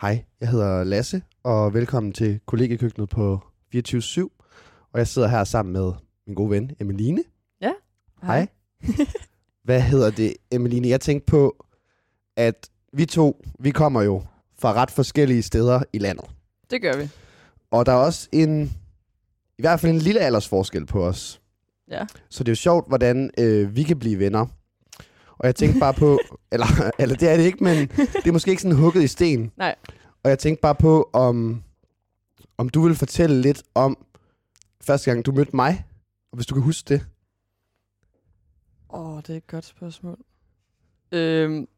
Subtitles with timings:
[0.00, 3.40] Hej, jeg hedder Lasse, og velkommen til kollegekøkkenet på
[3.76, 4.22] 24-7.
[4.92, 5.92] Og jeg sidder her sammen med
[6.26, 7.22] min gode ven, Emeline.
[8.22, 8.46] Hej.
[9.64, 10.88] Hvad hedder det, Emeline?
[10.88, 11.66] Jeg tænkte på,
[12.36, 14.22] at vi to, vi kommer jo
[14.58, 16.24] fra ret forskellige steder i landet.
[16.70, 17.08] Det gør vi.
[17.70, 18.64] Og der er også en,
[19.58, 21.40] i hvert fald en lille aldersforskel på os.
[21.90, 22.06] Ja.
[22.30, 24.46] Så det er jo sjovt, hvordan øh, vi kan blive venner.
[25.44, 26.18] Og jeg tænkte bare på,
[26.52, 26.66] eller,
[26.98, 29.52] eller det er det ikke, men det er måske ikke sådan hugget i sten.
[29.56, 29.74] Nej.
[30.22, 31.62] Og jeg tænkte bare på, om,
[32.58, 34.06] om du vil fortælle lidt om
[34.80, 35.84] første gang, du mødte mig,
[36.32, 37.06] og hvis du kan huske det.
[38.90, 40.18] Åh, oh, det er et godt spørgsmål.
[41.12, 41.68] Øhm,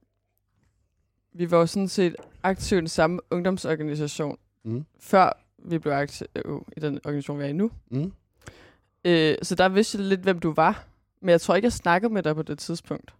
[1.34, 4.84] vi var jo sådan set aktive i den samme ungdomsorganisation, Mm.
[5.00, 5.32] før
[5.64, 6.28] vi blev aktive
[6.76, 7.70] i den organisation, vi er i nu.
[7.90, 8.12] Mm.
[9.04, 10.84] Øh, så der vidste jeg lidt, hvem du var.
[11.20, 13.14] Men jeg tror ikke, jeg snakkede med dig på det tidspunkt.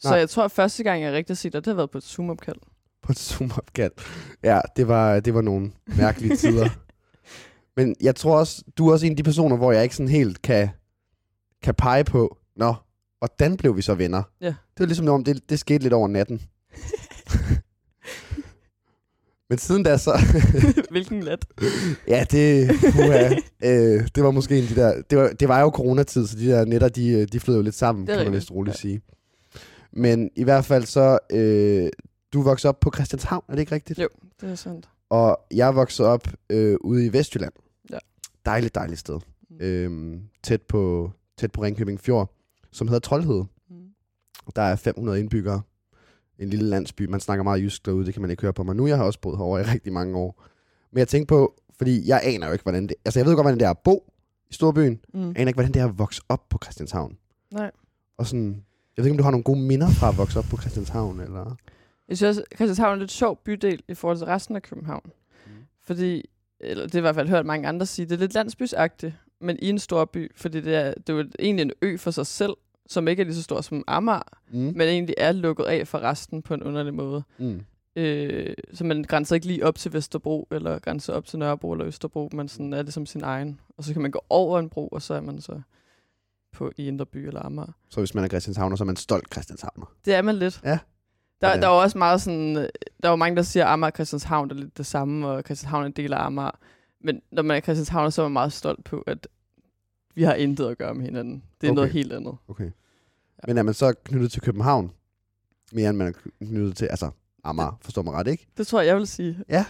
[0.00, 2.04] Så jeg tror, at første gang, jeg rigtig set dig, det har været på et
[2.04, 2.56] Zoom-opkald.
[3.02, 3.92] På et Zoom-opkald.
[4.42, 6.68] Ja, det var, det var nogle mærkelige tider.
[7.76, 10.08] Men jeg tror også, du er også en af de personer, hvor jeg ikke sådan
[10.08, 10.68] helt kan,
[11.62, 12.74] kan pege på, nå,
[13.18, 14.22] hvordan blev vi så venner?
[14.40, 14.46] Ja.
[14.46, 16.40] Det var ligesom om, det, det skete lidt over natten.
[19.50, 20.18] Men siden da så...
[20.90, 21.46] Hvilken nat.
[22.08, 25.02] ja, det, uha, øh, det var måske en af de der...
[25.10, 27.62] Det var, det var jo coronatid, så de der netter, de, øh, de flød jo
[27.62, 28.80] lidt sammen, Det kan man vist roligt ja.
[28.80, 29.02] sige.
[29.92, 31.18] Men i hvert fald så...
[31.32, 31.90] Øh,
[32.32, 33.98] du voksede op på Christianshavn, er det ikke rigtigt?
[33.98, 34.08] Jo.
[34.40, 34.88] Det er sandt.
[35.08, 37.52] Og jeg voksede op øh, ude i Vestjylland.
[37.92, 37.98] Ja.
[38.46, 39.20] Dejligt, dejligt sted.
[39.50, 39.56] Mm.
[39.60, 42.34] Øhm, tæt, på, tæt på Ringkøbing Fjord,
[42.72, 43.44] som hedder Troldhed.
[43.70, 43.76] Mm.
[44.56, 45.62] Der er 500 indbyggere.
[46.38, 47.02] En lille landsby.
[47.02, 48.86] Man snakker meget jysk derude, det kan man ikke høre på mig nu.
[48.86, 50.44] Jeg har også boet herovre i rigtig mange år.
[50.92, 52.94] Men jeg tænkte på, fordi jeg aner jo ikke, hvordan det...
[53.04, 54.12] Altså, jeg ved godt, hvordan det er at bo
[54.50, 55.00] i storbyen.
[55.14, 55.20] Mm.
[55.20, 57.16] Jeg aner ikke, hvordan det er at vokse op på Christianshavn.
[57.50, 57.70] Nej.
[58.18, 58.64] Og sådan...
[58.96, 61.20] Jeg ved ikke, om du har nogle gode minder fra at vokse op på Christianshavn,
[61.20, 61.56] eller...
[62.08, 65.10] Jeg synes også, Christianshavn er en lidt sjov bydel i forhold til resten af København.
[65.46, 65.52] Mm.
[65.82, 66.24] Fordi,
[66.60, 69.14] eller det har jeg i hvert fald hørt mange andre sige, det er lidt landsbysagtigt,
[69.40, 72.10] men i en stor by, fordi det er, det er jo egentlig en ø for
[72.10, 72.52] sig selv,
[72.86, 74.58] som ikke er lige så stor som Amager, Mm.
[74.58, 77.22] men egentlig er lukket af for resten på en underlig måde.
[77.38, 77.60] Mm.
[77.96, 81.86] Øh, så man grænser ikke lige op til Vesterbro, eller grænser op til Nørrebro eller
[81.86, 83.60] Østerbro, man sådan er det som sin egen.
[83.76, 85.60] Og så kan man gå over en bro, og så er man så
[86.52, 87.72] på i Indre By eller Amager.
[87.88, 89.86] Så hvis man er Christianshavner, så er man stolt Christianshavner.
[90.04, 90.60] Det er man lidt.
[90.64, 90.78] Ja.
[91.40, 91.56] Der, Ja.
[91.60, 92.68] der er jo også meget sådan, der
[93.02, 95.82] er jo mange, der siger, at Amager og Christianshavn er lidt det samme, og Christianshavn
[95.82, 96.50] er en del af Amager.
[97.00, 99.28] Men når man er Christianshavn, så er man meget stolt på, at
[100.14, 101.42] vi har intet at gøre med hinanden.
[101.60, 101.74] Det er Okay.
[101.76, 102.36] noget helt andet.
[102.48, 102.70] Okay.
[103.46, 104.90] Men er man så knyttet til København,
[105.72, 106.12] mere end man er
[106.46, 107.10] knyttet til, altså
[107.44, 108.46] Amager, forstår mig ret, ikke?
[108.56, 109.38] Det tror jeg, jeg vil sige.
[109.48, 109.64] Ja.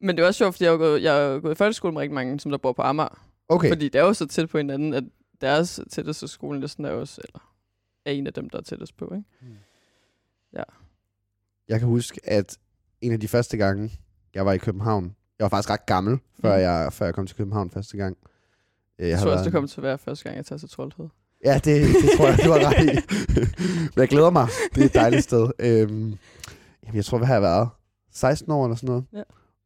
[0.00, 2.00] Men det er også sjovt, fordi jeg har gået, jeg har gået i folkeskole med
[2.00, 3.20] rigtig mange, som der bor på Amager.
[3.48, 5.04] Okay, Fordi det er jo så tæt på hinanden, at
[5.40, 7.52] deres tætteste skole næsten er også, eller
[8.04, 9.24] er en af dem, der er tættest på, ikke?
[11.68, 12.58] jeg kan huske, at
[13.00, 13.92] en af de første gange,
[14.34, 15.04] jeg var i København,
[15.38, 16.62] jeg var faktisk ret gammel, før, Mm.
[16.62, 18.16] jeg, før jeg kom til København første gang.
[18.98, 20.68] Øh, Jeg har tror også, det kommer til at være første gang, jeg tager til
[20.68, 21.08] Troldhed.
[21.44, 21.64] Ja, det,
[22.02, 22.98] det tror jeg, du har ret i.
[23.94, 24.48] Men jeg glæder mig.
[24.74, 25.50] Det er et dejligt sted.
[25.58, 25.90] Øhm,
[26.84, 27.68] jamen, jeg tror, hvad har jeg været?
[28.10, 29.04] 16 år eller sådan noget.
[29.12, 29.22] Ja.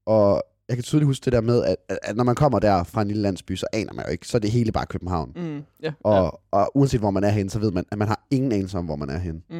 [0.07, 3.03] Og jeg kan tydeligt huske det der med, at, at, når man kommer der fra
[3.03, 4.29] en lille landsby, så aner man jo ikke.
[4.29, 5.33] Så er det hele bare København.
[5.37, 8.27] Mm, ja, Og, og uanset hvor man er henne, så ved man, at man har
[8.31, 9.41] ingen anelse om, hvor man er henne.
[9.51, 9.57] Mm.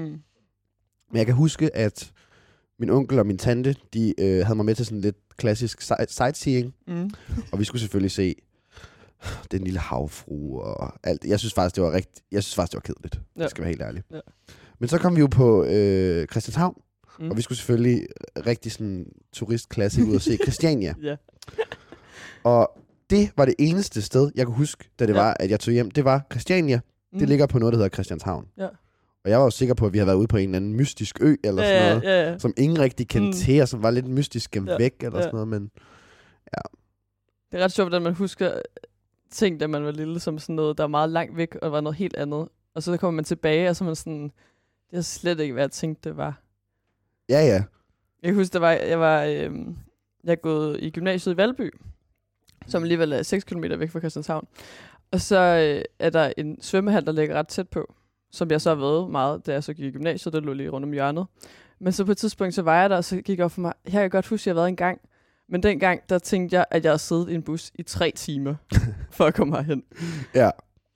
[1.11, 2.13] Men jeg kan huske, at
[2.79, 5.95] min onkel og min tante, de øh, havde mig med til sådan lidt klassisk si-
[6.09, 6.75] sightseeing.
[6.87, 7.11] Mm.
[7.53, 8.35] Og vi skulle selvfølgelig se
[9.51, 11.25] den lille havfru og alt.
[11.25, 13.21] Jeg synes faktisk, det var rigtig, jeg synes faktisk, det var kedeligt.
[13.37, 13.43] Ja.
[13.43, 14.03] Jeg skal være helt ærlig.
[14.13, 14.21] Ja.
[14.79, 16.75] Men så kom vi jo på øh, Christianshavn,
[17.21, 17.31] mm.
[17.31, 18.07] Og vi skulle selvfølgelig
[18.47, 20.95] rigtig sådan turistklasse ud og se Christiania.
[21.03, 21.17] Ja.
[22.45, 22.79] Og
[23.11, 25.19] det var det eneste sted, jeg kunne huske, da det ja.
[25.19, 25.25] Ja.
[25.25, 25.91] var, at jeg tog hjem.
[25.91, 26.81] Det var Christiania.
[27.13, 27.19] Mm.
[27.19, 28.47] Det ligger på noget, der hedder Christianshavn.
[28.59, 28.69] Ja.
[29.25, 30.75] Og jeg var jo sikker på, at vi havde været ude på en eller anden
[30.77, 32.39] mystisk ø, eller sådan ja, noget, ja, ja.
[32.39, 33.33] som ingen rigtig kendte Mm.
[33.33, 35.23] til, og som var lidt mystisk gemt Ja, væk, eller ja.
[35.23, 35.49] sådan noget.
[35.49, 35.71] Men
[37.53, 38.53] Det er ret sjovt, at man husker
[39.31, 41.81] ting, da man var lille, som sådan noget, der er meget langt væk, og var
[41.81, 42.49] noget helt andet.
[42.75, 44.23] Og så kommer man tilbage, og så er man sådan,
[44.91, 46.43] det har slet ikke, hvad jeg tænkte, det var.
[47.31, 47.63] Ja, ja.
[48.23, 49.77] Jeg kan huske, der var, jeg var, øhm,
[50.25, 51.71] jeg er gået i gymnasiet i Valby,
[52.67, 54.47] som alligevel er 6 km væk fra Christianshavn.
[55.11, 57.95] Og så øh, er der en svømmehal, der ligger ret tæt på,
[58.31, 60.69] som jeg så har været meget, da jeg så gik i gymnasiet, der lå lige
[60.69, 61.27] rundt om hjørnet.
[61.79, 63.73] Men så på et tidspunkt, så var jeg der, og så gik op for mig,
[63.85, 65.01] her kan jeg godt huske, at jeg har været en gang.
[65.49, 68.55] Men dengang, der tænkte jeg, at jeg havde siddet i en bus i tre timer,
[69.17, 69.83] for at komme herhen.
[70.35, 70.51] Ja,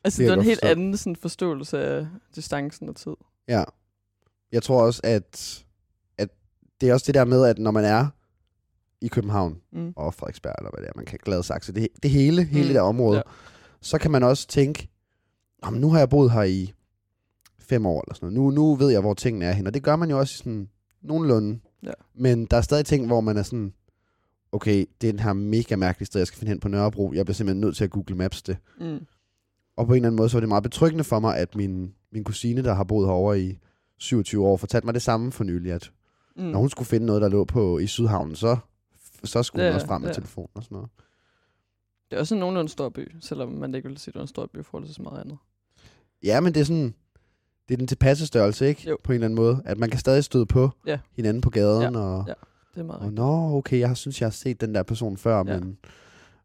[0.05, 0.71] Altså, Det det, var en helt forstå.
[0.71, 3.13] anden sådan, forståelse af distancen og tid.
[3.49, 3.65] Ja.
[4.53, 5.64] Jeg tror også, at
[6.81, 8.07] det er også det der med, at når man er
[9.01, 9.93] i København Mm.
[9.97, 12.61] og Frederiksberg, eller hvad det er, man kan glade sagt, så det, det hele, hele
[12.63, 13.23] Mm, det der område, ja.
[13.81, 14.89] så kan man også tænke,
[15.63, 16.73] om nu har jeg boet her i
[17.59, 18.55] fem år eller sådan noget.
[18.55, 19.69] Nu, nu ved jeg, hvor tingene er henne.
[19.71, 20.69] Og det gør man jo også sådan
[21.03, 21.93] nogenlunde Ja.
[22.15, 23.73] Men der er stadig ting, hvor man er sådan,
[24.53, 27.13] okay, det er den her mega mærkelige sted, jeg skal finde hen på Nørrebro.
[27.13, 28.57] Jeg bliver simpelthen nødt til at Google Maps det.
[28.81, 28.99] Mm.
[29.77, 31.95] Og på en eller anden måde, så var det meget betryggende for mig, at min,
[32.13, 33.59] min kusine, der har boet herovre i
[33.99, 35.91] 27 år, fortalte mig det samme for nylig, at
[36.37, 36.43] mm.
[36.43, 38.57] når hun skulle finde noget, der lå på i Sydhavnen, så,
[39.25, 40.15] så skulle Ja, hun også frem med ja.
[40.15, 40.91] telefonen og sådan noget.
[42.11, 44.23] Det er også en nogenlunde stor by, selvom man ikke vil sige, at det er
[44.23, 45.39] en stor by i forhold til så meget andet.
[46.23, 46.95] Ja, men det er sådan,
[47.69, 48.89] det er den tilpasse størrelse, ikke?
[48.91, 48.97] Jo.
[49.05, 49.63] På en eller anden måde.
[49.65, 50.99] At man kan stadig støde på Ja.
[51.13, 52.33] hinanden på gaden, og, Ja.
[52.75, 55.37] Det er meget og nå, okay, jeg synes, jeg har set den der person før,
[55.37, 55.43] Ja.
[55.43, 55.79] men,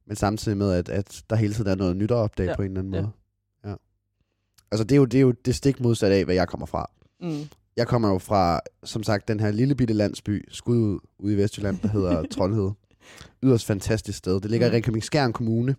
[0.05, 2.55] men samtidig med, at, at der hele tiden er noget nyt at opdage Ja.
[2.55, 3.01] på en eller anden Ja.
[3.01, 3.11] måde.
[3.65, 3.75] Ja.
[4.71, 6.89] Altså, det er, jo, det er jo det stik modsat af, hvad jeg kommer fra.
[7.21, 7.41] Mm.
[7.79, 11.37] Jeg kommer jo fra, som sagt, den her lille bitte landsby, skud ud, ude i
[11.37, 12.71] Vestjylland, der hedder Troldhed.
[13.43, 14.41] Yderst fantastisk sted.
[14.41, 14.73] Det ligger i Mm.
[14.73, 15.75] Ringkøbing Skjern Kommune.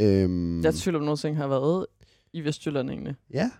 [0.00, 1.86] Øhm, Jeg er i tvivl om, nogensinde har været
[2.32, 3.14] i Vestjylland egentlig.
[3.32, 3.50] Ja.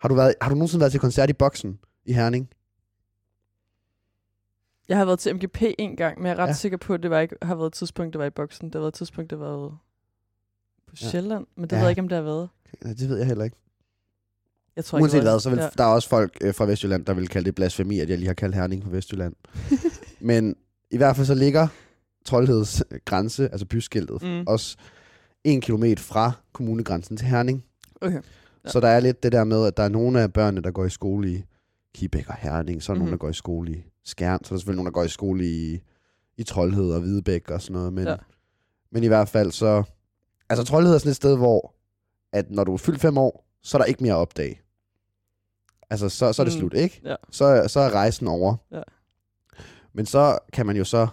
[0.00, 2.48] Har du, været, har du nogensinde været til koncert i Boksen i Herning?
[4.88, 6.46] Jeg har været til MGP en gang, men jeg er ret Ja.
[6.46, 6.52] ja.
[6.54, 8.66] sikker på, at det var ikke, har været et tidspunkt, det var i boksen.
[8.66, 9.56] Det har været et tidspunkt, det var
[10.86, 11.06] på Ja.
[11.10, 11.76] Sjælland, men det Ja.
[11.76, 12.48] ved jeg ikke, om det har været.
[12.84, 13.56] Ja, det ved jeg heller ikke.
[14.76, 15.68] Jeg tror ikke, Uanset var- hvad, så vil ja.
[15.78, 18.26] der er også folk øh, fra Vestjylland, der vil kalde det blasfemi, at jeg lige
[18.26, 19.34] har kaldt Herning for Vestjylland.
[20.20, 20.56] Men
[20.90, 21.68] i hvert fald så ligger
[22.24, 24.44] Troldheds grænse, altså byskiltet, Mm.
[24.46, 24.76] også
[25.44, 27.64] en kilometer fra kommunegrænsen til Herning.
[28.00, 28.14] Okay.
[28.64, 28.70] Ja.
[28.70, 30.84] Så der er lidt det der med, at der er nogle af børnene, der går
[30.84, 31.44] i skole i
[31.94, 33.18] Kibæk og Herning, så er der nogen, Mhm.
[33.18, 35.44] der går i skole i Skjern, så er der selvfølgelig nogen, der går i skole
[35.46, 35.80] i,
[36.36, 37.92] i Troldhed og Hvidebæk og sådan noget.
[37.92, 38.04] Men.
[38.06, 38.16] Ja.
[38.92, 39.82] men i hvert fald så...
[40.48, 41.74] Altså Troldhed er sådan et sted, hvor
[42.32, 44.60] at når du er fyldt fem år, så er der ikke mere at opdage.
[45.90, 46.58] Altså, så, så er det Mm.
[46.60, 47.00] slut, ikke?
[47.04, 47.14] Ja.
[47.30, 48.56] Så, så er rejsen over.
[48.72, 48.82] Ja.
[49.92, 51.08] Men så kan man jo så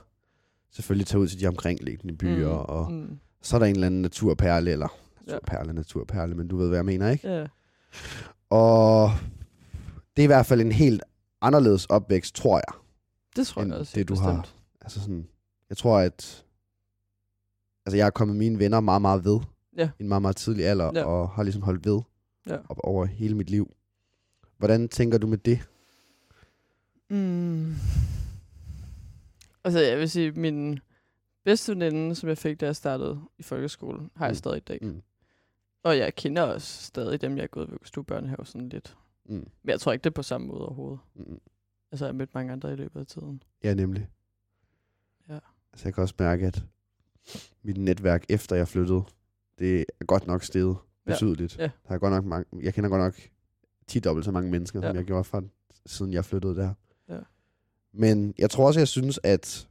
[0.71, 2.57] selvfølgelig tage ud til de omkringliggende byer, mm.
[2.57, 3.19] og Mm.
[3.41, 4.87] så er der en eller anden naturperle, eller
[5.27, 5.31] Ja.
[5.33, 7.27] naturperle, naturperle, men du ved, hvad jeg mener, ikke?
[7.33, 7.45] Ja.
[8.49, 9.11] Og
[10.15, 11.03] det er i hvert fald en helt
[11.41, 12.79] anderledes opvækst, tror jeg.
[13.35, 13.91] Det tror jeg også.
[13.95, 14.29] det, du bestemt.
[14.35, 14.47] har.
[14.81, 15.27] Altså sådan,
[15.69, 16.45] jeg tror, at
[17.85, 19.39] altså jeg er kommet mine venner meget, meget ved.
[19.77, 19.89] Ja.
[19.99, 21.03] I en meget, meget tidlig alder, Ja.
[21.05, 22.01] og har ligesom holdt ved
[22.49, 22.57] Ja.
[22.69, 23.73] op over hele mit liv.
[24.57, 25.69] Hvordan tænker du med det?
[27.09, 27.73] Mm.
[29.63, 30.79] Altså, jeg vil sige, min
[31.43, 34.35] bedste veninde, som jeg fik, da jeg startede i folkeskolen, har jeg Mm.
[34.35, 34.79] stadig i dag.
[34.81, 35.01] Mm.
[35.83, 38.97] Og jeg kender også stadig dem, jeg er gået vuggestue børnehave sådan lidt.
[39.25, 39.33] Mm.
[39.35, 40.99] Men jeg tror ikke, det er på samme måde overhovedet.
[41.15, 41.39] Mm.
[41.91, 43.43] Altså, jeg har mødt mange andre i løbet af tiden.
[43.63, 44.09] Ja, nemlig.
[45.29, 45.39] Ja.
[45.73, 46.63] Altså jeg kan også mærke, at
[47.63, 49.03] mit netværk, efter jeg flyttede,
[49.59, 50.77] det er godt nok steget
[51.09, 51.13] Ja.
[51.13, 51.57] betydeligt.
[51.57, 51.69] Ja.
[51.87, 53.13] Der er godt nok mange, jeg kender godt nok
[53.87, 54.87] 10 dobbelt så mange mennesker, ja.
[54.87, 54.99] som Ja.
[54.99, 55.41] jeg gjorde fra,
[55.85, 56.73] siden jeg flyttede der.
[57.09, 57.17] Ja.
[57.93, 59.67] Men jeg tror også, jeg synes, at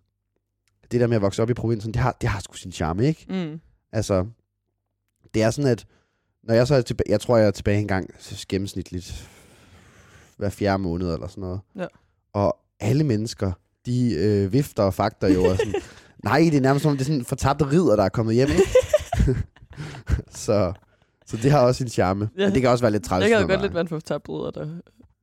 [0.92, 3.06] det der med at vokse op i provinsen, det har, det har sgu sin charme,
[3.06, 3.26] ikke?
[3.48, 3.60] Mm.
[3.92, 4.26] Altså,
[5.34, 5.86] det er sådan, at
[6.42, 8.10] når jeg så er tilbage, jeg tror, jeg er tilbage en gang
[8.48, 9.30] gennemsnitligt
[10.36, 11.60] hver fjerde måned eller sådan noget.
[11.76, 11.86] Ja.
[12.32, 13.52] Og alle mennesker,
[13.86, 15.44] de øh, vifter og fakter jo.
[15.44, 15.74] Og sådan,
[16.24, 18.48] nej, det er nærmest som, om det er sådan fortabte ridder, der er kommet hjem,
[18.48, 18.62] ikke?
[20.46, 20.72] så,
[21.28, 22.30] så det har også sin charme.
[22.38, 22.44] Ja.
[22.46, 23.22] Men det kan også være lidt træls.
[23.30, 24.66] Jeg kan godt lidt være en fortabt bryder, der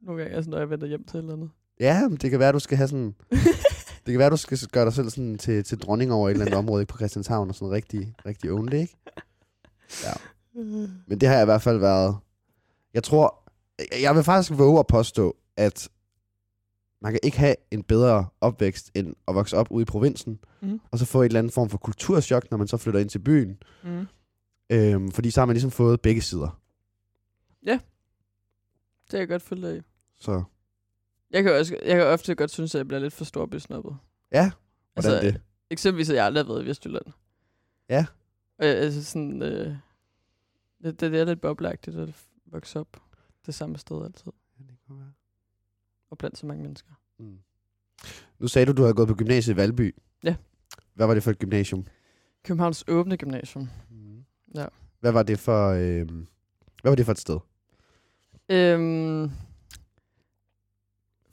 [0.02, 1.50] nogle gange, altså, når jeg venter hjem til eller andet.
[1.80, 3.16] Ja, men det kan være, du skal have sådan...
[4.06, 6.46] det kan være, du skal gøre dig selv sådan til, til dronning over et eller
[6.46, 8.98] andet område ikke på Christianshavn og sådan rigtig, rigtig det, ikke?
[10.04, 10.14] Ja.
[11.08, 12.18] Men det har jeg i hvert fald været...
[12.94, 13.44] Jeg tror...
[13.80, 15.90] jeg- Jeg vil faktisk våge at påstå, at
[17.02, 20.80] man kan ikke have en bedre opvækst, end at vokse op ude i provinsen, Mm.
[20.92, 23.20] og så få et eller andet form for kulturschok, når man så flytter ind til
[23.20, 23.58] byen.
[23.84, 24.06] Mm.
[24.70, 26.62] Øhm, fordi så har man ligesom fået begge sider.
[29.06, 29.82] Det kan jeg godt følge dig i.
[30.20, 30.44] Så
[31.32, 33.98] Jeg kan, også, jeg kan ofte godt synes, at jeg bliver lidt for stor besnoppet.
[34.32, 34.52] ja,
[34.94, 35.42] hvordan altså, det?
[35.70, 37.06] Eksempelvis, at jeg aldrig har været i Vestjylland.
[37.90, 38.06] Ja.
[38.58, 39.76] Og jeg, altså sådan, øh,
[40.84, 42.10] det, det, det er lidt boblagtigt at
[42.46, 43.02] vokse op
[43.46, 44.32] det samme sted altid.
[46.10, 46.92] Og blandt så mange mennesker.
[47.18, 47.40] Mm.
[48.40, 49.96] Nu sagde du, du havde gået på gymnasiet i Valby.
[50.24, 50.36] Ja.
[50.94, 51.86] Hvad var det for et gymnasium?
[52.44, 53.70] Københavns åbne gymnasium.
[54.56, 54.66] Ja.
[55.00, 56.06] Hvad var det for, øh,
[56.82, 57.40] hvad var det for et sted?
[58.50, 59.32] Øhm,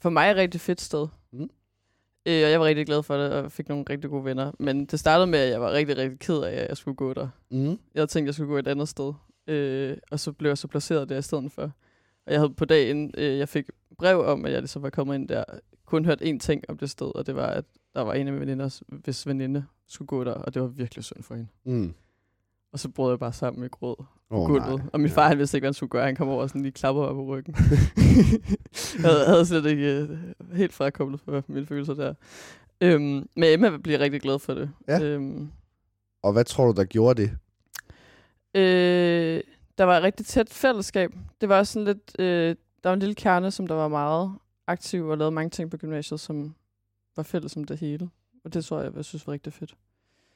[0.01, 1.07] for mig et rigtig fedt sted.
[1.31, 1.49] Mm.
[2.25, 4.51] Øh, og jeg var rigtig glad for det, og fik nogle rigtig gode venner.
[4.59, 7.13] Men det startede med, at jeg var rigtig, rigtig ked af, at jeg skulle gå
[7.13, 7.27] der.
[7.51, 7.65] Mm.
[7.65, 9.13] Jeg havde tænkt, at jeg skulle gå et andet sted.
[9.47, 11.71] Øh, og så blev jeg så placeret der i stedet for.
[12.25, 13.65] Og jeg havde på dagen, øh, jeg fik
[13.97, 15.43] brev om, at jeg ligesom var kommet ind der,
[15.85, 18.33] kun hørt én ting om det sted, og det var, at der var en af
[18.33, 21.49] mine veninder, hvis veninde skulle gå der, og det var virkelig synd for hende.
[21.63, 21.93] Mm.
[22.73, 24.83] Og så brød jeg bare sammen med gråd på Oh, gulvet.
[24.93, 26.05] Og min far, han vidste ikke, hvad han skulle gøre.
[26.05, 27.55] Han kom over og sådan lige klapper op på ryggen.
[29.03, 32.13] jeg havde, havde slet ikke øh, helt frakoblet for mine følelser der.
[32.81, 33.01] Øhm,
[33.35, 34.71] men Emma bliver rigtig glad for det.
[34.87, 35.01] Ja.
[35.01, 35.51] Øhm,
[36.21, 37.31] Og hvad tror du, der gjorde det?
[38.55, 39.41] Øh,
[39.77, 41.11] der var et rigtig tæt fællesskab.
[41.41, 42.15] Det var sådan lidt...
[42.19, 44.31] Øh, der var en lille kerne, som der var meget
[44.67, 46.55] aktiv og lavede mange ting på gymnasiet, som
[47.15, 48.09] var fælles om det hele.
[48.45, 49.75] Og det tror jeg, jeg synes var rigtig fedt.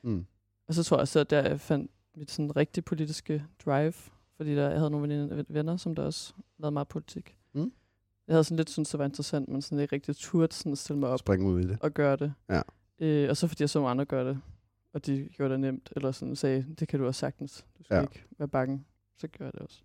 [0.03, 0.25] Mm.
[0.67, 3.93] Og så tror jeg så, at der jeg fandt mit sådan rigtig politiske drive.
[4.37, 7.37] Fordi der, jeg havde nogle venner, som der også lavede meget politik.
[7.53, 7.71] Mm.
[8.27, 10.77] Jeg havde sådan lidt syntes, det var interessant, men sådan ikke rigtig turde sådan at
[10.77, 11.77] stille mig op Spring ud i det.
[11.81, 12.33] og gøre det.
[12.49, 12.61] Ja.
[12.99, 14.41] Øh, og så fordi jeg så andre gøre det,
[14.93, 17.65] og de gjorde det nemt, eller sådan sagde, det kan du også sagtens.
[17.77, 18.01] Du skal Ja.
[18.01, 18.85] ikke være bange.
[19.17, 19.81] Så gør jeg det også.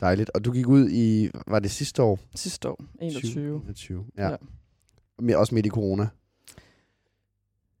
[0.00, 0.30] Dejligt.
[0.30, 2.18] Og du gik ud i, var det sidste år?
[2.34, 3.60] Sidste år, 21.
[3.64, 4.06] 21.
[4.16, 4.28] Ja.
[4.28, 4.36] Ja.
[5.28, 5.36] ja.
[5.38, 6.08] Også midt i corona.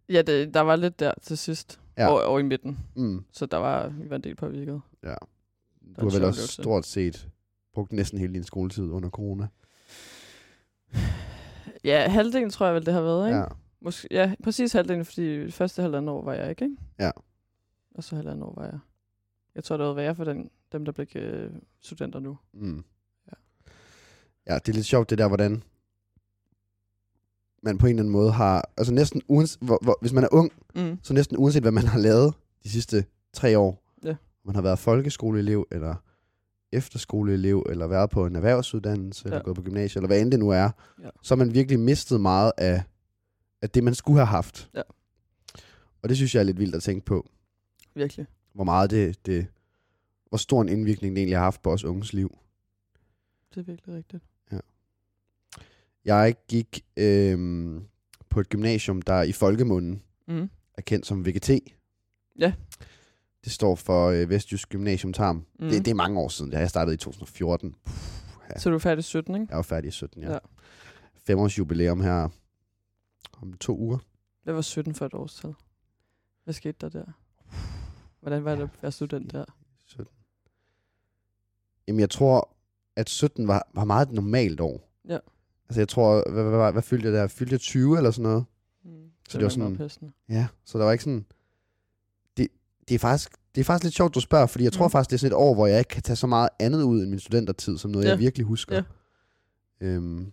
[0.08, 1.80] Ja, det, der var lidt der til sidst.
[2.00, 2.10] Ja.
[2.10, 2.78] Over, over i midten.
[2.96, 3.24] Mm.
[3.32, 4.80] Så der var, vi var en del påvirket.
[5.02, 5.14] Ja.
[6.00, 7.28] Du har vel også stort set
[7.74, 9.48] brugt næsten hele din skoletid under corona.
[11.84, 13.38] Ja, halvdelen tror jeg vel, det har været, ikke?
[13.38, 13.44] Ja.
[13.80, 16.76] Måske, ja, præcis halvdelen, fordi første halvandet år var jeg ikke, ikke?
[16.98, 17.10] Ja.
[17.94, 18.78] Og så halvandet år var jeg.
[19.54, 22.38] Jeg tror, det var værre for den, dem, der blev øh, studenter nu.
[22.52, 22.84] Mm.
[23.26, 23.32] Ja.
[24.46, 25.62] Ja, det er lidt sjovt det der, hvordan
[27.62, 30.28] man på en eller anden måde har, altså næsten uanset, hvor, hvor, hvis man er
[30.32, 30.98] ung, Mm.
[31.02, 34.14] så næsten uanset hvad man har lavet de sidste tre år, Ja.
[34.44, 35.94] man har været folkeskoleelev, eller
[36.72, 39.30] efterskoleelev, eller været på en erhvervsuddannelse, ja.
[39.34, 40.70] eller gået på gymnasiet, eller hvad end det nu er,
[41.02, 41.08] Ja.
[41.22, 42.82] så har man virkelig mistet meget af,
[43.62, 44.70] af det, man skulle have haft.
[44.74, 44.82] Ja.
[46.02, 47.28] Og det synes jeg er lidt vildt at tænke på,
[47.94, 48.26] Virkelig.
[48.52, 49.46] hvor meget det, det
[50.28, 52.38] hvor stor en indvirkning det egentlig har haft på os unges liv.
[53.54, 54.22] Det er virkelig rigtigt.
[56.16, 57.84] Jeg gik øhm,
[58.30, 60.50] på et gymnasium, der i folkemunden Mm.
[60.74, 61.50] er kendt som VGT.
[62.38, 62.52] Ja.
[63.44, 65.36] Det står for øh, Vestjysk Gymnasium Tarm.
[65.58, 65.68] Mm.
[65.68, 66.50] Det, det er mange år siden.
[66.50, 67.72] Det har jeg startet i 2014.
[67.84, 67.92] Puh,
[68.50, 68.58] ja.
[68.58, 69.46] Så du er færdig 17, ikke?
[69.48, 70.32] Jeg var færdig i 17, ja.
[70.32, 70.38] ja.
[71.26, 72.28] Femårs jubilæum her
[73.42, 73.98] om to uger.
[74.46, 75.54] Jeg var 17 for et årstal.
[76.44, 77.04] Hvad skete der der?
[78.20, 79.44] Hvordan var det at være student der?
[79.86, 80.06] 17.
[81.88, 82.56] Jamen, jeg tror,
[82.96, 84.90] at 17 var, var meget et normalt år.
[85.08, 85.18] Ja.
[85.70, 87.26] Altså, jeg tror, hvad, hvad, hvad, hvad fyldte jeg der?
[87.26, 88.44] Fyldte jeg 20 eller sådan noget?
[88.84, 88.90] Mm.
[89.28, 90.12] Så det var nok meget sådan-.
[90.28, 91.26] Ja, så der var ikke sådan...
[92.36, 92.48] Det,
[92.88, 94.90] det, er faktisk, det er faktisk lidt sjovt, du spørger, fordi jeg tror Mm.
[94.90, 97.02] faktisk, det er sådan et år, hvor jeg ikke kan tage så meget andet ud
[97.02, 98.10] end min studentertid, som noget, ja.
[98.10, 98.74] Jeg virkelig husker.
[99.80, 99.86] Ja.
[99.86, 100.32] Øhm,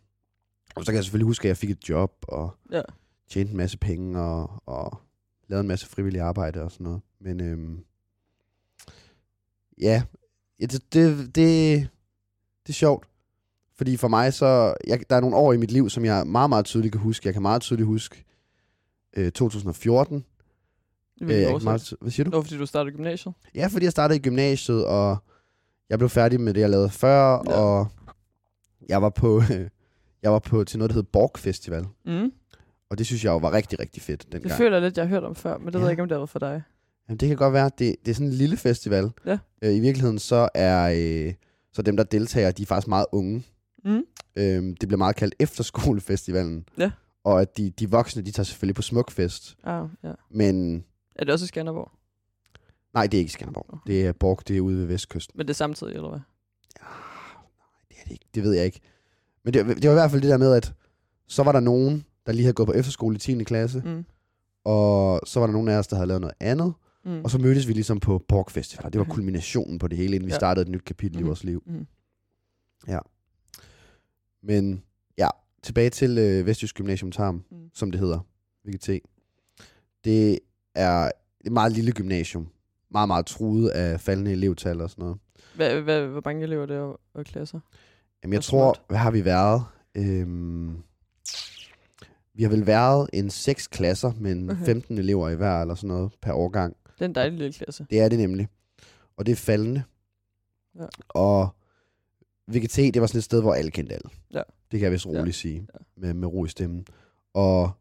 [0.76, 2.82] og så kan jeg selvfølgelig huske, at jeg fik et job, og Ja.
[3.30, 5.00] tjente en masse penge, og, og
[5.48, 7.02] lavede en masse frivillig arbejde og sådan noget.
[7.20, 7.84] Men øhm,
[9.82, 10.04] ja,
[10.60, 11.36] ja det, det, det,
[12.64, 13.08] det er sjovt.
[13.78, 16.50] Fordi for mig så, jeg, der er nogle år i mit liv, som jeg meget,
[16.50, 17.28] meget tydeligt kan huske.
[17.28, 18.24] Jeg kan meget tydeligt huske
[19.18, 20.26] øh, 2014,
[21.20, 22.30] Det Øh, jeg kan meget, hvad siger du?
[22.32, 23.34] Nå, fordi du startede gymnasiet.
[23.56, 25.18] Ja, fordi jeg startede i gymnasiet, og
[25.90, 27.54] jeg blev færdig med det, jeg lavede før, ja.
[27.54, 27.88] Og
[28.90, 29.42] jeg var på,
[30.24, 31.86] jeg var på til noget, der hed Borg Festival.
[32.06, 32.32] Mm.
[32.90, 34.58] Og det synes jeg jo var rigtig, rigtig fedt Det dengang.
[34.58, 35.78] føler jeg lidt, jeg har hørt om før, men det ja.
[35.78, 36.64] ved jeg ikke, om det var for dig.
[37.10, 39.12] Jamen, det kan godt være, det, det er sådan en lille festival.
[39.26, 39.38] Ja.
[39.62, 41.34] Øh, I virkeligheden så er øh,
[41.74, 43.44] så dem, der deltager, de er faktisk meget unge.
[43.86, 44.04] Mm.
[44.36, 46.66] Øhm, det bliver meget kaldt efterskolefestivalen.
[46.78, 46.92] Ja.
[47.24, 49.58] Og at de, de voksne, de tager selvfølgelig på Smukfest.
[49.64, 50.12] Ah, ja.
[50.30, 50.84] Men
[51.16, 51.92] Er det også i Skanderborg?
[52.94, 53.66] nej, det er ikke i Skanderborg.
[53.70, 53.94] Okay.
[53.94, 55.38] Det er Borg, det er ude ved Vestkysten.
[55.38, 56.20] Men det er samtidig, eller hvad?
[57.90, 58.26] Det er det ikke.
[58.36, 58.80] Det ved jeg ikke.
[59.44, 60.74] Men det, det var i hvert fald det der med, at
[61.28, 63.44] så var der nogen, der lige havde gået på efterskole i 10.
[63.44, 63.92] klasse, mm.
[63.92, 64.06] Mm.
[64.64, 66.74] og så var der nogen af os, der havde lavet noget andet,
[67.06, 67.22] Mm.
[67.24, 69.14] og så mødtes vi ligesom på Borg Festival, og det var Okay.
[69.14, 70.36] kulminationen på det hele, inden vi Ja.
[70.38, 71.28] startede et nyt kapitel i Mhm.
[71.28, 71.64] vores liv.
[71.66, 71.88] Mm.
[74.44, 74.84] Men
[75.18, 75.28] ja,
[75.64, 77.70] tilbage til øh, Vestjysk Gymnasium Tarm, Mm.
[77.74, 78.20] som det hedder,
[78.66, 78.90] VGT.
[80.04, 80.40] Det
[80.76, 81.12] er
[81.46, 82.48] et meget lille gymnasium,
[82.92, 85.18] meget, meget truet af faldende elevtal og sådan noget.
[85.56, 87.60] Hvad, hvad, hvor mange elever er det og, og klasser?
[88.24, 88.82] Jamen, jeg tror, smart.
[88.88, 89.64] hvad har vi været?
[89.96, 90.84] Øhm,
[92.34, 94.66] vi har vel været en seks klasser, men Okay.
[94.66, 96.76] 15 elever i hver eller sådan noget per årgang.
[96.86, 97.86] Det er en dejlig lille klasse.
[97.90, 98.48] Det er det nemlig.
[99.18, 99.84] Og det er faldende.
[100.80, 100.86] Ja.
[101.10, 101.50] Og
[102.48, 104.10] VGT, det var sådan et sted, hvor alle kendte alle.
[104.34, 104.42] Ja.
[104.72, 105.10] Det kan jeg vist Ja.
[105.20, 105.80] roligt sige, Ja.
[105.98, 106.86] med, med ro i stemmen.
[107.34, 107.72] Og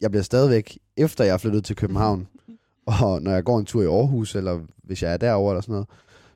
[0.00, 2.28] jeg bliver stadigvæk, efter jeg er flyttet til København,
[3.00, 5.72] og når jeg går en tur i Aarhus, eller hvis jeg er derovre eller sådan
[5.72, 5.88] noget,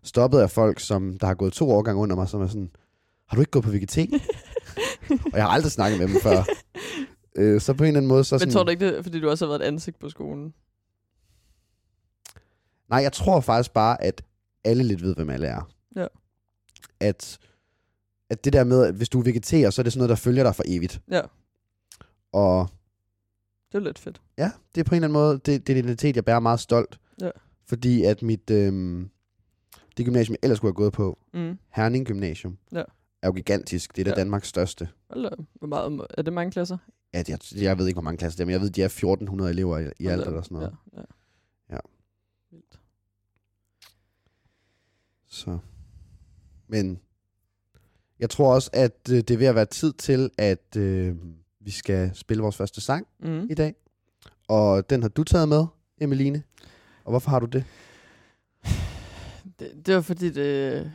[0.03, 2.71] stoppet af folk, som der har gået to årgange under mig, som er sådan,
[3.29, 3.99] har du ikke gået på VGT?
[5.33, 6.45] og jeg har aldrig snakket med dem før.
[7.37, 9.03] Øh, så på en eller anden måde, så Men sådan, tror du ikke det, er,
[9.03, 10.55] fordi du også har været et ansigt på skolen?
[12.91, 14.23] Nej, jeg tror faktisk bare, at
[14.65, 15.71] alle lidt ved, hvem alle er.
[15.97, 16.07] Ja.
[17.01, 17.39] At,
[18.33, 20.15] at det der med, at hvis du er vegetar, så er det sådan noget, der
[20.17, 21.01] følger dig for evigt.
[21.11, 21.21] Ja.
[22.33, 22.69] Og
[23.73, 24.21] Det er lidt fedt.
[24.39, 26.41] ja, det er på en eller anden måde, det, det er en identitet, jeg bærer
[26.41, 27.01] meget stolt.
[27.21, 27.31] Ja.
[27.67, 29.11] Fordi at mit, øhm,
[29.97, 31.59] det gymnasium, jeg ellers skulle have gået på, Mm.
[31.71, 32.83] Herning Gymnasium, Ja.
[33.23, 33.97] er jo gigantisk.
[33.97, 34.17] Det er da Ja.
[34.17, 34.89] Danmarks største.
[35.11, 35.31] Hold da.
[35.55, 36.79] Hvor meget, er det mange klasser?
[37.15, 38.87] Ja, jeg, jeg ved ikke, hvor mange klasser det er, men jeg ved, de er
[38.87, 40.31] 1400 elever i, i Hold alt da.
[40.31, 40.77] eller sådan noget.
[40.93, 41.05] Ja, ja.
[41.71, 41.79] Ja.
[42.51, 42.79] Vildt.
[45.27, 45.59] Så.
[46.69, 47.01] Men
[48.23, 51.15] jeg tror også, at øh, det er ved at være tid til, at øh,
[51.61, 53.47] vi skal spille vores første sang Mm.
[53.51, 53.75] i dag.
[54.49, 55.65] Og den har du taget med,
[56.01, 56.43] Emeline.
[57.05, 57.65] Og hvorfor har du det?
[59.61, 60.93] Det, det var fordi, det, det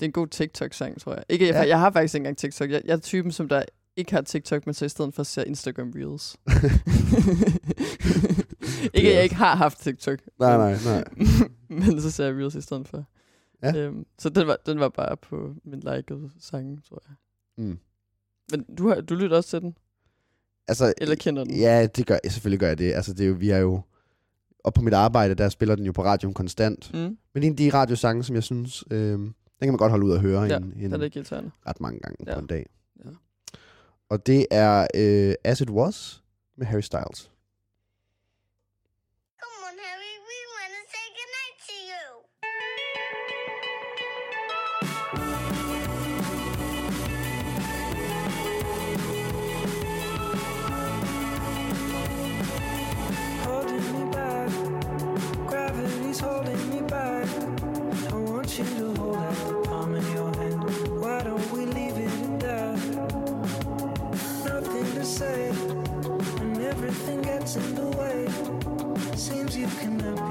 [0.00, 1.24] er en god TikTok-sang, tror jeg.
[1.28, 1.58] Ikke, Ja.
[1.58, 2.70] jeg, jeg har faktisk ikke engang TikTok.
[2.70, 3.62] Jeg, jeg er typen, som der
[3.96, 6.36] ikke har TikTok, men så i stedet for ser Instagram Reels.
[8.94, 10.18] ikke, at jeg ikke har haft TikTok.
[10.38, 11.04] Nej, nej, nej.
[11.88, 13.04] men så ser jeg Reels i stedet for.
[13.62, 13.76] Ja.
[13.76, 17.14] Øhm, så den var, den var bare på min likede sange, tror jeg.
[17.64, 17.78] Mm.
[18.50, 19.76] Men du, har, du lytter også til den?
[20.68, 21.54] Altså, Eller kender den?
[21.54, 22.32] Ja, det gør jeg.
[22.32, 22.92] Selvfølgelig gør jeg det.
[22.92, 23.80] Altså, det er jo, vi er jo...
[24.64, 26.90] Og på mit arbejde, der spiller den jo på radioen konstant.
[26.94, 26.98] Mm.
[26.98, 29.90] Men det er en af de radiosange, som jeg synes, øh, den kan man godt
[29.90, 31.50] holde ud at høre Ja, en, en, er irriterende.
[31.66, 32.34] ret mange gange Ja.
[32.34, 32.66] på en dag.
[33.04, 33.10] Ja.
[34.08, 36.22] Og det er øh, As It Was
[36.56, 37.30] med Harry Styles.
[69.58, 70.27] You cannot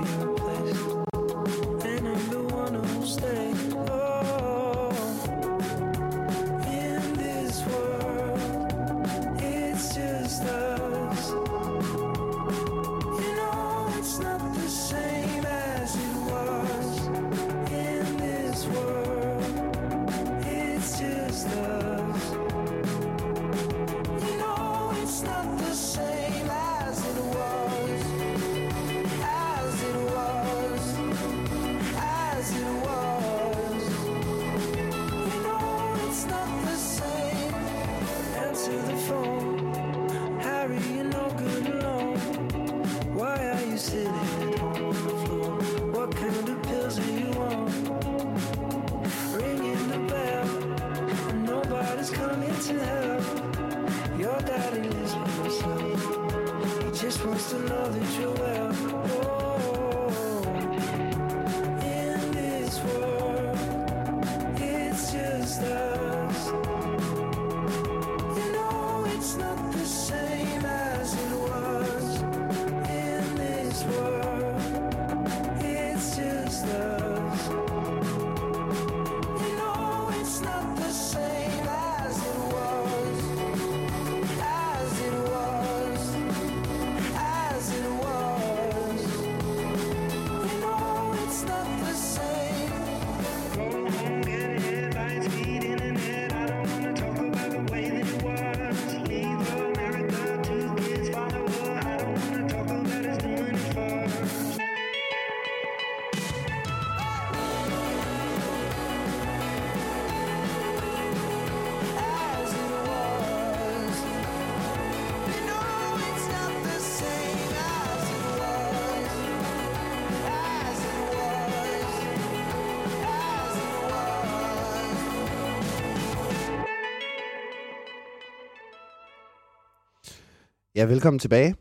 [130.77, 131.55] Ja, velkommen tilbage.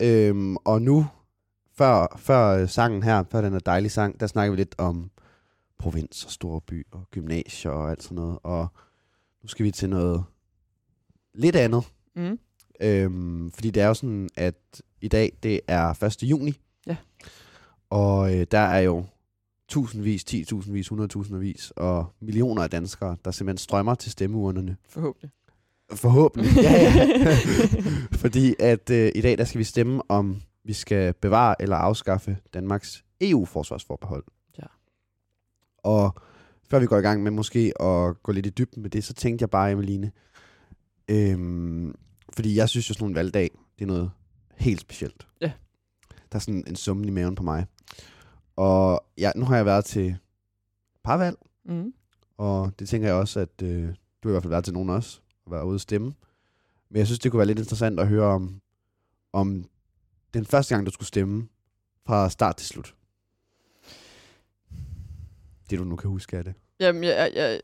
[0.00, 1.06] Øhm, og nu,
[1.76, 5.10] før, før øh, sangen her, før den er dejlige sang, der snakker vi lidt om
[5.78, 8.38] provins og storby og gymnasier og alt sådan noget.
[8.42, 8.68] Og
[9.42, 10.24] nu skal vi til noget
[11.34, 11.84] lidt andet.
[12.16, 12.38] Mm.
[12.80, 16.22] Øhm, fordi det er jo sådan, at i dag, det er 1.
[16.22, 16.60] juni.
[16.86, 16.96] Ja.
[17.90, 19.04] Og øh, der er jo
[19.68, 24.76] tusindvis, 10.000vis, 100.000vis og millioner af danskere, der simpelthen strømmer til stemmeurnerne.
[24.88, 25.30] Forhåbentlig.
[25.94, 26.52] Forhåbentlig.
[26.56, 27.06] Ja, ja.
[28.22, 32.36] Fordi at øh, i dag, der skal vi stemme om, vi skal bevare eller afskaffe
[32.54, 34.24] Danmarks EU-forsvarsforbehold.
[34.58, 34.66] Ja.
[35.78, 36.14] Og
[36.70, 39.14] før vi går i gang med måske at gå lidt i dybden med det, så
[39.14, 40.12] tænkte jeg bare, Emeline,
[41.08, 41.94] øhm,
[42.34, 44.10] fordi jeg synes jo sådan en valgdag, det er noget
[44.56, 45.26] helt specielt.
[45.40, 45.52] Ja.
[46.32, 47.66] Der er sådan en summen i maven på mig.
[48.56, 50.18] Og ja, nu har jeg været til et
[51.04, 51.92] par valg, Mm.
[52.38, 53.88] og det tænker jeg også, at øh,
[54.22, 55.20] du har i hvert fald været til nogen også,
[55.50, 56.14] været ude at stemme.
[56.90, 58.60] Men jeg synes, det kunne være lidt interessant at høre om,
[59.32, 59.64] om
[60.34, 61.48] den første gang, du skulle stemme
[62.06, 62.94] fra start til slut.
[65.70, 66.54] Det du nu kan huske af det.
[66.80, 67.60] Jamen, jeg, jeg,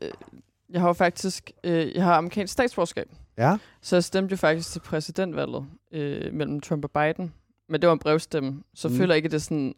[0.69, 3.09] jeg, har jo faktisk øh, jeg har amerikansk statsborgerskab.
[3.37, 3.57] Ja?
[3.81, 7.33] Så jeg stemte jo faktisk til præsidentvalget øh, mellem Trump og Biden.
[7.69, 8.95] Men det var en brevstemme, så mm.
[8.95, 9.75] føler jeg ikke, at det er sådan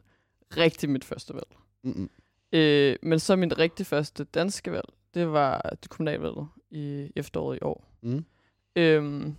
[0.58, 1.48] rigtig mit første valg.
[1.84, 2.10] Mm-mm.
[2.52, 7.60] Øh, men så min rigtig første danske valg, det var det kommunalvalget i efteråret i
[7.62, 7.84] år.
[8.02, 8.26] Mm.
[8.76, 9.36] Øhm,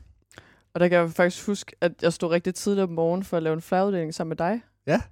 [0.74, 3.42] og der kan jeg faktisk huske, at jeg stod rigtig tidligt om morgenen for at
[3.42, 4.60] lave en flaguddeling sammen med dig.
[4.86, 5.02] Ja.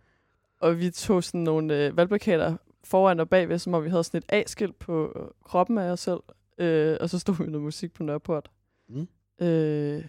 [0.61, 4.19] Og vi tog sådan nogle øh, valgplakater foran og bagved, som om vi havde sådan
[4.19, 5.13] et A-skilt på
[5.45, 6.21] kroppen af os selv.
[6.59, 8.51] Øh, og så stod vi med noget musik på Nørreport.
[8.89, 9.09] Mm.
[9.47, 10.05] Øh,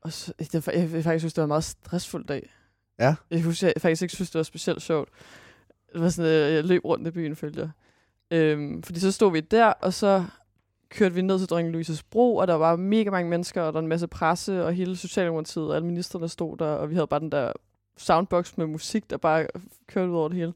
[0.00, 2.50] og så, det, var- jeg, jeg faktisk synes, det var en meget stressfuld dag.
[2.98, 3.14] Ja.
[3.30, 5.08] Jeg husker, jeg faktisk ikke synes, det var specielt sjovt.
[5.92, 7.70] Det var sådan, øh, jeg løb rundt i byen, følte jeg.
[8.30, 10.24] Øhm, fordi så stod vi der, og så
[10.88, 13.72] kørte vi ned til Dronning Louises Bro, og der var mega mange mennesker, og der
[13.72, 17.06] var en masse presse, og hele Socialdemokratiet, og alle ministerne stod der, og vi havde
[17.06, 17.52] bare den der
[17.96, 19.46] soundbox med musik, der bare
[19.86, 20.52] kørte ud over det hele.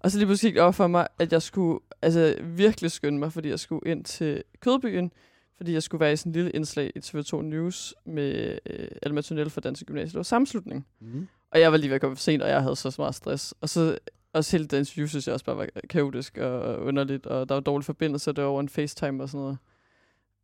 [0.00, 3.32] Og så lige pludselig gik op for mig, at jeg skulle altså, virkelig skynde mig,
[3.32, 5.12] fordi jeg skulle ind til Kødbyen,
[5.56, 9.20] fordi jeg skulle være i sådan en lille indslag i TV2 News med øh, Alma
[9.20, 10.12] Tunnel fra Danske Gymnasiet.
[10.12, 10.86] Det var sammenslutning.
[11.00, 11.28] Mm.
[11.50, 13.54] Og jeg var lige ved at komme for sent, og jeg havde så meget stress.
[13.60, 13.98] Og så
[14.32, 17.60] også hele den interview, synes jeg også bare var kaotisk og underligt, og der var
[17.60, 19.58] dårlig forbindelse, og det var over en FaceTime og sådan noget.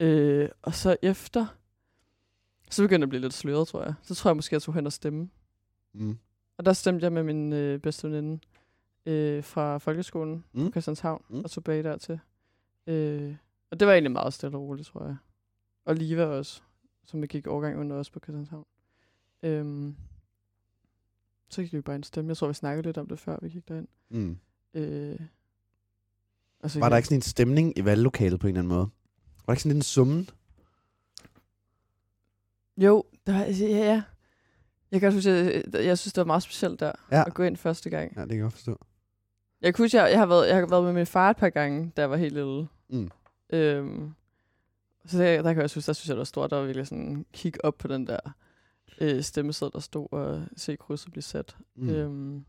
[0.00, 1.46] Øh, og så efter,
[2.70, 3.94] så begyndte jeg at blive lidt sløret, tror jeg.
[4.02, 5.30] Så tror jeg måske, jeg tog hen og stemme.
[5.92, 6.18] Mm.
[6.58, 8.40] Og der stemte jeg med min øh, bedste veninde
[9.06, 10.64] øh, fra folkeskolen Mm.
[10.64, 11.40] på Christianshavn, Mm.
[11.44, 12.20] og tog bag dertil.
[12.86, 13.34] Øh,
[13.70, 15.16] og det var egentlig meget stille og roligt, tror jeg.
[15.84, 16.62] Og Liva også,
[17.06, 18.64] som jeg gik overgang under os på Christianshavn.
[19.42, 19.96] Øhm,
[21.54, 22.28] så gik vi bare og stemme.
[22.28, 23.88] Jeg tror, vi snakkede lidt om det, før vi gik derind.
[24.10, 24.38] Mm.
[24.74, 25.18] Øh,
[26.60, 28.88] og så Var der ikke sådan en stemning i valglokalet på en eller anden måde?
[29.36, 30.28] Var der ikke sådan lidt en summen?
[32.76, 34.02] Jo, der, ja, ja.
[34.90, 37.24] Jeg kan også huske, jeg, jeg synes, det var meget specielt der, Ja.
[37.26, 38.16] at gå ind første gang.
[38.16, 38.78] Ja, det kan jeg forstå.
[39.60, 41.48] Jeg kan huske, jeg, jeg, har været, jeg har været med min far et par
[41.50, 42.68] gange, da jeg var helt lille.
[42.88, 43.10] Mm.
[43.50, 44.14] Øhm,
[45.06, 46.50] så der, der kan jeg synes, der synes jeg, det var stort.
[46.50, 48.20] Der var virkelig sådan kig op på den der
[49.00, 51.56] øh, stemmesæd, der stod og se krydset blive sat.
[51.76, 51.88] Mm.
[51.88, 52.44] Øhm,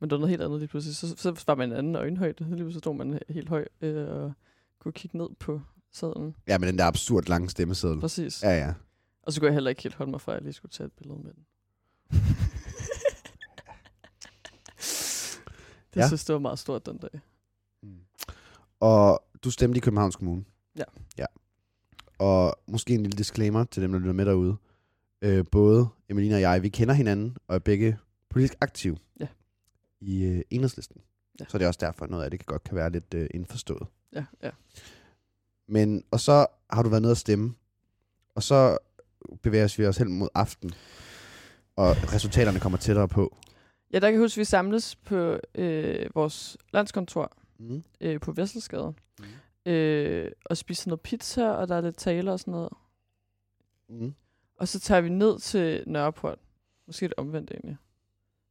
[0.00, 0.96] men det var noget helt andet lige pludselig.
[0.96, 2.44] Så, så var man en anden øjenhøjde.
[2.44, 4.32] Lige pludselig stod man helt høj øh, og
[4.78, 5.60] kunne kigge ned på
[5.92, 6.36] sædlen.
[6.48, 8.00] Ja, med den der absurd lange stemmeseddel.
[8.00, 8.42] Præcis.
[8.42, 8.74] Ja, ja.
[9.22, 10.86] Og så kunne jeg heller ikke helt holde mig fra, at jeg lige skulle tage
[10.86, 11.44] et billede med den.
[15.90, 16.00] det Ja.
[16.00, 16.06] ja.
[16.06, 17.20] synes det var meget stort den dag.
[17.82, 17.98] Mm.
[18.80, 20.44] Og du stemte i Københavns Kommune.
[20.76, 20.84] Ja.
[21.18, 21.26] Ja.
[22.18, 24.56] Og måske en lille disclaimer til dem, der lytter med derude.
[25.22, 27.98] Øh, både Emelina og jeg, vi kender hinanden og er begge
[28.30, 29.26] politisk aktive Ja.
[30.00, 31.00] i øh, enhedslisten.
[31.40, 31.44] Ja.
[31.48, 33.86] Så det er også derfor, noget af det kan godt kan være lidt øh, indforstået.
[34.12, 34.50] Ja, ja.
[35.68, 37.54] Men, og så har du været nede at stemme,
[38.34, 38.78] og så
[39.42, 40.70] bevæger vi os hen mod aften,
[41.76, 43.36] og resultaterne kommer tættere på.
[43.92, 47.82] Ja, der kan jeg huske, at vi samles på øh, vores landskontor Mm.
[48.00, 48.94] øh, på Vesselsgade.
[49.18, 49.72] Mm.
[49.72, 52.68] Øh, og spiser noget pizza, og der er lidt taler og sådan noget.
[53.88, 54.14] Mm.
[54.60, 56.38] Og så tager vi ned til Nørreport.
[56.86, 57.76] Måske lidt omvendt egentlig.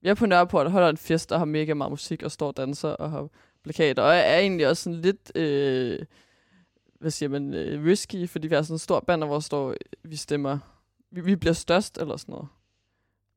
[0.02, 2.48] Vi er på Nørreport og holder en fest, og har mega meget musik, og står
[2.48, 3.30] og danser, og har
[3.63, 4.04] plakater.
[4.04, 6.00] Og er egentlig også sådan lidt, øh,
[7.00, 9.76] hvad siger man, øh, risky, fordi vi har sådan en stor banner, hvor der står,
[10.04, 10.60] vi stemmer,
[11.12, 12.48] vi, vi bliver størst, eller sådan noget.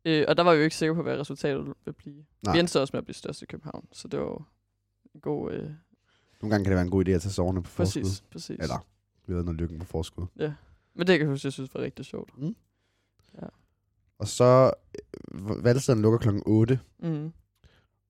[0.04, 2.24] Øh, og der var vi jo ikke sikre på, hvad resultatet ville blive.
[2.42, 2.54] Nej.
[2.54, 4.42] Vi endte så også med at blive størst i København, så det var jo
[5.14, 5.52] en god...
[5.52, 5.58] Øh,
[6.42, 8.02] Nogle gange kan det være en god idé at tage soverne på forskud.
[8.02, 8.58] præcis, præcis.
[8.60, 8.86] Eller,
[9.26, 10.26] vi ved, når lykken på forskud.
[10.94, 12.30] Men det kan jeg huske, jeg synes var rigtig sjovt.
[14.18, 14.70] Og så,
[15.34, 17.32] øh, valgstedet lukker klokken 8, Mm.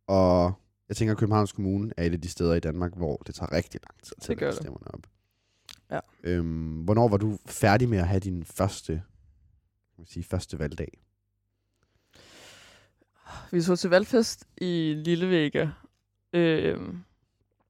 [0.06, 0.52] og
[0.88, 3.52] jeg tænker, at Københavns Kommune er et af de steder i Danmark, hvor det tager
[3.52, 4.62] rigtig lang tid til gør at det.
[4.62, 5.00] stemmerne op.
[5.90, 5.98] Ja.
[6.22, 9.02] Øhm, hvornår var du færdig med at have din første, kan
[9.98, 11.02] man sige, første valgdag?
[13.50, 15.72] Vi tog til valgfest i Lillevægge.
[16.32, 16.98] Øhm,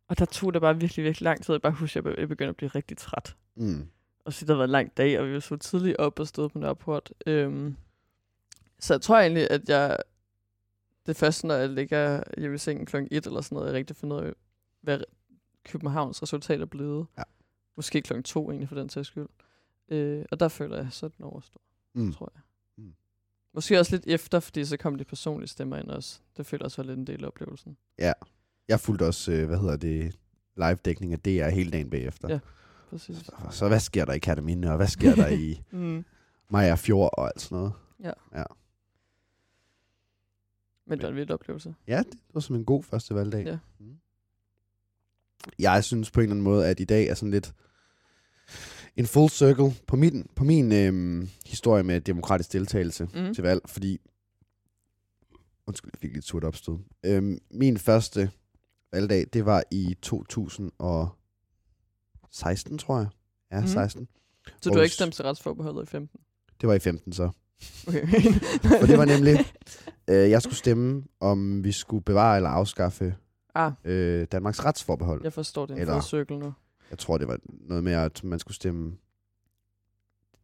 [0.08, 1.54] og der tog det bare virkelig, virkelig lang tid.
[1.54, 3.36] Jeg bare husker, at jeg be- jeg begyndte at blive rigtig træt.
[3.54, 3.88] Mm.
[4.24, 6.26] Og så det har været en lang dag, og vi var så tidligt op og
[6.28, 7.12] stod på Nørreport.
[7.26, 7.76] Øhm,
[8.78, 9.98] så jeg tror egentlig, at jeg...
[11.06, 13.96] Det første, når jeg ligger hjemme i sengen klokken 1 eller sådan noget, jeg rigtig
[13.96, 14.32] finder ud af,
[14.80, 15.00] hvad
[15.64, 17.06] Københavns resultat er blevet.
[17.18, 17.22] Ja.
[17.76, 19.26] Måske klokken 2 egentlig, for den sags skyld.
[19.88, 21.62] Øh, og der føler jeg, så den overstået,
[21.94, 22.12] Mm.
[22.12, 22.42] tror jeg.
[22.76, 22.94] Mm.
[23.54, 26.20] Måske også lidt efter, fordi så kom de personlige stemmer ind også.
[26.36, 27.76] Det føler jeg også var lidt en del af oplevelsen.
[28.68, 30.18] Jeg fulgte også, øh, hvad hedder det,
[30.56, 32.28] live-dækning af DR hele dagen bagefter.
[32.28, 32.38] Ja.
[32.92, 33.16] Præcis.
[33.16, 36.04] Så, så hvad sker der i Kataminde, og hvad sker der i Mm.
[36.50, 37.72] Maja Fjord og alt sådan noget?
[40.86, 41.74] Men det var en vild oplevelse.
[41.86, 43.44] Ja, det var som en god første valgdag.
[43.46, 43.58] Ja.
[43.78, 43.96] Mm.
[45.58, 47.54] Jeg synes på en eller anden måde, at i dag er sådan lidt
[48.96, 53.34] en full circle på min, på min øhm, historie med demokratisk deltagelse Mm.
[53.34, 54.00] til valg, fordi
[55.66, 56.78] undskyld, jeg fik lidt surt opstød.
[57.04, 58.30] Øhm, min første
[58.92, 59.96] valgdag, det var i
[62.32, 63.06] 2016, tror jeg.
[63.52, 63.68] Ja, Mhm.
[63.68, 64.08] 16.
[64.60, 66.20] Så du har ikke Aarhus- stemt til retsforbeholdet i 15?
[66.60, 67.30] Det var i 15 så.
[67.88, 68.02] Okay.
[68.82, 69.38] Og det var nemlig,
[70.10, 73.14] øh, jeg skulle stemme, om vi skulle bevare eller afskaffe
[73.54, 75.20] ah, øh, Danmarks retsforbehold.
[75.24, 75.78] jeg forstår det.
[75.78, 76.52] Eller- circle nu.
[76.90, 78.96] Jeg tror, det var noget med, at man skulle stemme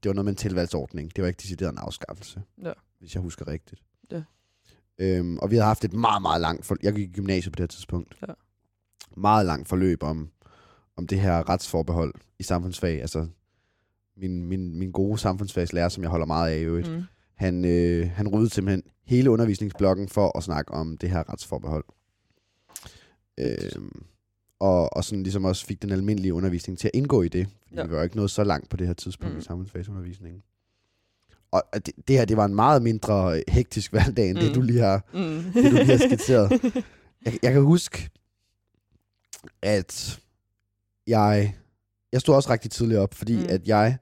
[0.02, 1.16] det var noget med en tilvalgsordning.
[1.16, 2.72] Det var ikke decideret en afskaffelse, Ja.
[2.98, 3.82] hvis jeg husker rigtigt.
[4.10, 4.22] Ja.
[4.98, 6.82] Øhm, og vi havde haft et meget, meget langt forløb.
[6.82, 8.16] Jeg gik i gymnasiet på det tidspunkt.
[8.28, 8.32] Ja.
[9.16, 10.30] Meget langt forløb om,
[10.98, 13.00] om det her retsforbehold i samfundsfag.
[13.00, 13.26] Altså,
[14.16, 17.02] min, min, min gode samfundsfagslærer, som jeg holder meget af i øvrigt, Mm.
[17.34, 21.84] han, øh, han ryddede simpelthen hele undervisningsblokken for at snakke om det her retsforbehold.
[23.38, 24.02] Øhm,
[24.60, 27.48] og, og sådan ligesom også fik den almindelige undervisning til at indgå i det.
[27.74, 27.84] Ja.
[27.84, 29.38] vi var jo ikke nået så langt på det her tidspunkt mm.
[29.40, 30.42] I samfundsfagsundervisningen.
[31.50, 34.44] Og det, det her, det var en meget mindre hektisk hverdag, end mm.
[34.44, 35.18] det, du lige har, Mm.
[35.20, 36.50] det, du lige har skitseret.
[37.24, 38.10] Jeg, jeg kan huske,
[39.62, 40.20] at
[41.08, 41.56] jeg,
[42.12, 43.46] jeg stod også rigtig tidligt op, fordi Mm.
[43.48, 43.98] at jeg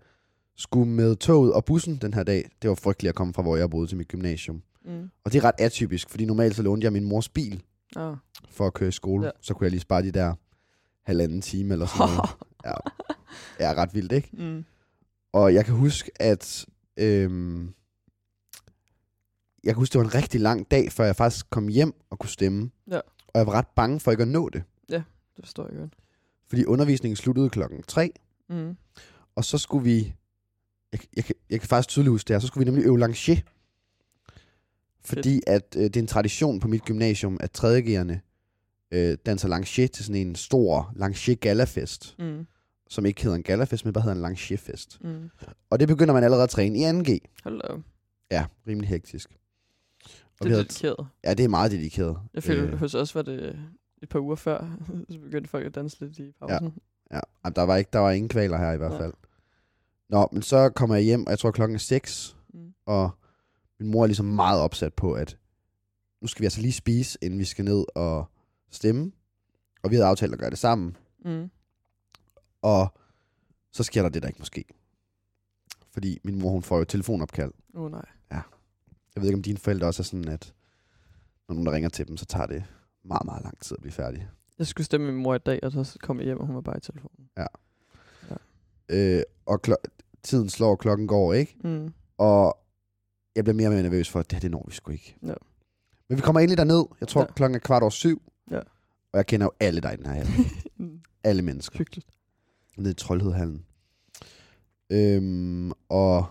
[0.56, 2.48] skulle med toget og bussen den her dag.
[2.62, 4.62] Det var frygteligt at komme fra, hvor jeg boede til mit gymnasium.
[4.84, 5.10] mm.
[5.24, 7.62] Og det er ret atypisk, fordi normalt så lånte jeg min mors bil
[7.96, 8.16] Oh.
[8.50, 9.22] for at køre i skole.
[9.22, 9.26] Ja.
[9.26, 9.32] Ja.
[9.40, 10.34] Så kunne jeg lige spare de der
[11.02, 12.30] halvanden time eller sådan noget.
[13.60, 13.66] ja.
[13.68, 14.30] ja, ret vildt, ikke?
[14.32, 14.64] mm.
[15.32, 16.66] Og jeg kan huske, at...
[16.96, 17.62] Øhm,
[19.64, 22.18] jeg kan huske, det var en rigtig lang dag, før jeg faktisk kom hjem og
[22.18, 22.70] kunne stemme.
[22.90, 22.96] Ja.
[23.28, 24.62] Og jeg var ret bange for ikke at nå det.
[25.36, 25.92] Det forstår jeg godt.
[26.48, 28.10] Fordi undervisningen sluttede klokken 3,
[28.48, 28.76] Mm.
[29.34, 30.14] og så skulle vi...
[30.92, 32.40] Jeg, jeg, kan- jeg kan faktisk tydeligt huske det her.
[32.40, 33.36] Så skulle vi nemlig øve lancier.
[35.04, 38.18] Fordi at øh, det er en tradition på mit gymnasium, at 3.G'erne
[38.90, 42.46] øh, danser lancier til sådan en stor lancier galafest, Mm.
[42.88, 44.98] som ikke hedder en galafest, men bare hedder en lancierfest.
[45.04, 45.30] Mm.
[45.70, 47.18] Og det begynder man allerede at træne i 2G.
[47.44, 47.80] Hold da op.
[48.30, 49.30] Ja, rimelig hektisk.
[50.40, 51.06] Og Det er dedikeret.
[51.24, 52.18] ja, det er meget dedikeret.
[52.34, 52.78] Jeg føler, øh.
[52.78, 53.58] hos os var det
[54.06, 54.76] et par uger før,
[55.10, 56.72] så begyndte folk at danse lidt i pausen.
[57.10, 59.12] Ja, Jamen, der var, ikke, der var ingen kvaler her i hvert fald.
[60.08, 62.74] Nå, men så kommer jeg hjem, og jeg tror klokken er 6, Mm.
[62.86, 63.10] og
[63.80, 65.38] min mor er ligesom meget opsat på, at
[66.20, 68.24] nu skal vi altså lige spise, inden vi skal ned og
[68.70, 69.12] stemme.
[69.82, 70.96] Og vi havde aftalt at gøre det sammen.
[71.24, 71.50] Mm.
[72.62, 72.88] Og
[73.72, 74.64] så sker der det, der ikke måske.
[75.92, 77.52] Fordi min mor, hun får jo et telefonopkald.
[77.74, 78.04] Oh, nej.
[79.14, 80.54] Jeg ved ikke, om dine forældre også er sådan, at
[81.48, 82.64] når nogen der ringer til dem, så tager det
[83.06, 84.28] meget, meget lang tid at blive færdig.
[84.58, 86.60] Jeg skulle stemme min mor i dag, og så kom jeg hjem, og hun var
[86.60, 87.28] bare i telefonen.
[88.88, 91.56] Øh, og klo- tiden slår, klokken går, ikke?
[91.64, 91.92] Mm.
[92.18, 92.58] Og
[93.36, 95.16] jeg bliver mere og mere nervøs for, at det her, det når vi sgu ikke.
[95.22, 95.34] Ja.
[96.08, 96.84] Men vi kommer endelig derned.
[97.00, 97.26] Jeg tror, Ja.
[97.28, 97.32] ja.
[97.32, 98.22] klokken er kvart over syv.
[98.50, 98.58] Ja.
[99.12, 100.26] Og jeg kender jo alle der i den her hal.
[100.76, 101.00] Mm.
[101.24, 101.78] alle mennesker.
[101.78, 102.08] Hyggeligt.
[102.76, 103.64] Nede i Troldhedhallen.
[104.90, 106.26] Øhm, og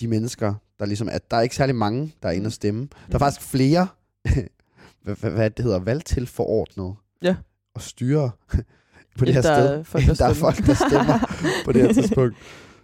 [0.00, 2.80] de mennesker, der ligesom er, der er ikke særlig mange, der er inde og stemme.
[2.80, 3.18] Der er Mhm.
[3.18, 3.88] faktisk flere,
[5.04, 7.36] hvad, det hedder, valgtilforordnet Ja.
[7.74, 8.30] og styre
[9.18, 9.84] på det her der er sted.
[9.84, 12.36] folk, der der er folk, der stemmer på det her tidspunkt.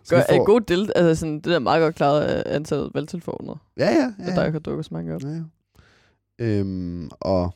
[0.04, 2.90] Så Gør, er får- god del, altså sådan, det er meget godt klaret af antallet
[2.94, 3.56] valgtilforordnede.
[3.76, 4.12] Ja, ja.
[4.18, 4.34] Ja, ja.
[4.44, 5.22] Der kan dukke så mange op.
[5.22, 5.42] ja, ja.
[6.38, 7.54] Øhm, og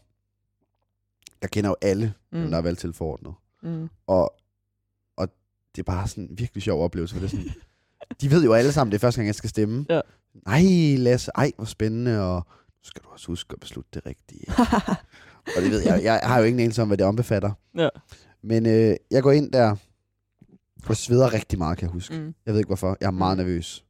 [1.42, 2.50] jeg kender jo alle, mm.
[2.50, 3.34] der er valgtilforordnet.
[3.62, 3.88] Mm.
[4.06, 4.34] Og,
[5.16, 5.28] og
[5.76, 7.52] det er bare sådan en virkelig sjov oplevelse, for det er sådan,
[8.20, 9.86] de ved jo alle sammen, det er første gang, jeg skal stemme.
[9.88, 10.00] Ja.
[10.46, 10.62] Ej,
[10.98, 12.46] Lasse, ej, hvor spændende, og
[12.84, 14.44] skal du også huske at beslutte det rigtige.
[15.56, 17.52] og det ved jeg, jeg har jo ingen anelse om, hvad det ombefatter.
[17.78, 17.88] ja.
[18.42, 19.76] Men øh, jeg går ind der,
[20.86, 22.18] og sveder rigtig meget, kan jeg huske.
[22.18, 22.34] Mm.
[22.46, 22.96] Jeg ved ikke hvorfor.
[23.00, 23.44] Jeg er meget Mm.
[23.44, 23.84] nervøs.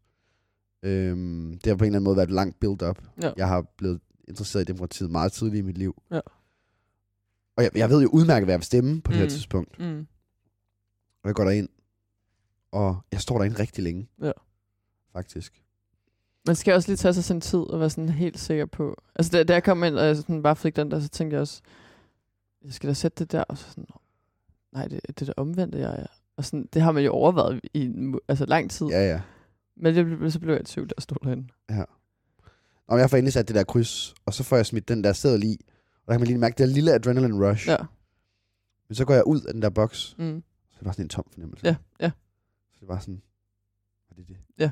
[0.83, 3.03] Øhm, det har på en eller anden måde været et langt build-up.
[3.23, 3.33] Ja.
[3.37, 6.03] Jeg har blevet interesseret i demokratiet meget tidligt i mit liv.
[6.11, 6.21] Ja.
[7.57, 9.31] Og jeg, jeg ved jo udmærket, hvad jeg vil stemme på det her Mm.
[9.31, 9.79] tidspunkt.
[9.79, 10.07] Mm.
[11.23, 11.69] Og jeg går derind,
[12.73, 14.09] og jeg står derinde rigtig længe.
[14.23, 14.31] Ja.
[15.13, 15.64] Faktisk.
[16.47, 19.03] Man skal også lige tage sig sin tid og være sådan helt sikker på.
[19.17, 21.35] Altså, da, da jeg kom ind, og jeg sådan bare fik den der, så tænkte
[21.35, 21.63] jeg også,
[22.65, 23.87] jeg skal da sætte det der, og så sådan,
[24.73, 26.07] nej, det, det er det omvendte, jeg er.
[26.37, 28.87] Og sådan, det har man jo overvejet i altså, lang tid.
[28.87, 29.21] Ja, ja.
[29.77, 31.49] Men det, blev- så blev jeg i tvivl, der stod derinde.
[32.87, 35.13] Og jeg får endelig sat det der kryds, og så får jeg smidt den der
[35.13, 35.59] seddel i.
[35.97, 37.69] Og der kan man lige mærke det der lille adrenaline rush.
[37.69, 37.77] Ja.
[38.89, 40.43] Men så går jeg ud af den der boks, Mm.
[40.71, 41.67] så det var sådan en tom fornemmelse.
[41.67, 42.11] Ja, ja.
[42.73, 43.23] Så det var sådan,
[44.11, 44.37] var det det?
[44.59, 44.71] Ja.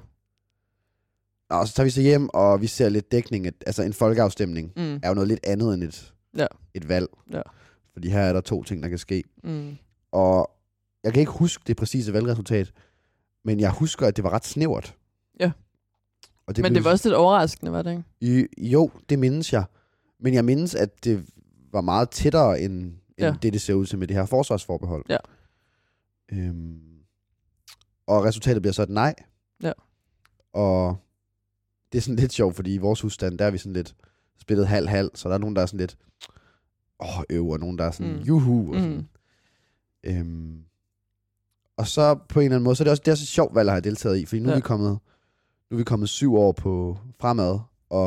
[1.53, 3.47] Og så tager vi så hjem, og vi ser lidt dækning.
[3.47, 5.01] At, altså en folkeafstemning Mm.
[5.03, 6.47] er jo noget lidt andet end et, Ja.
[6.75, 7.07] et valg.
[7.33, 7.43] Ja.
[7.93, 9.25] Fordi her er der to ting, der kan ske.
[9.45, 9.77] Mm.
[10.13, 10.51] Og
[11.05, 12.73] jeg kan ikke huske det præcise valgresultat,
[13.45, 14.97] men jeg husker, at det var ret snævert.
[15.41, 15.53] Ja.
[16.47, 18.05] Og Men blev det var også lidt overraskende, var det ikke?
[18.61, 19.65] I, jo, det mindes jeg.
[20.21, 21.25] Men jeg mindes, at det
[21.73, 23.35] var meget tættere end, end ja.
[23.43, 25.05] det, det ser ud til med det her forsvarsforbehold.
[25.09, 25.17] Ja.
[26.33, 26.81] Øhm,
[28.07, 29.15] og resultatet bliver så et nej.
[29.63, 29.73] Ja.
[30.53, 30.97] Og
[31.93, 33.95] det er sådan lidt sjovt, fordi i vores husstand, der er vi sådan lidt
[34.41, 35.97] spillet halv-halv, så der er nogen, der er sådan lidt
[37.01, 38.19] åh, øv, og nogen, der er sådan Mm.
[38.23, 38.75] juhu.
[38.75, 38.97] Og, sådan.
[38.97, 39.07] Mm.
[40.05, 40.65] Øhm,
[41.77, 43.29] og så på en eller anden måde, så er det også, det er også et
[43.29, 44.53] sjovt valg at have deltaget i, fordi nu, ja.
[44.53, 44.91] Er vi kommet,
[45.71, 47.59] nu er vi kommet syv år på fremad,
[47.91, 48.05] og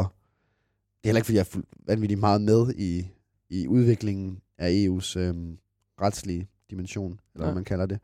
[1.03, 3.07] det er heller ikke, fordi jeg er vanvittigt meget med i,
[3.49, 5.57] i udviklingen af EU's øhm,
[6.01, 7.51] retslige dimension, eller Ja.
[7.51, 7.99] hvad man kalder det.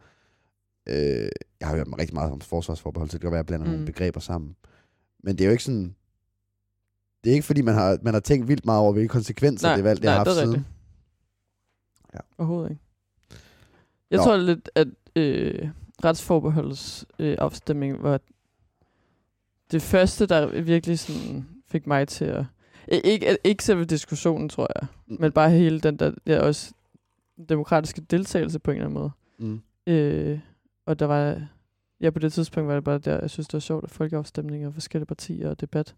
[0.89, 3.43] Øh, jeg har hørt mig rigtig meget om forsvarsforbehold, så det kan godt være, at
[3.43, 3.71] jeg blander mm.
[3.71, 4.55] nogle begreber sammen.
[5.23, 5.95] Men det er jo ikke sådan...
[7.23, 9.75] Det er ikke, fordi man har, man har tænkt vildt meget over, hvilke konsekvenser Nej,
[9.75, 10.49] det valg, det nej, har haft det er siden.
[10.55, 10.67] rigtigt.
[12.13, 12.19] Ja.
[12.37, 12.81] Overhovedet ikke.
[14.11, 14.23] Jeg Nå.
[14.23, 15.69] tror lidt, at øh,
[16.03, 18.19] retsforbeholdets øh, afstemning var
[19.71, 22.45] det første, der virkelig sådan fik mig til at...
[22.87, 25.17] Ikke, ikke selve diskussionen, tror jeg, Mm.
[25.19, 26.73] men bare hele den der ja, også
[27.49, 29.11] demokratiske deltagelse på en eller anden måde.
[29.37, 29.61] Mm.
[29.87, 30.39] Øh,
[30.85, 31.47] og der var...
[32.01, 34.67] Ja, på det tidspunkt var det bare der, jeg synes, det var sjovt, at folkeafstemninger
[34.67, 35.95] og forskellige partier og debat.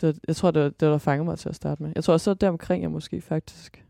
[0.00, 1.92] Det, var- jeg tror, det var det, var, der fangede mig til at starte med.
[1.94, 3.84] Jeg tror også, at deromkring jeg måske faktisk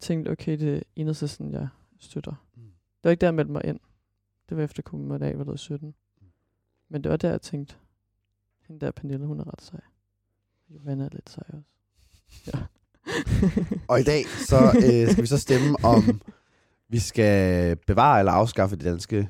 [0.00, 1.68] tænkte, okay, det er enhedslisten, jeg
[2.00, 2.32] støtter.
[2.56, 2.62] Mm.
[2.62, 3.80] Det var ikke der, jeg meldte mig ind.
[4.48, 5.10] Det var efter kommunen
[5.46, 5.94] var 17.
[6.88, 7.74] Men det var der, jeg tænkte,
[8.68, 9.80] hende der Pernille, hun er ret sej.
[10.70, 11.70] Johanna er lidt sej også.
[12.52, 12.58] Ja.
[13.88, 16.20] Og i dag så øh, skal vi så stemme om,
[16.88, 19.28] vi skal bevare eller afskaffe det danske,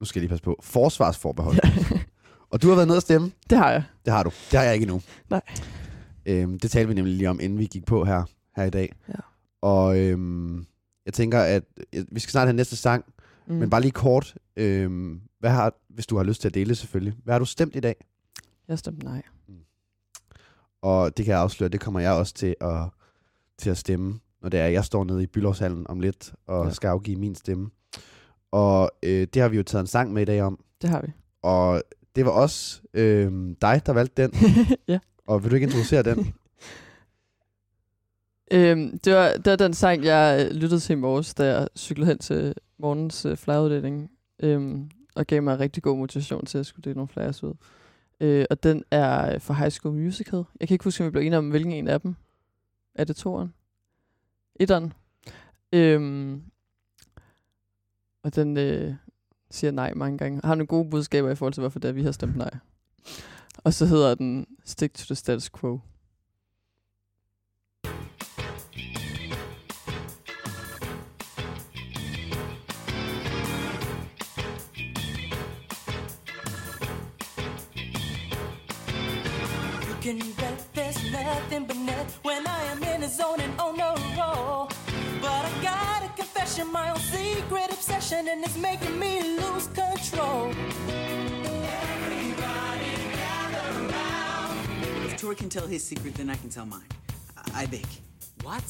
[0.00, 1.56] nu skal jeg lige passe på, forsvarsforbehold.
[2.50, 3.32] Og du har været nede at stemme.
[3.50, 3.84] Det har jeg.
[4.04, 4.30] Det har du.
[4.50, 5.02] Det har jeg ikke endnu.
[5.30, 5.42] Nej.
[6.26, 8.24] Øhm, det talte vi nemlig lige om, inden vi gik på her,
[8.56, 8.92] her i dag.
[9.08, 9.14] Ja.
[9.62, 10.66] Og øhm,
[11.06, 13.04] jeg tænker, at øh, vi skal snart have næste sang,
[13.46, 13.54] mm.
[13.54, 14.34] men bare lige kort.
[14.56, 17.76] Øhm, hvad har, hvis du har lyst til at dele selvfølgelig, hvad har du stemt
[17.76, 17.94] i dag?
[18.68, 19.22] Jeg stemte nej.
[20.82, 22.88] Og det kan jeg afsløre, det kommer jeg også til at,
[23.58, 26.72] til at stemme, når det er, jeg står nede i Bylovshallen om lidt og ja.
[26.72, 27.70] skal afgive min stemme.
[28.52, 30.64] Og øh, det har vi jo taget en sang med i dag om.
[30.82, 31.12] Det har vi.
[31.42, 31.82] Og
[32.16, 33.32] det var også øh,
[33.62, 34.32] dig, der valgte den.
[34.88, 34.98] ja.
[35.26, 36.26] Og vil du ikke introducere den?
[38.52, 41.68] Øhm, det, var, det var den sang, jeg øh, lyttede til i morges, da jeg
[41.76, 44.10] cyklede hen til morgens øh, flyeruddeling.
[44.42, 47.54] Øhm, og gav mig rigtig god motivation til at skulle dele nogle flyers ud.
[48.20, 50.42] Øh, og den er fra High School Musical.
[50.60, 52.14] Jeg kan ikke huske, om vi blev enige om, hvilken en af dem.
[52.94, 53.54] Er det toeren?
[54.56, 54.92] Etteren.
[55.72, 56.42] Øhm,
[58.22, 58.94] og den øh,
[59.50, 60.40] siger nej mange gange.
[60.44, 62.50] Har nogle gode budskaber i forhold til, hvorfor det er, vi har stemt nej.
[63.64, 65.80] Og så hedder den Stick to the Status Quo.
[79.88, 83.76] You can bet there's nothing but net when I am in the zone and on
[83.76, 84.68] the roll.
[85.20, 86.09] But I gotta
[86.40, 90.50] confession, my own secret obsession, and it's making me lose control.
[95.04, 96.88] If Troy can tell his secret, then I can tell mine.
[97.36, 98.00] I, I bake.
[98.42, 98.64] What?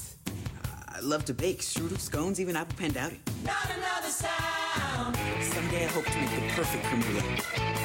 [0.89, 1.61] I love to bake.
[1.61, 3.19] Strudel, scones, even apple pandowdy.
[3.45, 5.17] Not another sound.
[5.43, 7.80] Someday I hope to make the perfect creme brulee.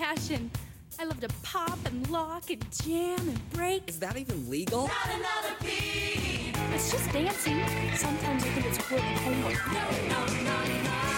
[0.00, 0.50] Passion.
[0.98, 3.86] I love to pop and lock and jam and break.
[3.86, 4.88] Is that even legal?
[4.88, 6.54] Not another beat.
[6.74, 7.60] It's just dancing.
[7.96, 9.60] Sometimes I think it's work and homework.
[9.66, 10.80] No, no, no, no.
[10.84, 11.09] No,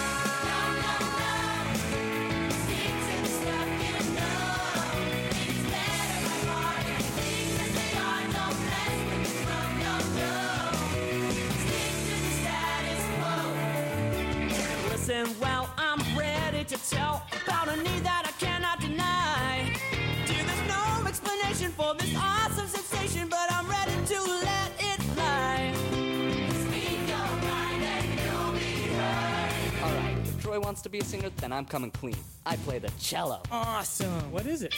[30.73, 32.15] wants to be a singer, then I'm coming clean.
[32.47, 33.43] I play the cello.
[33.51, 34.31] Awesome.
[34.31, 34.73] What is it?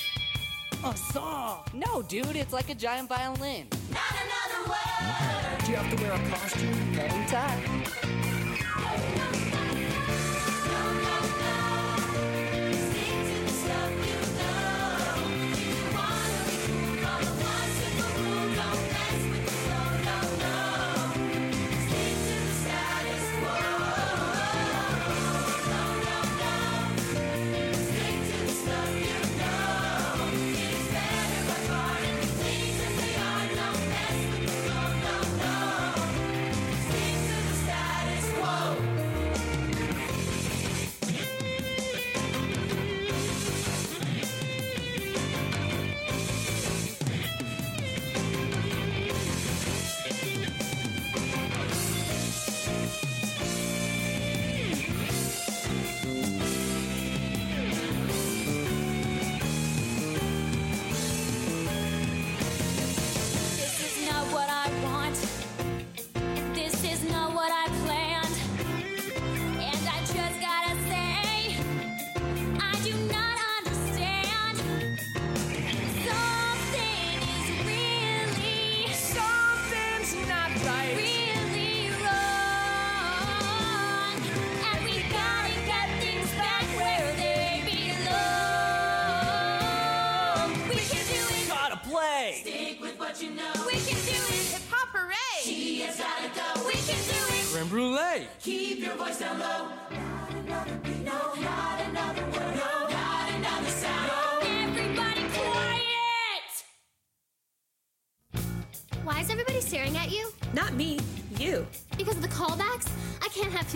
[0.84, 1.64] A saw.
[1.74, 3.70] No, dude, it's like a giant violin.
[3.92, 5.64] Not another word.
[5.64, 6.96] Do you have to wear a costume?
[6.96, 7.86] Cutting time.
[7.86, 8.35] Stick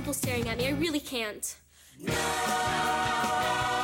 [0.09, 0.67] people staring at me.
[0.67, 1.55] I really can't.
[1.99, 3.78] Stick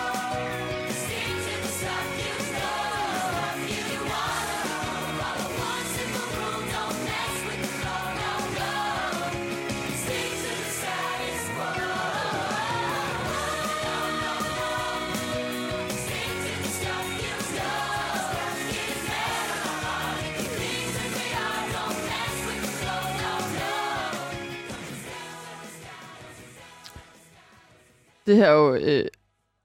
[28.26, 29.05] Det her er jo øh,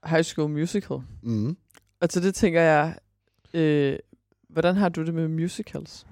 [0.05, 0.97] High School Musical.
[1.23, 1.57] Mm.
[2.01, 2.97] Og til det tænker jeg,
[3.53, 3.99] øh,
[4.49, 6.07] hvordan har du det med musicals?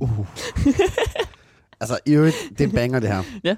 [0.00, 0.18] Uh.
[1.80, 3.22] altså, i øvrigt, det er banger, det her.
[3.44, 3.56] Ja.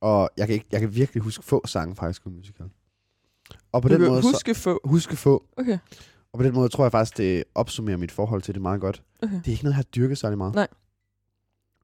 [0.00, 2.66] Og jeg kan, ikke, jeg kan virkelig huske få sange fra High School Musical.
[3.72, 4.22] Og på Du den måde...
[4.22, 4.80] huske så, få?
[4.84, 5.44] Huske få.
[5.56, 5.78] Okay.
[6.32, 9.02] Og på den måde tror jeg faktisk, det opsummerer mit forhold til det meget godt.
[9.22, 9.34] Okay.
[9.36, 10.54] Det er ikke noget, jeg har dyrket særlig meget.
[10.54, 10.66] Nej.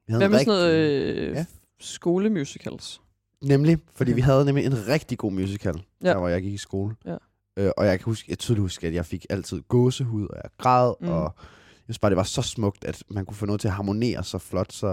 [0.09, 1.45] Havde Hvad med sådan rigtig- noget øh, ja.
[1.81, 3.01] skolemusicals?
[3.45, 6.09] Nemlig, fordi vi havde nemlig en rigtig god musical, Ja.
[6.09, 6.97] der hvor jeg gik i skole.
[7.05, 7.16] Ja.
[7.57, 10.51] Øh, og jeg kan huske, jeg tydeligt huske, at jeg fik altid gåsehud, og jeg
[10.59, 11.07] græd, Mm.
[11.07, 11.12] mm.
[11.12, 13.74] og jeg synes bare, det var så smukt, at man kunne få noget til at
[13.74, 14.72] harmonere så flot.
[14.72, 14.88] Så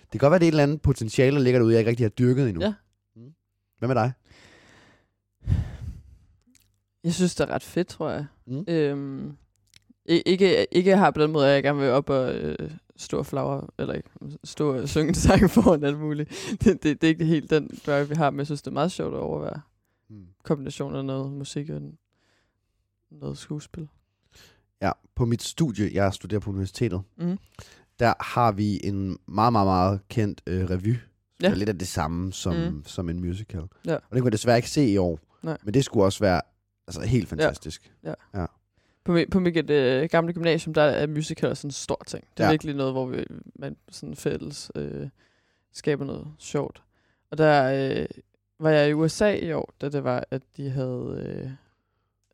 [0.00, 1.90] det kan godt være, det er et eller andet potentiale, der ligger derude, jeg ikke
[1.90, 2.62] rigtig har dyrket endnu.
[2.64, 2.74] Ja.
[3.16, 3.32] Mm.
[3.78, 4.12] Hvad med dig?
[7.04, 8.26] Jeg synes, det er ret fedt, tror jeg.
[8.46, 8.64] Mm.
[8.68, 9.36] Øhm,
[10.08, 13.18] i- ikke, ikke har på den måde, at jeg gerne vil op og øh, stå
[13.18, 14.08] og flagre, eller ikke,
[14.44, 16.30] stå og synge en sang foran alt muligt.
[16.50, 18.74] Det, det, det er ikke helt den drive, vi har, men jeg synes, det er
[18.74, 19.60] meget sjovt at overvære.
[20.10, 20.26] Mm.
[20.44, 21.80] Kombination af noget musik og
[23.10, 23.88] noget skuespil.
[24.82, 27.38] Ja, på mit studie, jeg studerer på universitetet, Mm.
[27.98, 30.88] der har vi en meget, meget, meget kendt øh, revy.
[30.88, 30.96] Ja.
[31.42, 31.50] Ja.
[31.50, 32.82] er lidt af det samme som, Mm.
[32.86, 33.62] som en musical.
[33.86, 33.94] Ja.
[33.94, 35.18] Og det kunne jeg desværre ikke se i år.
[35.42, 35.56] Nej.
[35.64, 36.40] Men det skulle også være
[36.86, 37.92] altså, helt fantastisk.
[38.04, 38.14] Ja.
[38.34, 38.46] ja.
[39.08, 42.24] På, på mit øh, gamle gymnasium, der er musical sådan en stor ting.
[42.36, 42.52] Det er Ja.
[42.52, 45.08] virkelig noget, hvor vi, man sådan fælles øh,
[45.72, 46.82] skaber noget sjovt.
[47.30, 47.64] Og der
[48.00, 48.06] øh,
[48.60, 51.50] var jeg i USA i år, da det var, at de havde øh,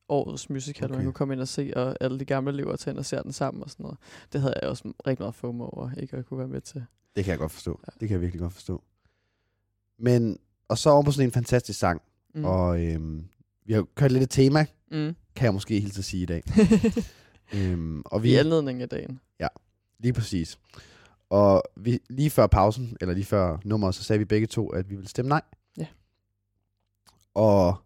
[0.09, 0.95] årets musical, okay.
[0.95, 3.16] man kunne komme ind og se, og alle de gamle elever tage ind og se
[3.16, 3.99] den sammen og sådan noget.
[4.33, 6.85] Det havde jeg også rigtig meget FOMO over, ikke at kunne være med til.
[7.16, 7.81] Det kan jeg godt forstå.
[7.87, 7.91] Ja.
[8.01, 8.83] Det kan jeg virkelig godt forstå.
[9.99, 12.03] Men, og så over på sådan en fantastisk sang.
[12.35, 12.45] Mm.
[12.45, 13.25] Og øhm,
[13.64, 15.14] vi har kørt lidt et tema, Mm.
[15.37, 16.43] Kan jeg måske helt at sige i dag.
[17.57, 19.20] øhm, og vi, I anledning af dagen.
[19.41, 19.49] Ja,
[19.99, 20.59] lige præcis.
[21.30, 24.91] Og vi, lige før pausen, eller lige før nummeret, så sagde vi begge to, at
[24.91, 25.43] vi ville stemme nej.
[25.78, 25.87] Ja.
[27.35, 27.76] Og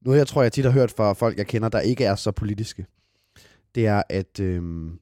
[0.00, 2.32] noget, jeg tror, jeg tit har hørt fra folk, jeg kender, der ikke er så
[2.32, 2.86] politiske,
[3.74, 5.00] det er, at øhm,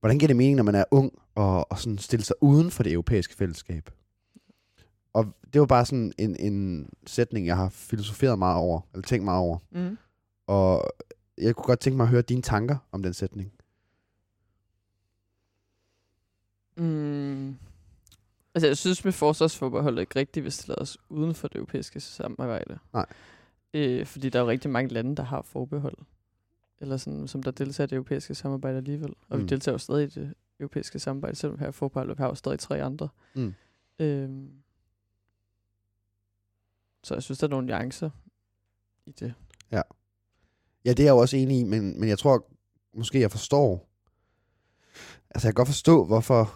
[0.00, 2.82] hvordan giver det mening, når man er ung, og, og sådan stille sig uden for
[2.82, 3.90] det europæiske fællesskab?
[5.12, 9.24] Og det var bare sådan en, en sætning, jeg har filosoferet meget over, eller tænkt
[9.24, 9.58] meget over.
[9.70, 9.98] Mm.
[10.46, 10.84] Og
[11.38, 13.52] jeg kunne godt tænke mig at høre dine tanker om den sætning.
[16.76, 17.56] Mm.
[18.54, 22.00] Altså, jeg synes med forsvarsforbeholdet ikke rigtigt, hvis det lader os uden for det europæiske
[22.00, 22.78] samarbejde.
[22.92, 23.06] Nej.
[23.74, 25.96] Øh, fordi der er jo rigtig mange lande, der har forbehold.
[26.80, 29.14] Eller sådan, som der deltager i det europæiske samarbejde alligevel.
[29.28, 29.42] Og mm.
[29.42, 32.28] vi deltager jo stadig i det europæiske samarbejde, selvom vi har forbehold, og vi har
[32.28, 33.08] jo stadig tre andre.
[33.34, 33.54] Mm.
[33.98, 34.50] Øhm.
[37.02, 38.10] Så jeg synes, der er nogle nuancer
[39.06, 39.34] i det.
[39.70, 39.82] Ja.
[40.84, 42.46] Ja, det er jeg jo også enig i, men, men jeg tror
[42.96, 43.88] måske, jeg forstår.
[45.30, 46.54] Altså, jeg kan godt forstå, hvorfor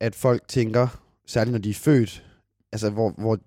[0.00, 2.24] at folk tænker, særligt når de er født,
[2.72, 3.38] altså hvor, hvor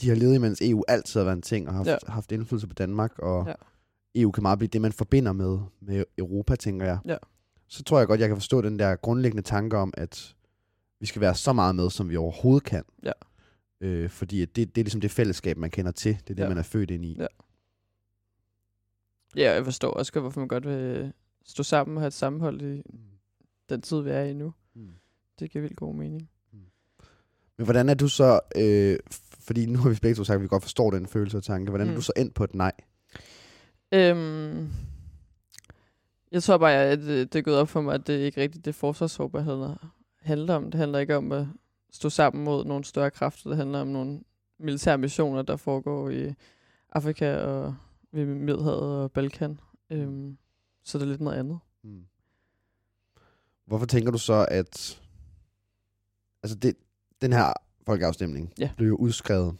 [0.00, 1.96] de har levet imens EU altid har været en ting, og haft, ja.
[2.08, 3.52] Haft indflydelse på Danmark, og ja.
[4.14, 6.98] EU kan meget blive det, man forbinder med, med Europa, tænker jeg.
[7.06, 7.16] Ja.
[7.68, 10.34] Så tror jeg godt, jeg kan forstå den der grundlæggende tanke om, at
[11.00, 12.84] vi skal være så meget med, som vi overhovedet kan.
[13.04, 13.12] Ja.
[13.80, 16.12] Øh, fordi det, det er ligesom det fællesskab, man kender til.
[16.14, 16.48] Det er det, Ja.
[16.48, 17.16] man er født ind i.
[17.20, 17.26] Ja.
[19.38, 21.12] Ja, jeg forstår også godt, hvorfor man godt vil
[21.46, 22.82] stå sammen og have et sammenhold i
[23.68, 24.52] den tid, vi er i nu.
[24.74, 24.88] Mm.
[25.38, 26.30] Det giver vildt god mening.
[27.56, 28.98] Men hvordan er du så, øh,
[29.40, 31.70] fordi nu har vi begge to sagt, at vi godt forstår den følelse og tanke,
[31.70, 31.90] hvordan mm.
[31.90, 31.96] er Mm.
[31.96, 32.72] du så endt på et nej?
[33.92, 34.68] Øhm,
[36.32, 38.64] jeg tror bare, at det, det er gået op for mig, at det ikke rigtigt
[38.64, 39.76] det forsvarsforbehold
[40.20, 40.70] handler om.
[40.70, 41.46] Det handler ikke om at
[41.92, 43.50] stå sammen mod nogle større kræfter.
[43.50, 44.20] Det handler om nogle
[44.58, 46.34] militære missioner, der foregår i
[46.92, 47.74] Afrika og
[48.12, 49.60] ved Middelhavet og Balkan.
[49.90, 50.38] Øhm,
[50.82, 51.58] så det er lidt noget andet.
[51.82, 52.02] Mm.
[53.66, 55.00] Hvorfor tænker du så, at
[56.42, 56.74] altså det,
[57.20, 57.52] den her
[57.86, 58.70] folkeafstemning Ja.
[58.76, 59.56] blev jo udskrevet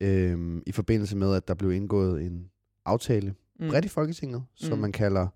[0.00, 2.50] øhm, i forbindelse med, at der blev indgået en
[2.84, 3.68] aftale Mm.
[3.68, 4.82] bredt i Folketinget, som Mm.
[4.82, 5.28] man kalder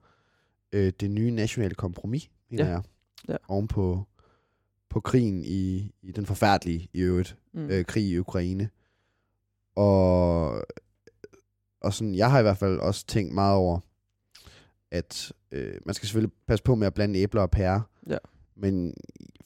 [0.72, 2.70] øh, det nye nationale kompromis, mener Ja.
[2.70, 2.82] jeg.
[3.28, 3.36] Ja.
[3.48, 4.06] Oven på,
[4.88, 7.60] på krigen i, i den forfærdelige, i øvrigt, Mm.
[7.60, 7.68] mm.
[7.70, 8.70] øh, krig i Ukraine.
[9.74, 10.64] Og,
[11.80, 13.80] og sådan, jeg har i hvert fald også tænkt meget over,
[14.90, 17.80] at øh, man skal selvfølgelig passe på med at blande æbler og pærer.
[18.08, 18.18] Ja.
[18.56, 18.94] Men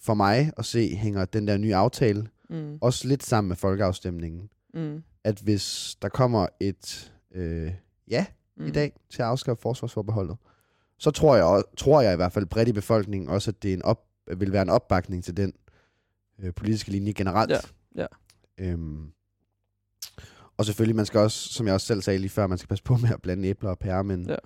[0.01, 2.78] for mig at se, hænger den der nye aftale Mm.
[2.80, 4.51] også lidt sammen med folkeafstemningen.
[4.74, 5.03] Mm.
[5.24, 7.72] At hvis der kommer et øh,
[8.09, 8.26] ja
[8.57, 8.66] mm.
[8.66, 10.37] i dag til at afskaffe forsvarsforbeholdet,
[10.99, 13.74] så tror jeg, tror jeg i hvert fald bredt i befolkningen også, at det er
[13.74, 14.05] en op,
[14.37, 15.53] vil være en opbakning til den
[16.39, 17.51] øh, politiske linje generelt.
[17.51, 17.59] Ja,
[17.97, 18.07] ja.
[18.59, 19.12] Øhm,
[20.57, 22.85] og selvfølgelig, man skal også, som jeg også selv sagde lige før, man skal passe
[22.85, 24.37] på med at blande æbler og pærer, men, Ja.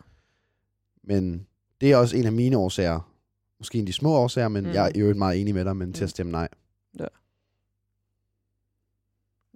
[1.02, 1.46] men
[1.80, 3.12] det er også en af mine årsager.
[3.58, 4.68] Måske en af de små årsager, men Mm.
[4.68, 4.74] mm.
[4.74, 6.04] jeg er i øvrigt meget enig med dig, men til Mm.
[6.04, 6.48] at stemme nej.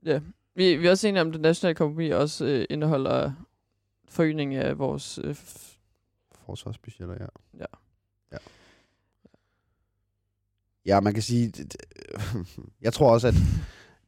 [0.05, 0.20] Ja,
[0.55, 3.32] vi, vi er også enige om, at det nationale kompromis også øh, indeholder
[4.09, 5.18] forøgning af vores...
[5.24, 5.34] Øh,
[6.46, 7.26] Forsvarsbudgetter, ja.
[7.59, 7.64] Ja.
[8.32, 8.36] Ja,
[10.86, 11.46] ja man kan sige...
[11.50, 11.82] det- det-
[12.80, 13.34] Jeg tror også, at...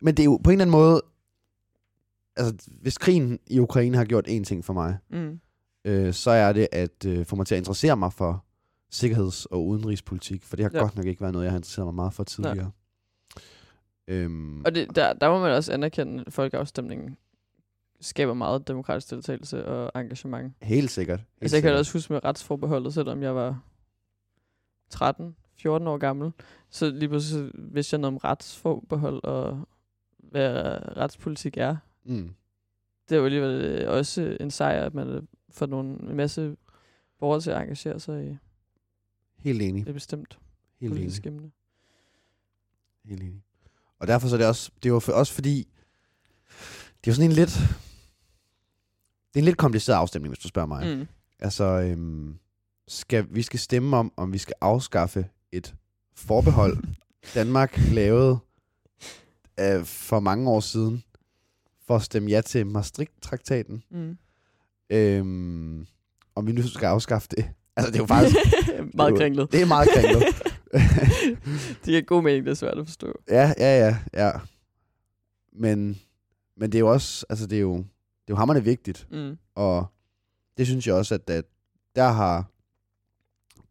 [0.01, 1.03] Men det er jo på en eller anden måde...
[2.37, 5.41] Altså, hvis krigen i Ukraine har gjort én ting for mig, mm,
[5.85, 8.45] øh, så er det at øh, få mig til at interessere mig for
[8.91, 10.78] sikkerheds- og udenrigspolitik, for det har Ja.
[10.78, 10.82] ja.
[10.82, 12.70] godt nok ikke været noget, jeg har interesseret mig meget for tidligere.
[14.09, 17.16] Øhm, og det, der, der må man også anerkende, at folkeafstemningen
[18.01, 20.53] skaber meget demokratisk deltagelse og engagement.
[20.62, 21.18] helt sikkert.
[21.18, 21.78] Helt Altså, jeg kan sikkert.
[21.78, 23.61] også huske med retsforbeholdet, selvom jeg var
[24.91, 26.32] 13, 14 år gammel,
[26.70, 29.68] så lige pludselig vidste jeg noget om retsforbehold og
[30.18, 30.53] hvad
[30.97, 31.76] retspolitik er.
[32.05, 32.34] Mm.
[33.09, 36.57] Det er jo alligevel øh, også en sejr, at man øh, får nogle, en masse
[37.18, 38.36] borgere til at engagere sig i
[39.38, 39.88] Helt enig.
[39.88, 40.38] et bestemt
[40.80, 41.00] Helt enig.
[41.02, 41.50] politisk emne.
[43.05, 43.42] Helt enig.
[43.98, 45.68] Og derfor så er det også, det er jo for, også fordi,
[47.05, 47.50] det er jo sådan en lidt,
[49.28, 50.96] det er en lidt kompliceret afstemning, hvis du spørger mig.
[50.98, 51.07] Mm.
[51.38, 52.38] Altså, øhm,
[52.88, 55.74] skal, vi skal stemme om, om vi skal afskaffe et
[56.14, 56.84] forbehold,
[57.34, 58.38] Danmark lavede
[59.61, 61.05] øh, for mange år siden,
[61.87, 63.82] for at stemme ja til Maastricht-traktaten.
[63.91, 64.18] Mm.
[64.91, 65.87] Øhm,
[66.35, 67.51] om vi nu skal afskaffe det.
[67.76, 68.37] Altså, det er jo faktisk...
[68.95, 69.53] meget det er kringlet.
[69.53, 70.24] Det er meget kringlet.
[71.80, 73.12] det giver god mening, det er svært at forstå.
[73.28, 74.30] Ja, ja, ja, ja.
[75.53, 76.01] Men,
[76.57, 77.82] men det er jo også, altså det er jo, det
[78.28, 79.07] er jo hammerende vigtigt.
[79.11, 79.39] Mm.
[79.55, 79.87] Og
[80.59, 81.45] det synes jeg også, at, at
[81.97, 82.51] der har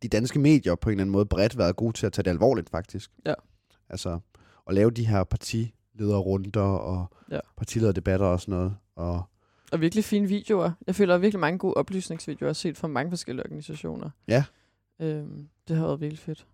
[0.03, 2.29] de danske medier på en eller anden måde bredt været gode til at tage det
[2.29, 3.11] alvorligt, faktisk.
[3.25, 3.33] Ja.
[3.89, 4.19] Altså,
[4.67, 5.23] at lave de her
[5.97, 7.39] partilederrunder og Ja.
[7.57, 8.75] partilederdebatter og sådan noget.
[8.95, 9.23] Og
[9.71, 10.71] Og virkelig fine videoer.
[10.87, 14.09] Jeg føler, er virkelig mange gode oplysningsvideoer, set fra mange forskellige organisationer.
[14.27, 14.43] Ja.
[15.01, 16.47] Øhm, det har været virkelig fedt.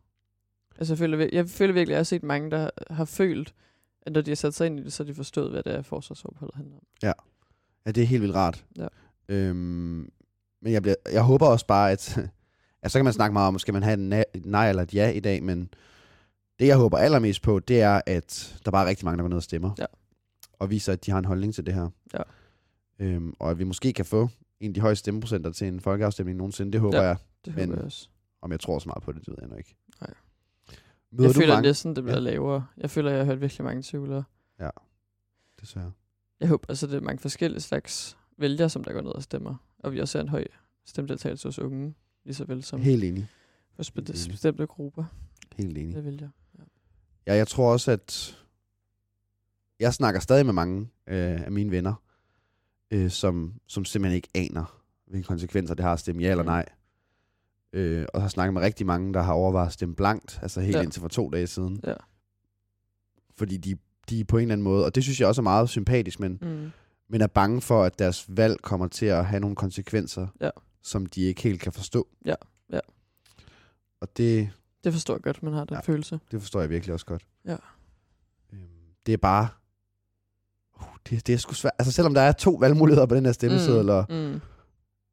[0.78, 3.54] Altså, jeg føler, jeg føler virkelig, at jeg har set mange, der har følt,
[4.02, 5.76] at når de har sat sig ind i det, så har de forstået, hvad det
[5.76, 6.84] er, forsvarsforbeholdet handler om.
[7.04, 8.66] ja, det er helt vildt rart.
[8.78, 8.88] Ja.
[9.30, 10.10] Øhm,
[10.62, 12.18] men jeg, bliver, jeg håber også bare, at,
[12.84, 15.10] at så kan man snakke meget om, skal man have et nej eller et ja
[15.10, 15.70] i dag, men
[16.60, 19.30] det jeg håber allermest på, det er, at der bare er rigtig mange, der går
[19.30, 19.72] ned og stemmer.
[19.78, 19.86] Ja.
[20.60, 21.90] Og viser, at de har en holdning til det her.
[22.14, 22.22] Ja.
[23.00, 24.30] Øhm, og at vi måske kan få
[24.60, 26.72] en af de højeste stemmeprocenter til en folkeafstemning nogensinde.
[26.72, 27.18] Det håber Ja, jeg.
[27.46, 28.10] Det Men- håber jeg også.
[28.42, 29.76] Om jeg tror så meget på det, det ved jeg nu ikke.
[30.02, 30.14] Nej.
[31.12, 31.68] Møder jeg føler mange?
[31.68, 32.22] næsten, det bliver Ja.
[32.24, 32.66] lavere.
[32.78, 34.24] Jeg føler, jeg har hørt virkelig mange tvivlere.
[35.62, 35.92] Desværre.
[36.40, 39.56] Jeg håber, altså det er mange forskellige slags vælgere, som der går ned og stemmer.
[39.80, 40.46] Og vi også ser en høj
[40.86, 41.94] stemmedeltagelse hos unge,
[42.26, 43.28] lige så vel som Helt enig.
[43.78, 45.04] hos bestemte grupper
[45.58, 45.96] Helt enig.
[45.96, 46.30] af vælgere.
[47.30, 48.38] Ja, jeg tror også, at
[49.80, 51.94] jeg snakker stadig med mange øh, af mine venner,
[52.92, 56.48] øh, som, som simpelthen ikke aner, hvilke konsekvenser det har at stemme ja eller Mm.
[56.48, 56.66] nej.
[57.74, 60.76] Øh, og har snakket med rigtig mange, der har overvejet at stemme blankt, altså helt
[60.76, 60.82] ja.
[60.82, 61.80] indtil for to dage siden.
[61.84, 61.94] Ja.
[63.38, 63.78] Fordi de,
[64.10, 66.20] de er på en eller anden måde, og det synes jeg også er meget sympatisk,
[66.20, 66.72] men, Mm.
[67.08, 70.50] men er bange for, at deres valg kommer til at have nogle konsekvenser, Ja.
[70.84, 72.08] som de ikke helt kan forstå.
[72.26, 72.36] Ja,
[72.72, 72.80] ja.
[74.02, 74.50] Og det,
[74.84, 75.80] Det forstår jeg godt, man har den Ja.
[75.82, 76.20] følelse.
[76.32, 77.24] Det forstår jeg virkelig også godt.
[77.46, 77.56] Ja.
[78.54, 78.60] Øhm,
[79.06, 79.48] det er bare...
[80.80, 81.74] Uh, det, det er sgu svært.
[81.80, 83.90] Altså selvom der er to valgmuligheder på den her stemmeseddel, mm.
[83.90, 84.42] og, mm.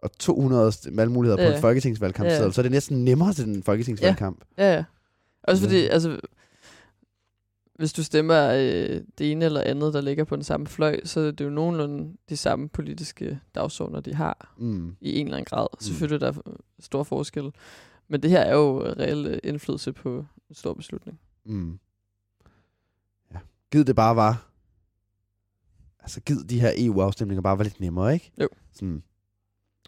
[0.03, 1.51] og 200 st- valgmuligheder Ja.
[1.51, 2.53] på en folketingsvalgkampseddel, Ja.
[2.53, 4.45] så er det næsten nemmere til den folketingsvalgkamp.
[4.59, 4.85] Ja, ja.
[5.43, 5.89] Også fordi, Ja.
[5.89, 6.21] altså,
[7.75, 11.21] hvis du stemmer øh, det ene eller andet, der ligger på den samme fløj, så
[11.21, 14.97] er det jo nogenlunde de samme politiske dagsordner, de har Mm.
[15.01, 15.67] i en eller anden grad.
[15.81, 16.41] Selvfølgelig er der
[16.81, 17.53] stor forskel.
[18.09, 21.21] Men det her er jo reel øh, indflydelse på en stor beslutning.
[21.45, 21.79] Mm.
[23.35, 23.39] Ja.
[23.73, 24.51] Gid det bare var...
[26.01, 28.33] Altså gid de her EU-afstemninger bare var lidt nemmere, ikke?
[28.41, 28.49] Jo.
[28.73, 29.03] Sådan,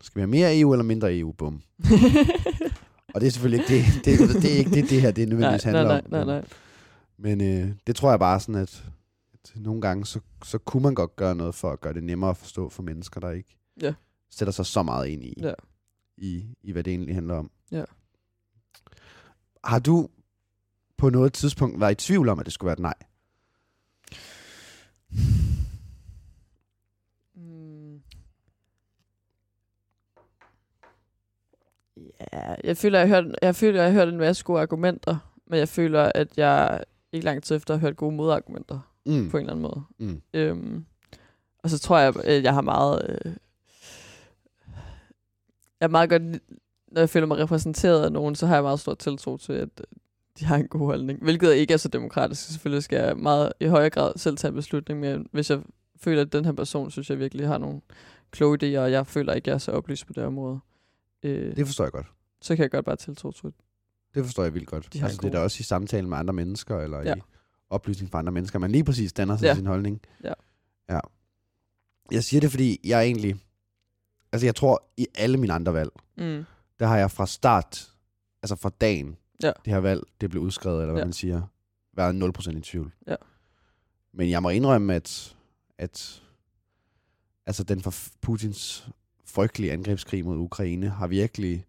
[0.01, 1.33] skal vi have mere EU eller mindre EU?
[1.33, 1.63] Bum.
[3.15, 4.05] Og det er selvfølgelig ikke det.
[4.05, 6.11] Det, det er ikke det, det her det nødvendigvis nej, handler nej, om.
[6.11, 6.49] nej, nej, nej.
[7.17, 8.85] Men øh, det tror jeg bare sådan, at,
[9.35, 12.31] at nogle gange, så, så kunne man godt gøre noget for at gøre det nemmere
[12.31, 13.95] at forstå for mennesker, der ikke Ja.
[14.31, 15.53] sætter sig så meget ind i, Ja.
[16.17, 17.51] i, i hvad det egentlig handler om.
[17.73, 17.85] Ja.
[19.65, 20.09] Har du,
[20.97, 22.95] på noget tidspunkt været i tvivl om, at det skulle være et nej?
[27.35, 28.03] Mm.
[32.33, 35.17] Ja, jeg føler, jeg har hørt, jeg føler, jeg har hørt en masse gode argumenter,
[35.47, 39.31] men jeg føler, at jeg ikke lang tid efter har hørt gode modargumenter Mm.
[39.31, 39.83] på en eller anden måde.
[39.99, 40.23] Mm.
[40.35, 40.85] Øhm,
[41.59, 43.03] og så tror jeg, at jeg har meget...
[43.25, 43.33] Øh,
[45.81, 46.23] jeg er meget godt,
[46.93, 49.69] når jeg føler mig repræsenteret af nogen, så har jeg meget stor tiltro til, at
[49.81, 49.85] øh,
[50.39, 51.23] de har en god holdning.
[51.23, 52.47] Hvilket ikke er så demokratisk.
[52.53, 55.61] Selvfølgelig skal jeg meget i højere grad selv tage en beslutning, men hvis jeg
[55.97, 57.81] føler, at den her person, synes jeg virkelig har nogle
[58.31, 60.59] kloge idéer, og jeg føler ikke, at jeg er så oplyst på det område,
[61.23, 62.07] øh, Det forstår jeg godt.
[62.43, 63.53] så kan jeg godt bare tiltro til
[64.15, 64.93] Det forstår jeg vildt godt.
[64.93, 67.15] De altså, det er da også i samtale med andre mennesker, eller Ja.
[67.15, 67.21] i
[67.71, 69.55] oplysning fra andre mennesker, man lige præcis danner sig Ja.
[69.55, 70.01] sin holdning.
[70.25, 70.33] Ja.
[70.91, 71.01] ja.
[72.13, 73.37] Jeg siger det, fordi jeg egentlig...
[74.33, 76.45] Altså, jeg tror, i alle mine andre valg, Mm.
[76.81, 77.93] Der har jeg fra start,
[78.43, 79.53] altså fra dagen, Ja.
[79.65, 81.07] det her valg, det blev udskrevet, eller hvad Ja.
[81.07, 81.43] man siger,
[81.93, 82.93] været 0% i tvivl.
[83.07, 83.15] Ja.
[84.13, 85.37] Men jeg må indrømme, at,
[85.79, 86.23] at
[87.47, 88.89] altså den for Putins
[89.25, 91.67] frygtelige angrebskrig mod Ukraine har virkelig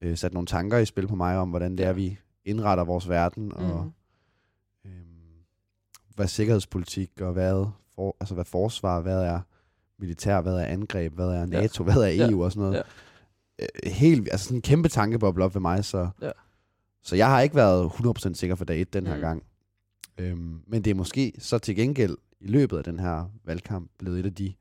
[0.00, 3.08] øh, sat nogle tanker i spil på mig om, hvordan det er, vi indretter vores
[3.08, 4.90] verden, og Mm.
[4.90, 5.44] øhm,
[6.14, 9.40] hvad er sikkerhedspolitik, og hvad, for, altså hvad forsvar, hvad er
[9.98, 12.30] militær, hvad er angreb, hvad er NATO, hvad er Ja.
[12.30, 12.76] EU og sådan noget.
[12.76, 12.82] Ja.
[13.62, 16.30] Øh, Helt, altså sådan en kæmpe tankeboble op ved mig, så, Ja.
[17.02, 19.20] så jeg har ikke været 100% sikker for dag 1 den her Mm.
[19.20, 19.42] gang.
[20.18, 24.20] Øhm, men det er måske så til gengæld i løbet af den her valgkamp blevet
[24.20, 24.54] et af de,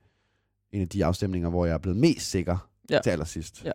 [0.71, 2.99] en af de afstemninger, hvor jeg er blevet mest sikker Ja.
[3.03, 3.65] til allersidst.
[3.65, 3.71] Ja.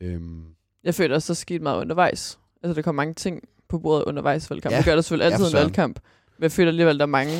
[0.00, 0.44] Øhm,
[0.84, 2.38] Jeg føler også, der skete meget undervejs.
[2.62, 4.72] Altså, der kom mange ting på bordet undervejs i valgkamp.
[4.72, 4.76] Ja.
[4.76, 6.00] Det gør der selvfølgelig altid ja, en valgkamp.
[6.38, 7.32] Men jeg føler alligevel, der er mange...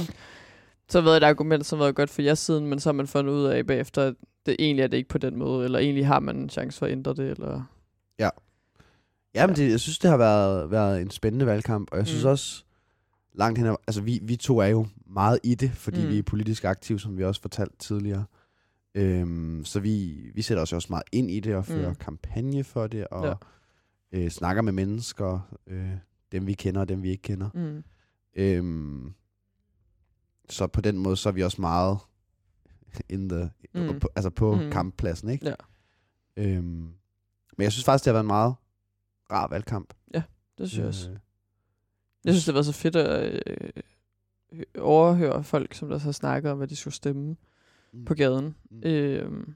[0.90, 2.92] Så har været et argument, som har været godt for jeres siden, men så har
[2.92, 4.14] man fundet ud af bagefter, at
[4.48, 6.86] det egentlig er det ikke på den måde, eller egentlig har man en chance for
[6.86, 7.62] at ændre det, eller...
[9.34, 12.24] Ja, men det, jeg synes, det har været, været en spændende valgkamp, og jeg synes
[12.24, 12.30] Mm.
[12.30, 12.64] også,
[13.34, 16.04] langt hen ad, altså vi, vi to er jo meget i det, fordi Mm.
[16.06, 16.12] mm.
[16.12, 18.24] vi er politisk aktive, som vi også fortalt tidligere.
[18.94, 21.88] Øhm, så vi, vi sætter os også meget ind i det, og fører Mm.
[21.88, 21.94] mm.
[21.94, 23.34] kampagne for det, og Ja.
[24.12, 24.24] ja.
[24.24, 25.90] øh, snakker med mennesker, øh,
[26.32, 27.50] dem vi kender og dem vi ikke kender.
[27.54, 27.84] Mm.
[28.36, 29.12] Øhm,
[30.50, 31.98] så på den måde, så er vi også meget
[33.08, 34.00] in the, Mm.
[34.00, 34.70] på, altså på Mm.
[34.70, 35.46] kamppladsen, ikke?
[35.48, 35.54] Ja.
[36.36, 36.64] Øhm,
[37.56, 38.54] men jeg synes faktisk, det har været en meget
[39.32, 39.94] rar valgkamp.
[40.58, 41.10] Det synes jeg også.
[41.10, 41.16] Øh,
[42.24, 43.70] Jeg synes, det var så fedt at øh,
[44.52, 47.36] hø- overhøre folk, som der så snakker om, hvad de skulle stemme
[47.92, 48.04] Mm.
[48.04, 48.54] på gaden.
[48.70, 48.80] Mm.
[48.84, 49.46] Øh,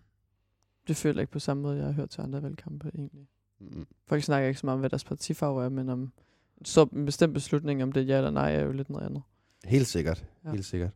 [0.89, 3.26] det føler jeg ikke på samme måde, jeg har hørt til andre valgkampe egentlig.
[3.61, 3.87] Mm.
[4.07, 6.12] Folk snakker ikke så meget om, hvad deres partifarve er, men om
[6.64, 9.22] så en bestemt beslutning, om det er ja eller nej, er jo lidt noget andet.
[9.64, 10.24] Helt sikkert.
[10.45, 10.49] Ja.
[10.49, 10.55] Ja.
[10.55, 10.91] Helt sikkert.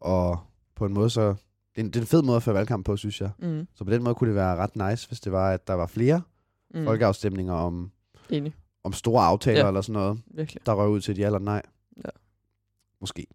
[0.00, 0.38] Og
[0.76, 1.28] på en måde så...
[1.74, 3.30] Det er en, det er en fed måde at føre valgkamp på, synes jeg.
[3.38, 3.66] Mm.
[3.74, 5.86] Så på den måde kunne det være ret nice, hvis det var, at der var
[5.86, 6.22] flere
[6.74, 6.84] Mm.
[6.84, 7.90] folkeafstemninger om,
[8.30, 8.54] Enig,
[8.84, 9.62] om store aftaler Ja.
[9.64, 9.68] ja.
[9.68, 10.66] eller sådan noget, virkelig.
[10.66, 11.62] der røg ud til et ja eller nej.
[11.96, 12.10] Ja.
[13.00, 13.26] Måske.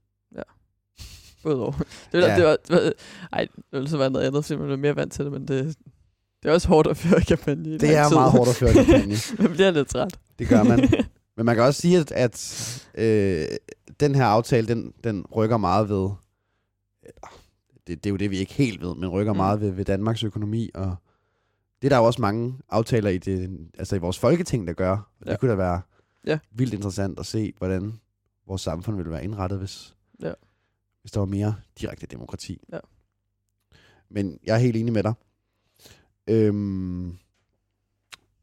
[1.46, 1.72] Udover.
[2.12, 2.36] Det var, Ja.
[2.38, 2.92] det var, det var,
[3.34, 5.48] ej, det ville så være noget andet, fordi man er mere vant til det, men
[5.48, 5.78] det,
[6.44, 8.16] det er også hårdt at føre kampagne i Det er tid.
[8.16, 9.16] meget hårdt at føre kampagne.
[9.40, 10.18] man bliver lidt træt.
[10.40, 10.80] Det gør man.
[11.38, 13.46] Men man kan også sige, at, at øh,
[14.00, 16.10] den her aftale, den, den rykker meget ved...
[17.88, 19.38] Det, det er jo det, vi ikke helt ved, men rykker Mm.
[19.38, 20.70] meget ved, ved Danmarks økonomi.
[20.74, 20.96] Og
[21.82, 24.92] det er der jo også mange aftaler i, det, altså i vores folketing, der gør.
[24.92, 25.32] Og Ja.
[25.32, 25.82] det kunne da være
[26.26, 26.40] Ja.
[26.52, 28.00] vildt interessant at se, hvordan
[28.48, 30.34] vores samfund ville være indrettet, hvis, Ja.
[31.02, 32.62] hvis der var mere direkte demokrati.
[32.74, 32.80] Ja.
[34.10, 35.14] Men jeg er helt enig med dig.
[36.28, 37.18] Øhm,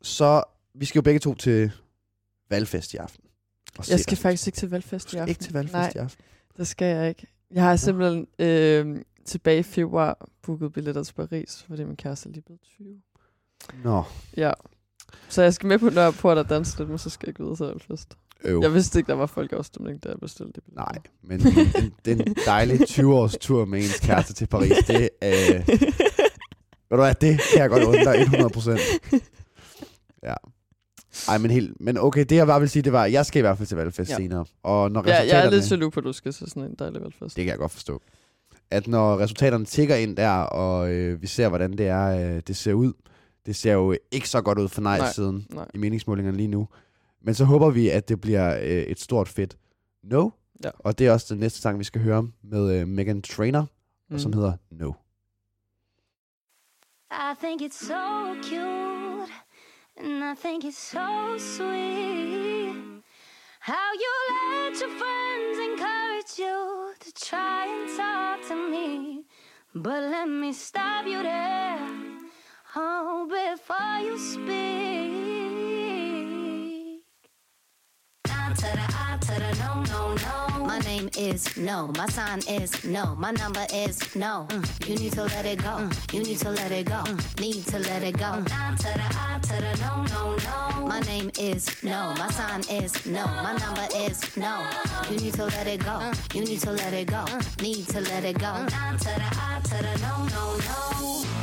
[0.02, 0.42] så
[0.74, 1.72] vi skal jo begge to til
[2.50, 3.24] valgfest i aften.
[3.90, 5.28] Jeg skal faktisk ikke til valgfest i aften.
[5.28, 6.24] ikke til valgfest Nej, i aften.
[6.56, 7.26] det skal jeg ikke.
[7.54, 12.32] Jeg har simpelthen øh, tilbage i februar booket billetter til Paris, fordi min kæreste er
[12.32, 12.86] lige blevet 20.
[13.84, 14.02] Nå,
[14.36, 14.52] Ja.
[15.28, 17.56] Så jeg skal med på Nørreport og danse lidt, men så skal jeg ikke videre
[17.56, 18.16] til valgfest.
[18.44, 18.60] øv.
[18.62, 20.62] Jeg vidste ikke, der var folkeafstemning, da jeg bestilte det.
[20.76, 25.30] Nej, men en, den dejlige 20-års tur med ens kæreste til Paris, det øh,
[26.88, 28.80] ved du hvad, det kan jeg godt undre 100 procent.
[30.22, 30.34] Ja.
[31.28, 33.38] Ej, men, helt, men okay, det jeg bare vil sige, det var, at jeg skal
[33.38, 34.16] i hvert fald til valgfest Ja.
[34.16, 34.44] senere.
[34.62, 37.00] Og når Ja, jeg er lidt jaloux på, at du skal til sådan en dejlig
[37.02, 37.36] valgfest.
[37.36, 38.02] det kan jeg godt forstå,
[38.70, 42.56] at når resultaterne tigger ind der, og øh, vi ser, hvordan det er, øh, det
[42.56, 42.92] ser ud,
[43.46, 45.66] det ser jo ikke så godt ud for Nej, nej-siden nej.
[45.74, 46.68] i meningsmålingerne lige nu.
[47.22, 49.56] Men så håber vi, at det bliver øh, et stort fedt
[50.04, 50.30] no.
[50.64, 50.70] Ja.
[50.78, 53.64] Og det er også den næste sang, vi skal høre med øh, Megan Trainer.
[54.10, 54.18] Mm.
[54.18, 54.92] som hedder No.
[57.10, 58.97] I think it's so cute,
[60.00, 62.74] and I think it's so sweet.
[63.60, 69.24] How you let your friends encourage you to try and talk to me.
[69.74, 71.88] But let me stop you there,
[72.76, 75.27] oh, before you speak.
[78.60, 80.64] To the I to the no, no, no.
[80.66, 81.88] My name is no.
[81.96, 83.14] My sign is no.
[83.16, 84.46] My number is no.
[84.50, 85.74] Mm, You need to let it go.
[85.82, 87.00] Mm, You need to let it go.
[87.06, 88.30] Mm, Need to let it go.
[88.34, 90.86] To the I to the no, no, no.
[90.86, 92.14] My name is no.
[92.18, 93.24] My sign is no.
[93.46, 94.66] My number is no.
[95.10, 95.96] You need to let it go.
[96.02, 97.24] Mm, you need to let it go.
[97.26, 98.52] Mm, need to let it go.
[98.54, 101.37] To the I to the no, no, no.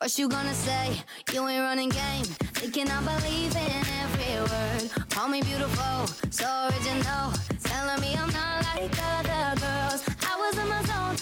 [0.00, 0.96] First you gonna say
[1.30, 2.24] you ain't running game,
[2.54, 3.70] thinking I believe in
[4.00, 5.10] every word.
[5.10, 7.30] Call me beautiful, so original,
[7.62, 10.02] telling me I'm not like other girls.
[10.24, 11.16] I was in my zone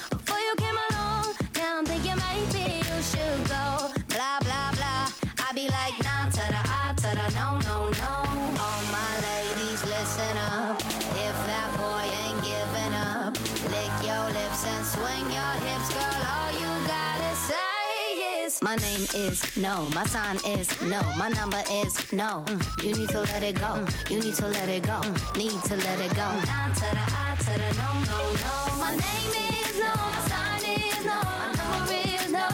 [18.58, 19.88] is my name is no.
[19.94, 21.00] My sign is no.
[21.16, 22.44] My number is no.
[22.46, 23.66] Mm, You need to let it go.
[23.66, 25.00] Mm, You need to let it go.
[25.00, 26.28] Mm, Need to let it go.
[26.46, 28.78] Nah to the I to the no no no.
[28.78, 29.92] My name is no.
[29.94, 31.18] My sign is no.
[31.22, 32.46] My number is no.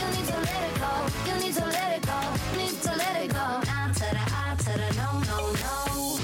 [0.00, 0.92] You need to let it go.
[1.28, 2.18] You need to let it go.
[2.58, 3.46] Need to let it go.
[3.68, 6.18] Nah to the I to the no no no.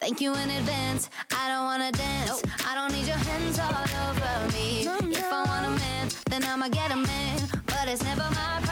[0.00, 1.08] Thank you in advance.
[1.34, 2.42] I don't wanna dance.
[2.66, 4.86] I don't need your hands all over me.
[5.16, 7.38] If I want a man, then I'ma get a man.
[7.66, 8.65] But it's never my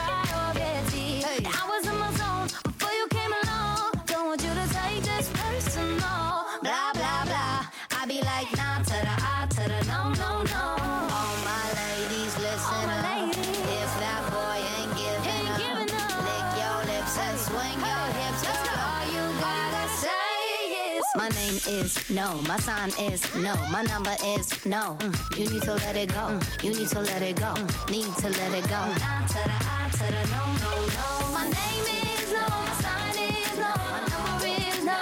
[21.68, 22.34] is no.
[22.48, 23.54] My sign is no.
[23.70, 24.96] My number is no.
[25.00, 26.24] Mm, You need to let it go.
[26.28, 27.52] Mm, You need to let it go.
[27.54, 28.80] Mm, Need to let it go.
[28.80, 31.06] Nah to the I to the no no no.
[31.32, 32.44] My name is no.
[32.48, 33.70] My sign is no.
[33.92, 34.98] My number is no.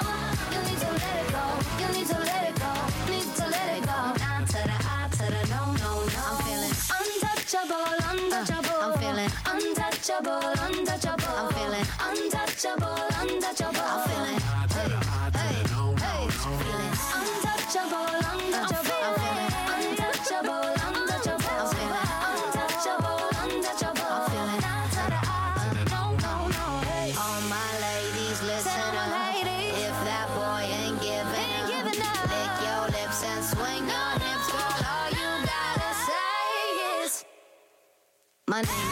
[0.52, 1.44] You need to let it go.
[1.82, 2.72] You need to let it go.
[3.10, 3.98] Need to let it go.
[4.22, 6.22] Nah to the I to the no no no.
[6.30, 8.78] I'm feeling untouchable, untouchable.
[8.82, 11.34] I'm feeling untouchable, untouchable.
[11.40, 13.86] I'm feeling untouchable, untouchable.
[13.94, 14.41] I'm feeling.
[38.52, 38.91] My name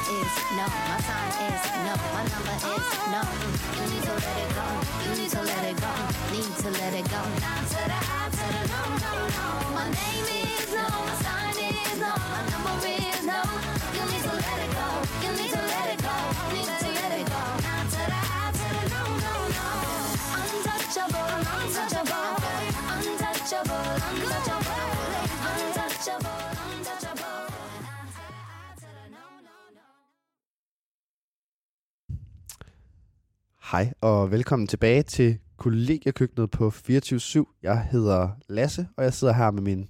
[33.71, 37.59] Hej og velkommen tilbage til kollegiekøkkenet på 24-7.
[37.63, 39.89] Jeg hedder Lasse, og jeg sidder her med min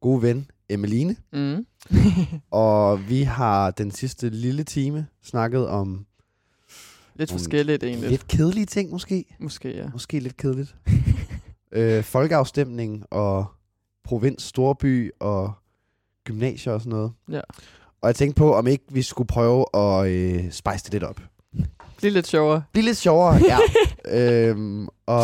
[0.00, 1.16] gode ven Emmeline.
[1.32, 1.66] Mm.
[2.50, 6.06] og vi har den sidste lille time snakket om
[7.14, 8.10] Lidt forskelligt egentlig.
[8.10, 9.36] Lidt kedelige ting måske.
[9.40, 9.88] Måske, ja.
[9.92, 10.76] Måske lidt kedeligt.
[11.72, 13.46] øh, folkeafstemning og
[14.04, 15.52] provins, storby og
[16.24, 17.12] gymnasier og sådan noget.
[17.30, 17.40] Ja.
[18.00, 21.20] Og jeg tænkte på, om ikke vi skulle prøve at øh, spice det lidt op.
[22.02, 22.62] Bliv lidt sjovere.
[22.72, 23.58] Bliv lidt sjovere, ja.
[24.50, 25.22] øhm, og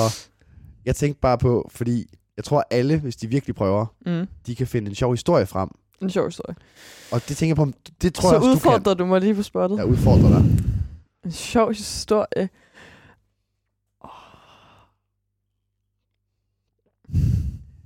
[0.84, 2.06] jeg tænkte bare på, fordi
[2.36, 4.26] jeg tror alle, hvis de virkelig prøver, Mm.
[4.46, 5.68] de kan finde en sjov historie frem.
[6.02, 6.56] En sjov historie.
[7.12, 7.72] Og det tænker jeg på,
[8.02, 9.70] det tror Så jeg også, udfordrer du, mig lige på spottet.
[9.70, 9.86] du kan.
[9.86, 10.44] Jeg udfordrer dig.
[11.24, 12.48] En sjov historie.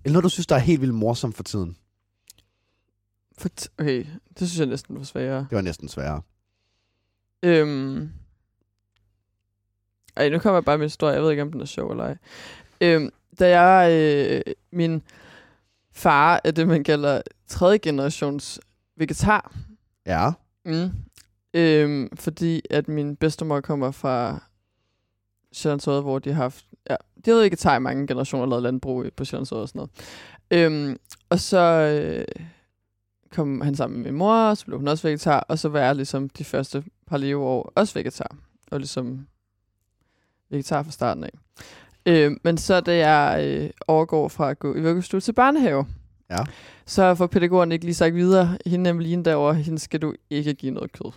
[0.04, 1.76] Eller noget, du synes, der er helt vildt morsomt for tiden.
[3.38, 4.04] For t- okay,
[4.38, 5.46] det synes jeg næsten var sværere.
[5.50, 6.22] Det var næsten sværere.
[7.42, 8.10] Øhm.
[10.16, 11.14] Ej, nu kommer jeg bare med en historie.
[11.14, 12.16] Jeg ved ikke, om den er sjov eller ej.
[12.80, 13.92] Øhm, da jeg...
[13.92, 15.02] Øh, min
[15.92, 18.60] far er det, man kalder tredje generations
[18.96, 19.54] vegetar.
[20.06, 20.30] Ja.
[20.64, 20.90] Mm.
[21.54, 24.42] Øhm, fordi at min bedstemor kommer fra
[25.52, 26.64] Sjællands Odde, hvor de har haft...
[26.90, 29.78] Ja, de havde vegetar i mange generationer, lavet landbrug i- på Sjællands Odde og sådan
[29.78, 29.90] noget.
[30.50, 30.98] Øhm,
[31.28, 32.24] og så øh,
[33.30, 35.80] kom han sammen med min mor, og så blev hun også vegetar, og så var
[35.80, 38.36] jeg ligesom de første par leveår også vegetar.
[38.70, 39.26] Og ligesom
[40.52, 41.30] vegetar fra starten af.
[42.06, 45.86] Øh, men så da jeg øh, overgår fra at gå i vuggestue til børnehave,
[46.30, 46.38] Ja.
[46.86, 50.72] så får pædagogen ikke lige sagt videre, hende Emeline derovre, hende skal du ikke give
[50.72, 51.12] noget kød.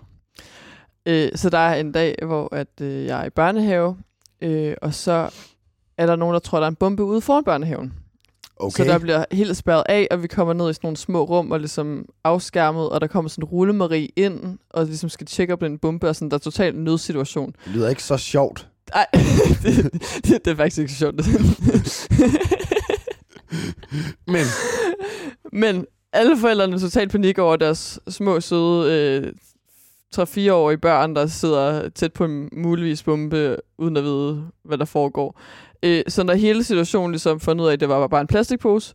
[1.05, 3.97] Øh, så der er en dag, hvor at, øh, jeg er i børnehave,
[4.41, 5.29] øh, og så
[5.97, 7.93] er der nogen, der tror, der er en bombe ude foran børnehaven.
[8.57, 8.83] Okay.
[8.85, 11.51] Så der bliver helt spærret af, og vi kommer ned i sådan nogle små rum
[11.51, 15.61] og ligesom afskærmet, og der kommer sådan en rullemarie ind, og ligesom skal tjekke op
[15.61, 17.53] den bombe, og sådan, der er totalt nødsituation.
[17.65, 18.69] Det lyder ikke så sjovt.
[18.93, 19.07] Nej,
[19.63, 19.93] det,
[20.25, 21.15] det, det, er faktisk ikke så sjovt.
[24.27, 24.45] Men
[25.51, 29.33] Men alle forældrene er totalt panik over deres små, søde øh,
[30.15, 35.39] 3-4-årige børn, der sidder tæt på en muligvis bombe, uden at vide, hvad der foregår.
[35.83, 38.93] Øh, så når hele situationen ligesom fandt ud af, at det var bare en plastikpose,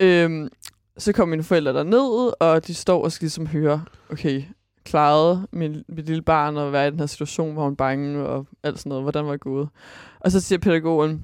[0.00, 0.50] øh,
[0.98, 4.42] så kom mine forældre der ned, og de står og skal ligesom høre, okay,
[4.86, 8.46] klarede min, mit lille barn at være i den her situation, var hun bange og
[8.62, 9.68] alt sådan noget, hvordan var det gået.
[10.20, 11.22] Og så siger pædagogen,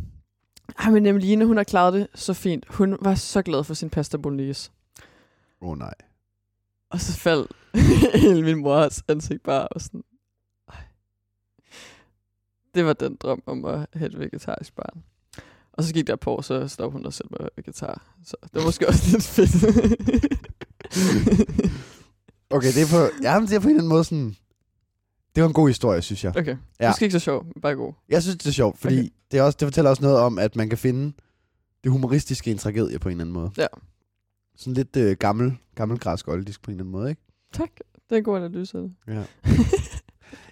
[0.78, 2.64] ej, men Emeline, hun har klaret det så fint.
[2.68, 4.70] Hun var så glad for sin pasta bolognese.
[5.60, 5.94] Åh oh, nej.
[6.90, 7.52] Og så faldt
[8.22, 10.04] hele min mors ansigt bare og sådan,
[10.68, 10.82] ej.
[12.74, 15.02] Det var den drøm om at have et vegetarisk barn.
[15.72, 18.14] Og så gik der på, så stod hun der selv med vegetar.
[18.24, 19.52] Så det var måske også lidt fedt.
[22.52, 24.36] Okay, det er på, ja, men det er på en eller anden måde sådan...
[25.34, 26.36] Det var en god historie, synes jeg.
[26.36, 26.90] okay, Ja.
[26.90, 27.92] måske ikke så sjov, men bare god.
[28.08, 29.08] Jeg synes, det er sjovt, fordi Okay.
[29.30, 31.12] det, er også, det fortæller også noget om, at man kan finde
[31.84, 33.50] det humoristiske i en tragedie på en eller anden måde.
[33.58, 33.66] Ja.
[34.56, 37.22] Sådan lidt øh, gammel, gammelgræsk oldisk på en eller anden måde, ikke?
[37.52, 38.90] Tak, det er en god analyse.
[39.08, 39.22] Ja.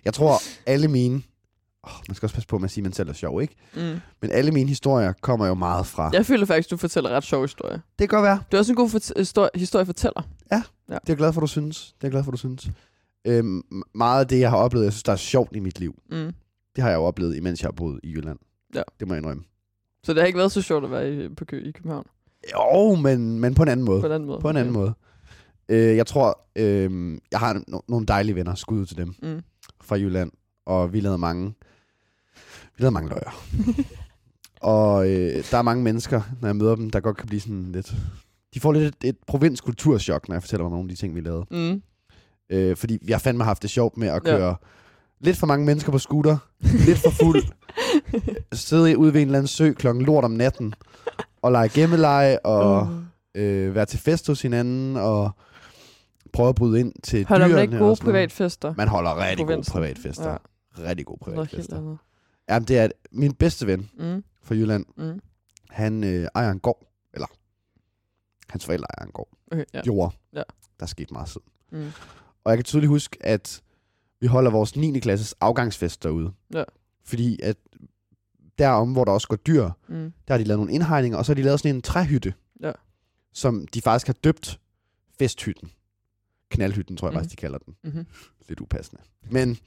[0.05, 0.35] jeg tror,
[0.67, 1.23] alle mine...
[1.85, 3.55] Oh, man skal også passe på med at sige, at man selv er sjov, ikke?
[3.75, 3.81] Mm.
[4.23, 6.11] Men alle mine historier kommer jo meget fra...
[6.13, 7.75] Jeg føler faktisk, du fortæller ret sjov historie.
[7.75, 8.43] Det kan godt være.
[8.53, 10.23] Du er også en god fort- historie, historiefortæller.
[10.51, 11.87] Det er jeg glad for, du synes.
[11.87, 12.71] Det er jeg glad for, du synes.
[13.25, 13.63] Øhm,
[13.95, 15.95] meget af det, jeg har oplevet, jeg synes, der er sjovt i mit liv.
[16.11, 16.33] Mm.
[16.77, 18.39] Det har jeg jo oplevet, imens jeg har boet i Jylland.
[18.75, 18.83] Ja.
[19.01, 19.43] Det må jeg indrømme.
[20.05, 22.07] Så det har ikke været så sjovt at være i, på kø, i København.
[22.55, 24.01] Jo, men, men på en anden måde.
[24.01, 24.41] På en anden måde.
[24.41, 24.95] På en anden måde.
[25.69, 29.41] Øh, jeg tror, øh, jeg har no- nogle dejlige venner, skud ud til dem, Mm.
[29.83, 30.31] fra Jylland,
[30.67, 31.55] og vi lavede mange,
[32.77, 33.45] vi lavede mange løjer.
[34.77, 37.73] og øh, der er mange mennesker, når jeg møder dem, der godt kan blive sådan
[37.73, 37.95] lidt...
[38.55, 41.15] De får lidt et, et provinskulturschok, når jeg fortæller dem om nogle af de ting,
[41.15, 41.47] vi lavede.
[41.51, 41.83] Mm.
[42.51, 44.55] Øh, fordi har fandme haft det sjovt med at køre ja.
[45.21, 47.43] lidt for mange mennesker på scooter, lidt for fuld,
[48.53, 50.75] sidde ude ved en eller anden sø klokken lort om natten,
[51.43, 52.89] og lege gemmeleje, og
[53.35, 55.31] øh, være til fest hos hinanden, og
[56.33, 57.63] prøve at bryde ind til Holder man dyrene.
[57.63, 58.15] ikke og gode sådan noget.
[58.15, 58.75] privatfester?
[58.77, 60.31] Man holder rigtig gode privatfester.
[60.31, 60.37] Ja.
[60.89, 61.97] Rigtig gode privatfester.
[62.51, 64.25] Jamen, det er min bedste ven Mm.
[64.43, 64.85] fra Jylland.
[64.97, 65.21] Mm.
[65.71, 67.27] Han øh, ejer en gård, eller
[68.49, 69.29] hans forældre ejer en gård.
[69.53, 69.81] Okay, ja.
[69.87, 70.15] Jord.
[70.33, 70.43] Ja.
[70.79, 71.47] Der er sket meget siden.
[71.73, 71.91] Mm.
[72.45, 73.63] Og jeg kan tydeligt huske, at
[74.21, 75.01] vi holder vores 9.
[75.01, 76.33] klasses afgangsfest derude.
[76.55, 76.65] Ja.
[77.05, 77.57] Fordi at
[78.59, 80.13] derom, hvor der også går dyr, Mm.
[80.29, 82.73] der har de lavet nogle indhegninger, og så har de lavet sådan en træhytte, Ja.
[83.33, 84.61] som de faktisk har døbt
[85.19, 85.71] festhytten.
[86.49, 87.19] Knaldhytten, tror jeg mm.
[87.19, 87.77] faktisk, de kalder den.
[87.85, 88.07] Mm-hmm.
[88.49, 89.03] Lidt upassende.
[89.31, 89.59] Men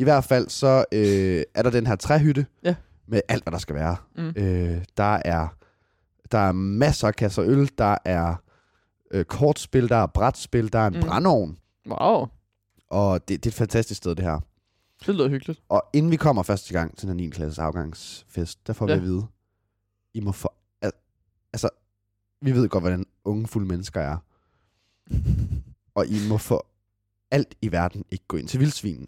[0.00, 2.74] i hvert fald, så øh, er der den her træhytte, Ja.
[3.06, 3.96] med alt, hvad der skal være.
[4.16, 4.28] Mm.
[4.36, 5.48] Øh, der er
[6.32, 8.34] der er masser af kasser øl, der er
[9.10, 11.00] øh, kortspil, der er brætspil, der er en Mm.
[11.00, 12.26] brændeovn, Wow,
[12.90, 14.40] og det, det er et fantastisk sted, det her.
[15.06, 15.62] det lyder hyggeligt.
[15.68, 17.30] Og inden vi kommer første gang til den her 9.
[17.30, 18.94] klasses afgangsfest, der får ja.
[18.94, 19.26] Vi at vide,
[20.14, 20.48] I må få...
[20.82, 20.90] al-
[21.52, 21.68] Altså,
[22.42, 24.16] vi ved godt, hvordan unge fulde mennesker er.
[25.94, 26.66] Og I må for
[27.30, 29.06] alt i verden ikke gå ind til vildsvinene.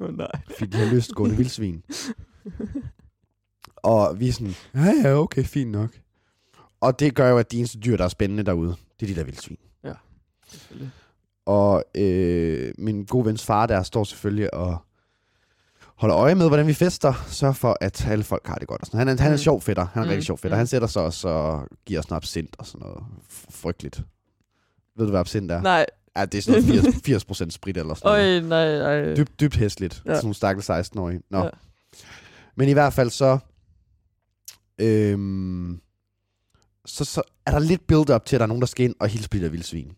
[0.00, 0.30] Oh, nej.
[0.58, 1.82] Fordi de har lystgående vildsvin.
[3.76, 5.90] Og vi er sådan, ja ja, okay, fint nok.
[6.80, 9.20] Og det gør jo, at de eneste dyr, der er spændende derude, det er de
[9.20, 9.56] der vildsvin.
[10.48, 10.90] Selvfølgelig.
[11.46, 14.78] Og øh, min gode vens far der står selvfølgelig og
[15.96, 17.12] holder øje med, hvordan vi fester.
[17.28, 18.80] Sørger for, at alle folk har det godt.
[18.80, 18.98] Og sådan.
[18.98, 19.38] Han, er, han er Mm.
[19.38, 19.86] sjov fætter.
[19.92, 20.10] Han er Mm.
[20.10, 20.56] rigtig sjov fætter.
[20.56, 20.58] Mm.
[20.58, 23.04] Han sætter sig også og giver os noget absint og sådan noget
[23.50, 24.02] frygteligt.
[24.96, 25.60] Ved du, hvad absint er?
[25.62, 25.86] Nej.
[26.16, 28.42] Ja, det er sådan noget 80, 80 sprit eller sådan noget.
[28.42, 29.14] Øj, nej, nej.
[29.14, 30.02] Dybt, dybt hæsligt.
[30.06, 30.10] Ja.
[30.14, 31.20] Sådan nogle stakkels 16-årige.
[31.30, 31.44] Nå.
[31.44, 31.50] Ja.
[32.56, 33.38] Men i hvert fald så...
[34.78, 35.80] Øhm,
[36.86, 39.08] så, så er der lidt build-up til, at der er nogen, der skal ind og
[39.08, 39.92] hilse på de der vildsvin.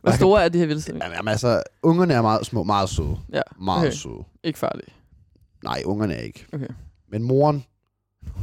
[0.00, 0.96] Hvor jeg store er de her vildsvin?
[0.96, 3.18] Jamen altså, ungerne er meget små, meget søde.
[3.32, 3.88] Ja, Meget okay.
[3.88, 3.96] okay.
[3.96, 4.24] søde.
[4.44, 4.92] Ikke farlige.
[5.64, 6.46] Nej, ungerne er ikke.
[6.52, 6.68] Okay.
[7.08, 7.64] Men moren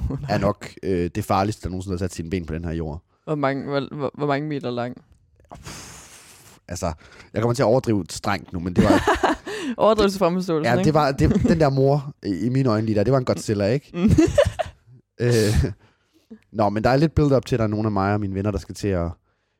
[0.10, 2.72] Oh, er nok øh, det farligste, der nogensinde har sat sine ben på den her
[2.72, 3.04] jord.
[3.24, 4.98] Hvor mange, hvor, hvor, hvor mange meter lang?
[6.68, 6.93] Altså,
[7.34, 9.20] jeg kommer til at overdrive strengt nu, men det var,
[9.78, 10.86] Overdrivelse fremståelse, ja, ikke?
[10.86, 13.66] det var det, den der mor i, mine øjne lige der, det var en Godzilla,
[13.68, 13.91] ikke?
[13.93, 14.10] Mm.
[15.22, 15.66] Øh,
[16.52, 18.20] nå, men der er lidt build up til, at der er nogle af mig og
[18.20, 19.10] mine venner, der skal til at...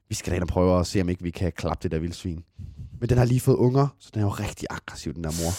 [0.10, 2.00] Vi skal da ind og prøve at se, om ikke vi kan klappe det der
[2.00, 2.44] vildsvin.
[3.00, 5.52] Men den har lige fået unger, så den er jo rigtig aggressiv, den der mor.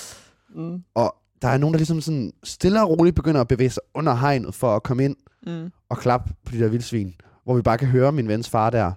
[0.68, 0.82] Mm.
[0.94, 4.14] Og der er nogen, der ligesom sådan stille og roligt begynder at bevæge sig under
[4.14, 5.16] hegnet for at komme ind
[5.46, 5.70] Mm.
[5.88, 7.14] og klappe på de der vildsvin.
[7.44, 8.92] Hvor vi bare kan høre min vens far der,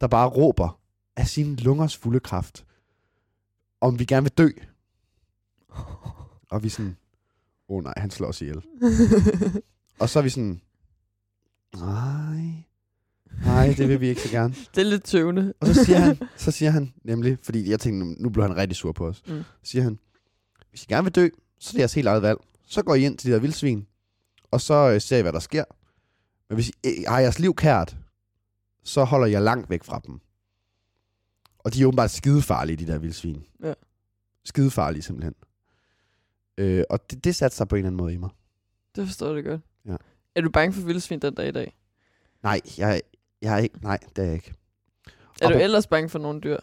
[0.00, 0.77] der bare råber
[1.18, 2.64] af sin lungers fulde kraft,
[3.80, 4.48] om vi gerne vil dø.
[6.50, 6.96] Og vi er sådan,
[7.68, 8.62] oh nej, han slår os ihjel.
[10.00, 10.60] Og så er vi sådan,
[11.76, 12.64] nej,
[13.44, 14.54] nej, det vil vi ikke så gerne.
[14.74, 15.54] det er lidt tøvende.
[15.60, 18.76] Og så siger han, så siger han nemlig, fordi jeg tænkte, nu- bliver han rigtig
[18.76, 19.22] sur på os.
[19.26, 19.34] Mm.
[19.34, 19.42] Mm.
[19.62, 19.98] Så siger han,
[20.70, 22.38] hvis I gerne vil dø, så er det jeres helt eget valg.
[22.66, 23.86] Så går I ind til de der vildsvin,
[24.50, 25.64] og så øh, ser I, hvad der sker.
[26.48, 27.96] Men hvis I øh, har jeres liv kært,
[28.84, 30.20] så holder jeg langt væk fra dem.
[31.68, 33.44] Og de er åbenbart skidefarlige, de der vildsvin.
[33.62, 33.74] Ja.
[34.44, 35.34] Skidefarlige, simpelthen.
[36.58, 38.30] Øh, og det, det satte sig på en eller anden måde i mig.
[38.96, 39.60] Det forstår jeg godt.
[39.86, 39.96] Ja.
[40.34, 41.76] Er du bange for vildsvin den dag i dag?
[42.42, 43.00] Nej, jeg,
[43.42, 44.54] jeg er ikke, nej, det er jeg ikke.
[45.40, 46.58] Er Og du på- ellers bange for nogle dyr?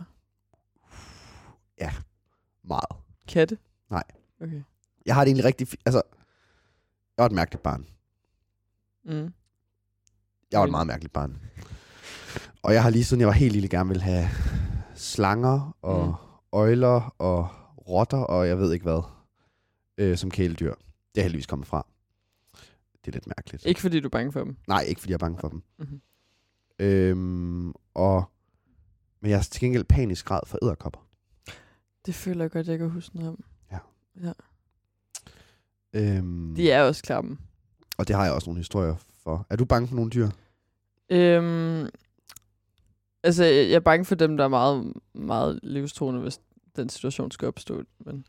[2.64, 2.86] Meget.
[3.28, 3.58] Katte?
[3.89, 4.03] Nej.
[4.41, 4.62] Okay.
[5.06, 5.68] Jeg har det egentlig rigtig...
[5.86, 6.01] Altså,
[7.18, 7.86] jeg var et mærkeligt barn.
[9.03, 9.34] Mm.
[10.51, 11.41] Jeg var et meget mærkeligt barn.
[12.62, 14.30] Og jeg har lige siden jeg var helt lille gerne vil have
[14.96, 16.14] slanger og Mm.
[16.52, 17.48] øjler og
[17.88, 19.02] rotter og jeg ved ikke hvad
[19.98, 20.74] øh, som kæledyr.
[21.16, 21.86] Det er heldigvis kommet fra.
[23.06, 23.66] Det er lidt mærkeligt.
[23.66, 24.58] Ikke fordi du er bange for dem.
[24.68, 25.64] Nej, ikke fordi jeg er bange for dem.
[25.78, 26.02] Mhm.
[26.80, 28.24] Øhm, og,
[29.22, 31.00] men jeg er til gengæld panisk grad for æderkopper.
[32.06, 33.43] Det føler jeg godt, jeg kan huske noget om.
[35.93, 37.38] Øhm, De er også klamme.
[37.98, 39.46] Og det har jeg også nogle historier for.
[39.50, 40.30] Er du bange for nogle dyr?
[41.10, 41.88] Øhm,
[43.26, 46.39] altså, jeg er bange for dem, der er meget, meget livstruende, hvis
[46.76, 47.84] den situation skal opstå.
[47.99, 48.26] Men,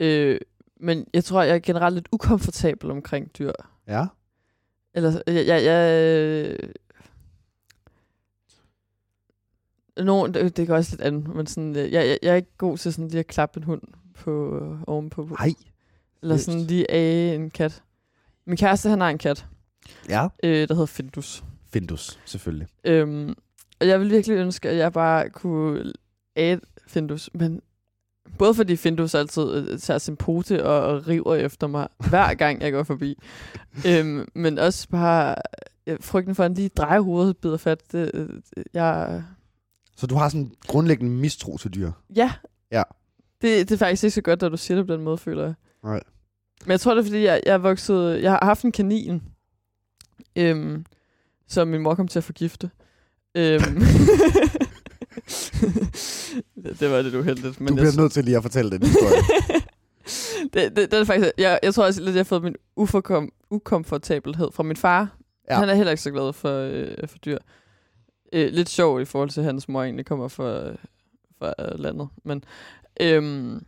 [0.00, 0.40] øh,
[0.80, 3.52] men jeg tror, jeg er generelt lidt ukomfortabel omkring dyr.
[3.88, 4.06] Ja.
[4.94, 5.46] Eller, jeg...
[5.46, 6.56] jeg, jeg
[10.04, 12.56] No, det, det går også lidt an, men sådan, øh, jeg, jeg, jeg er ikke
[12.58, 13.82] god til sådan lige at klappe en hund
[14.14, 15.28] på, øh, ovenpå.
[15.38, 15.50] Nej.
[16.22, 17.82] Eller sådan lige af en kat.
[18.44, 19.46] Min kæreste, han har en kat,
[20.08, 20.28] Ja.
[20.42, 21.44] øh, der hedder Findus.
[21.72, 22.68] Findus, selvfølgelig.
[22.84, 23.34] Øhm,
[23.80, 25.92] jeg vil virkelig ønske, at jeg bare kunne
[26.36, 27.60] æde Findus, men
[28.38, 32.62] både fordi Findus altid øh, tager sin pote og, og river efter mig, hver gang
[32.62, 33.18] jeg går forbi,
[33.88, 35.34] øhm, men også bare
[35.86, 37.92] øh, frygten for, at han lige drejer hovedet bider fat.
[37.92, 38.28] Det, øh,
[38.74, 39.22] jeg,
[39.96, 41.90] Så du har sådan en grundlæggende mistro til dyr?
[42.16, 42.32] ja,
[42.70, 42.82] Ja.
[43.42, 45.44] det, det er faktisk ikke så godt, at du siger det på den måde, føler
[45.44, 45.54] jeg.
[45.84, 46.00] Nej.
[46.64, 48.22] Men jeg tror, det er, fordi jeg, jeg vokset...
[48.22, 49.22] Jeg har haft en kanin,
[50.36, 50.86] øhm,
[51.48, 52.70] som min mor kom til at forgifte.
[53.36, 53.60] Øhm,
[56.80, 57.60] det, var lidt uheldigt.
[57.60, 59.22] Men du jeg, bliver nødt til lige at fortælle den historie.
[60.54, 61.32] det, det, det er faktisk...
[61.38, 65.16] Jeg, jeg tror også lidt, at jeg har fået min uforkom, ukomfortabelhed fra min far.
[65.50, 65.58] Ja.
[65.58, 67.38] Han er heller ikke så glad for, øh, for dyr.
[68.32, 70.72] Øh, lidt sjov i forhold til, at hans mor egentlig kommer fra,
[71.38, 72.08] fra øh, landet.
[72.24, 72.44] Men,
[73.00, 73.64] øhm,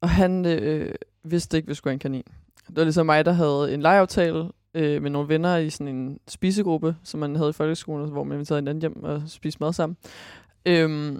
[0.00, 0.94] og han øh,
[1.24, 2.24] vidste ikke, vi skulle have en kanin.
[2.68, 6.18] Det var ligesom mig, der havde en legeaftale øh, med nogle venner i sådan en
[6.28, 9.96] spisegruppe, som man havde i folkeskolen, hvor man inviterede hinanden hjem og spiste mad sammen.
[10.66, 11.18] Øhm,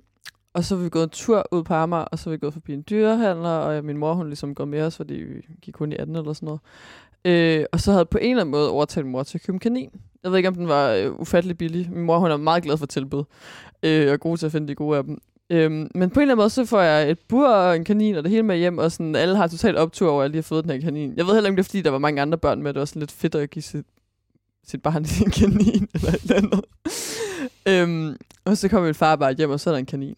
[0.55, 2.53] og så var vi gået en tur ud på Amager, og så var vi gået
[2.53, 5.93] forbi en dyrehandler, og min mor, hun ligesom går med os, fordi vi gik kun
[5.93, 6.61] i 18 eller sådan noget.
[7.25, 9.57] Øh, og så havde jeg på en eller anden måde overtalt mor til at købe
[9.57, 9.91] en kanin.
[10.23, 11.91] Jeg ved ikke, om den var øh, ufattelig billig.
[11.93, 13.25] Min mor, hun er meget glad for tilbud,
[13.83, 15.19] øh, og god til at finde de gode af dem.
[15.51, 18.15] Øhm, men på en eller anden måde, så får jeg et bur og en kanin
[18.15, 20.39] og det hele med hjem, og sådan, alle har totalt optur over, at jeg lige
[20.39, 21.15] har fået den her kanin.
[21.17, 22.81] Jeg ved heller ikke, om det er, fordi der var mange andre børn med, det
[22.81, 23.87] var sådan lidt fedt at give sit,
[24.67, 26.65] sit barn en kanin eller et eller andet.
[27.67, 30.17] øhm, og så kommer min far bare hjem, og så er der en kanin.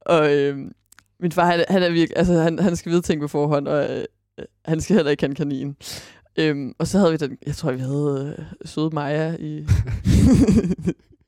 [0.00, 0.72] Og øhm,
[1.20, 3.98] min far, han, han er virkelig, altså han, han skal vide ting på forhånd, og
[3.98, 4.04] øh,
[4.64, 5.76] han skal heller ikke have en kanin.
[6.38, 9.66] Øhm, og så havde vi den, jeg tror, vi havde øh, søde Maja i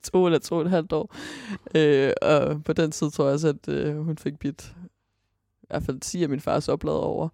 [0.03, 1.15] to eller to og et halvt år.
[1.75, 4.73] Øh, og på den tid tror jeg også, at øh, hun fik bidt
[5.63, 7.29] i hvert fald 10 af min fars oplad over.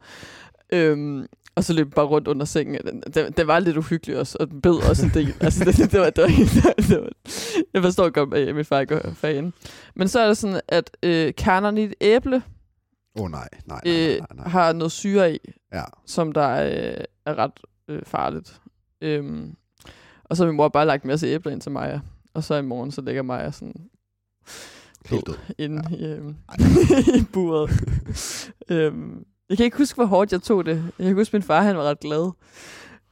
[0.74, 3.02] Øhm, og så løb bare rundt under sengen.
[3.14, 5.34] Den, den var lidt uhyggelig også, og den bed også en del.
[5.42, 6.28] altså, det, det, var, det, var,
[6.90, 7.10] det var,
[7.74, 9.54] jeg forstår godt, at min far er fan.
[9.96, 12.44] Men så er det sådan, at øh, kernerne i et æble
[13.16, 14.48] Åh oh, nej, nej, nej, øh, nej, nej.
[14.48, 15.40] har noget syre i,
[15.74, 15.84] Ja.
[16.06, 17.52] som der øh, er ret
[17.88, 18.62] øh, farligt.
[19.02, 19.56] Øhm,
[20.24, 22.00] og så har min mor bare lagt en masse æbler ind til Maja.
[22.38, 23.90] Og så i morgen, så lægger Maja sådan
[25.06, 25.36] Helt død.
[25.58, 25.96] inde ja.
[25.96, 26.36] i, øhm,
[27.22, 27.70] i buret.
[28.70, 30.92] øhm, jeg kan ikke huske, hvor hårdt jeg tog det.
[31.00, 32.32] Jeg kan huske, at min far han var ret glad.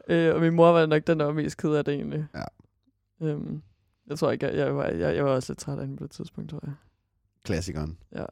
[0.09, 2.26] Øh, og min mor var nok den, der var mest ked af det egentlig.
[2.36, 2.43] Ja.
[3.28, 3.61] Øhm,
[4.07, 6.03] jeg tror ikke, jeg, jeg, var, jeg, jeg var også lidt træt af hende på
[6.03, 6.73] det tidspunkt, tror jeg.
[7.43, 7.97] Klassikeren.
[8.15, 8.26] Ja.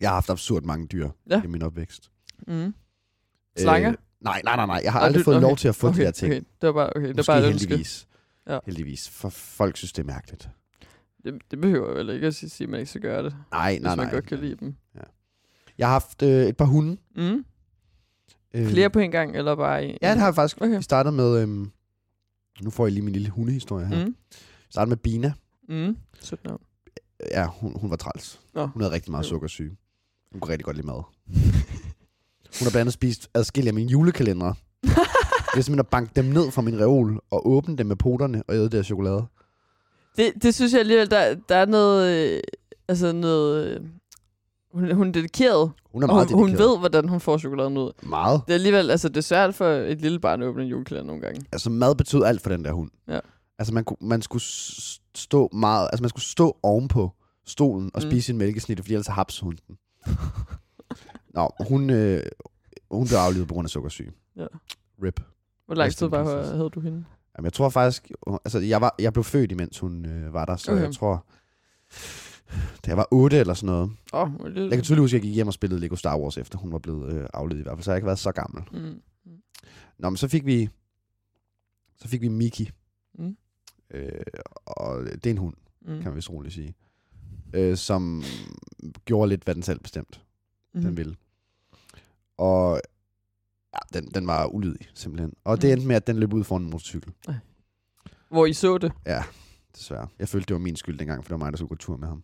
[0.00, 1.42] Jeg har haft absurd mange dyr Ja.
[1.44, 2.10] i min opvækst.
[2.46, 2.74] Mm.
[3.58, 3.90] Slanger?
[3.90, 4.80] Øh, nej, nej, nej, nej.
[4.84, 5.46] Jeg har aldrig du- fået okay.
[5.46, 6.32] lov til at få okay, de her ting.
[6.32, 8.06] Okay, det var bare, okay, det var Måske bare heldigvis.
[8.48, 8.58] Ja.
[8.66, 9.08] Heldigvis.
[9.08, 10.48] For folk synes, det er mærkeligt.
[11.24, 13.34] Det, det behøver jeg vel ikke at sige, at man ikke skal gøre det.
[13.52, 14.14] Nej, hvis nej, man nej.
[14.14, 14.74] godt kan lide dem.
[15.78, 16.96] Jeg har haft øh, et par hunde.
[17.16, 17.44] Mm.
[18.54, 19.98] Øh, Flere på en gang, eller bare en?
[20.02, 20.56] Ja, det har jeg faktisk.
[20.60, 20.76] Okay.
[20.76, 21.42] Vi startede med...
[21.42, 21.70] Øhm,
[22.62, 24.04] nu får jeg lige min lille hundehistorie her.
[24.06, 24.14] Mm.
[24.30, 24.36] Vi
[24.70, 25.32] startede med Bina.
[25.68, 25.96] Mm.
[26.20, 26.60] Sødt navn.
[27.30, 28.40] Ja, hun, hun var træls.
[28.54, 28.66] Nå.
[28.66, 29.28] Hun havde rigtig meget Jo.
[29.28, 29.76] sukkersyge.
[30.32, 31.02] Hun kunne rigtig godt lide mad.
[32.58, 34.54] Hun har blandt andet spist adskillige af mine julekalendere.
[35.54, 38.42] Det er simpelthen at banke dem ned fra min reol og åbne dem med poterne
[38.48, 39.24] og æde af chokolade.
[40.16, 42.30] Det, det synes jeg alligevel, der, der er noget...
[42.34, 42.40] Øh,
[42.88, 43.66] altså noget...
[43.66, 43.80] Øh,
[44.72, 45.70] hun, hun er dedikeret.
[45.92, 46.70] Hun er meget hun, hun dedikeret.
[46.70, 47.92] ved, hvordan hun får chokoladen ud.
[48.02, 48.40] Meget.
[48.46, 48.90] Det er alligevel...
[48.90, 51.46] Altså, det er svært for et lille barn at åbne en julekalender nogle gange.
[51.52, 52.90] Altså mad betød alt for den der hund.
[53.08, 53.20] Ja.
[53.58, 54.42] Altså man, kunne, man skulle
[55.14, 57.10] stå meget, altså man skulle stå ovenpå
[57.46, 58.10] stolen og Mm.
[58.10, 59.76] spise sin mælkesnitte, fordi ellers haps hun den.
[61.34, 62.22] Nå, hun, øh,
[62.90, 64.12] hun blev aflivet på grund af sukkersyge.
[64.36, 64.46] Ja.
[65.02, 65.20] Rip.
[65.70, 67.04] Hvor lang tid var, havde du hende?
[67.36, 68.10] Jamen, jeg tror faktisk,
[68.44, 70.82] altså jeg, var, jeg blev født, imens hun øh, var der, så Okay.
[70.82, 71.26] jeg tror,
[72.84, 73.90] da jeg var 8 eller sådan noget.
[74.12, 76.18] Åh, oh, det, Jeg kan tydeligt huske, at jeg gik hjem og spillede Lego Star
[76.18, 78.18] Wars, efter hun var blevet øh, aflevet i hvert fald, så jeg har ikke været
[78.18, 78.62] så gammel.
[78.72, 79.02] Mm.
[79.98, 80.68] Nå, men så fik vi,
[81.96, 82.66] så fik vi Mickey.
[83.18, 83.36] Mm.
[83.90, 84.10] Øh,
[84.64, 85.86] og det er en hund, Mm.
[85.96, 86.74] kan man vist roligt sige.
[87.54, 88.22] Øh, som
[89.04, 90.24] gjorde lidt, hvad den selv bestemt,
[90.74, 90.82] Mhm.
[90.84, 91.16] den ville.
[92.38, 92.80] Og
[93.74, 95.32] ja, den, den var ulydig, simpelthen.
[95.44, 95.72] Og det Mm.
[95.72, 97.12] endte med, at den løb ud foran en motorcykel.
[98.30, 98.92] Hvor I så det.
[99.06, 99.24] Ja,
[99.76, 100.08] desværre.
[100.18, 101.96] Jeg følte, det var min skyld dengang, for det var mig, der skulle gå tur
[101.96, 102.22] med ham.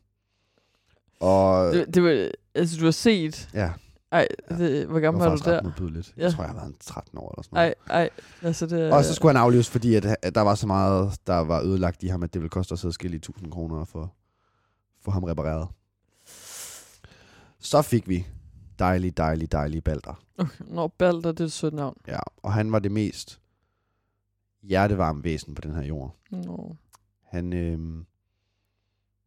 [1.20, 3.48] Og det, det var, altså, du har set...
[3.54, 3.72] ja,
[4.12, 5.62] Ej, det, hvor gammel det var du der?
[5.62, 6.14] modbydeligt.
[6.16, 6.22] Ja.
[6.22, 7.74] Jeg tror, jeg en 13 år eller sådan noget.
[7.90, 8.10] Ej, ej.
[8.42, 11.34] Altså, det, Og så skulle han aflives, fordi at, at der var så meget, der
[11.38, 14.08] var ødelagt i ham, at det ville koste os adskillige tusind kroner at få,
[15.04, 15.68] få ham repareret.
[17.60, 18.26] Så fik vi
[18.78, 20.22] dejlig, dejlig, dejlig Balder.
[20.38, 21.96] Okay, Nå, Balder, det er et sødt navn.
[22.08, 23.40] Ja, og han var det mest
[24.62, 26.16] hjertevarme væsen på den her jord.
[26.30, 26.76] Nå.
[27.24, 28.04] Han, øh,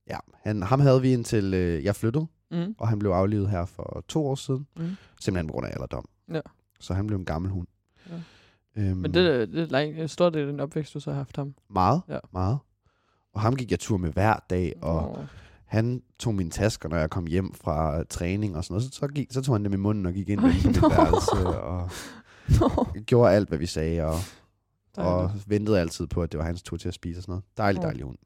[0.07, 2.75] ja, han, ham havde vi indtil øh, jeg flyttede, Mm.
[2.77, 4.67] og han blev aflivet her for to år siden.
[4.77, 4.95] Mm.
[5.19, 6.05] Simpelthen på grund af alderdom.
[6.33, 6.41] Ja.
[6.79, 7.67] Så han blev en gammel hund.
[8.09, 8.15] Ja.
[8.75, 11.17] Øhm, Men det, det er lang, en stor del af den opvækst, du så har
[11.17, 11.55] haft ham.
[11.69, 12.19] Meget, Ja.
[12.33, 12.57] meget.
[13.33, 15.25] Og ham gik jeg tur med hver dag, og Nå.
[15.69, 18.93] Han tog mine tasker, når jeg kom hjem fra træning og sådan noget.
[18.93, 20.67] Så, så, gik, så tog han dem i munden og gik ind Ej, dem på
[20.67, 20.89] mit nå.
[20.89, 21.89] værelse, og
[22.59, 22.87] Nå.
[23.05, 24.19] gjorde alt, hvad vi sagde, og,
[24.97, 27.43] og ventede altid på, at det var hans tur til at spise og sådan noget.
[27.57, 28.17] Dejlig, dejlig hund.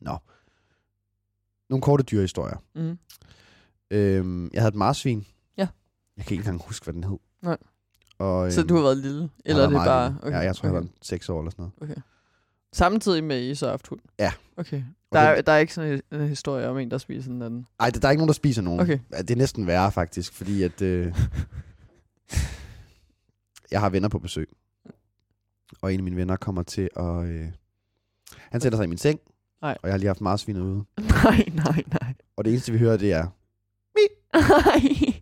[0.00, 0.16] Nå.
[1.70, 2.56] Nogle korte dyrehistorier.
[2.74, 2.98] Mm.
[3.90, 5.26] Øhm, jeg havde et marsvin.
[5.56, 5.68] Ja.
[6.16, 7.18] Jeg kan ikke engang huske, hvad den hed.
[7.42, 7.56] Nej.
[8.18, 9.20] Og, Så øhm, du har været lille?
[9.20, 10.16] jeg Eller er det bare...
[10.24, 10.38] lille.
[10.38, 10.86] Ja, jeg tror, jeg okay.
[10.88, 11.92] var 6 år eller sådan noget.
[11.92, 12.02] Okay.
[12.72, 14.00] Samtidig med, I så har haft hund?
[14.18, 14.32] Ja.
[14.56, 14.82] Okay.
[15.12, 17.66] Der er, der er ikke sådan en, en historie om en, der spiser den anden?
[17.80, 18.80] Ej, der der er ikke nogen, der spiser nogen.
[18.80, 18.98] Okay.
[19.12, 20.82] Ja, Det er næsten værre, faktisk, fordi at...
[20.82, 21.14] Øh,
[23.70, 24.48] jeg har venner på besøg.
[25.82, 27.24] Og en af mine venner kommer til at...
[27.24, 27.46] Øh,
[28.36, 29.20] han sætter sig i min seng,
[29.62, 29.78] Nej.
[29.82, 30.84] og jeg har lige haft marsvinet ude.
[31.24, 32.14] Nej, nej, nej.
[32.36, 33.26] Og det eneste, vi hører, det er...
[34.34, 35.12] Nej.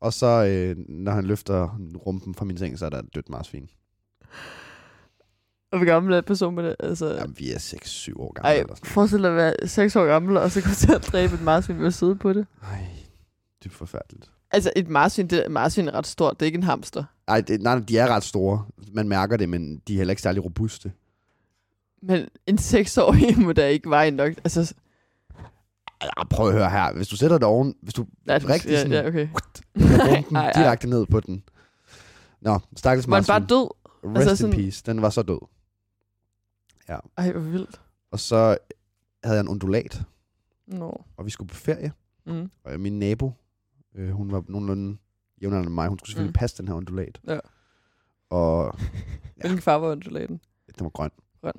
[0.00, 3.28] Og så, øh, når han løfter rumpen fra min seng, så er der et dødt
[3.28, 3.70] marsvin.
[5.76, 6.76] Og hvor gammel er person med det?
[6.80, 8.48] Altså, Jamen, vi er 6-7 år gamle.
[8.48, 8.90] ej, eller sådan.
[8.90, 11.78] forestil dig at være 6 år gammel, og så gå til at dræbe et marsvin
[11.78, 12.46] ved at sidde på det.
[12.62, 12.86] Ej,
[13.62, 14.30] det er forfærdeligt.
[14.50, 16.40] Altså, et marsvin, det, marsvin er ret stort.
[16.40, 17.04] Det er ikke en hamster.
[17.28, 18.64] Ej, det, nej, de er ret store.
[18.92, 20.92] Man mærker det, men de er heller ikke særlig robuste.
[22.02, 24.32] Men en 6-årig må da ikke veje nok.
[24.44, 24.74] Altså,
[26.00, 26.92] Ej, prøv at høre her.
[26.92, 29.28] Hvis du sætter det oven, hvis du ja, rigtig ja, sådan, ja, okay.
[29.74, 31.42] med rumpen direkte ned på den.
[32.40, 33.48] Nå, stakkels Var den bare marsvin.
[33.56, 33.68] død?
[34.04, 34.82] Rest Altså in sådan- peace.
[34.86, 35.38] Den var så død.
[37.16, 37.80] Ej, hvor vildt.
[38.10, 38.56] Og så
[39.24, 40.02] havde jeg en undulat,
[40.66, 41.04] Nå.
[41.16, 41.92] og vi skulle på ferie.
[42.26, 42.50] Mm.
[42.64, 43.32] Og min nabo,
[43.94, 44.96] øh, hun var nogenlunde
[45.42, 46.40] jævnaldrende med mig, hun skulle selvfølgelig Mm.
[46.40, 47.20] passe den her undulat.
[47.26, 47.38] Ja.
[48.30, 48.78] Og
[49.36, 50.40] Hvilken farve var undulaten?
[50.78, 51.10] den var grøn.
[51.42, 51.52] Grøn.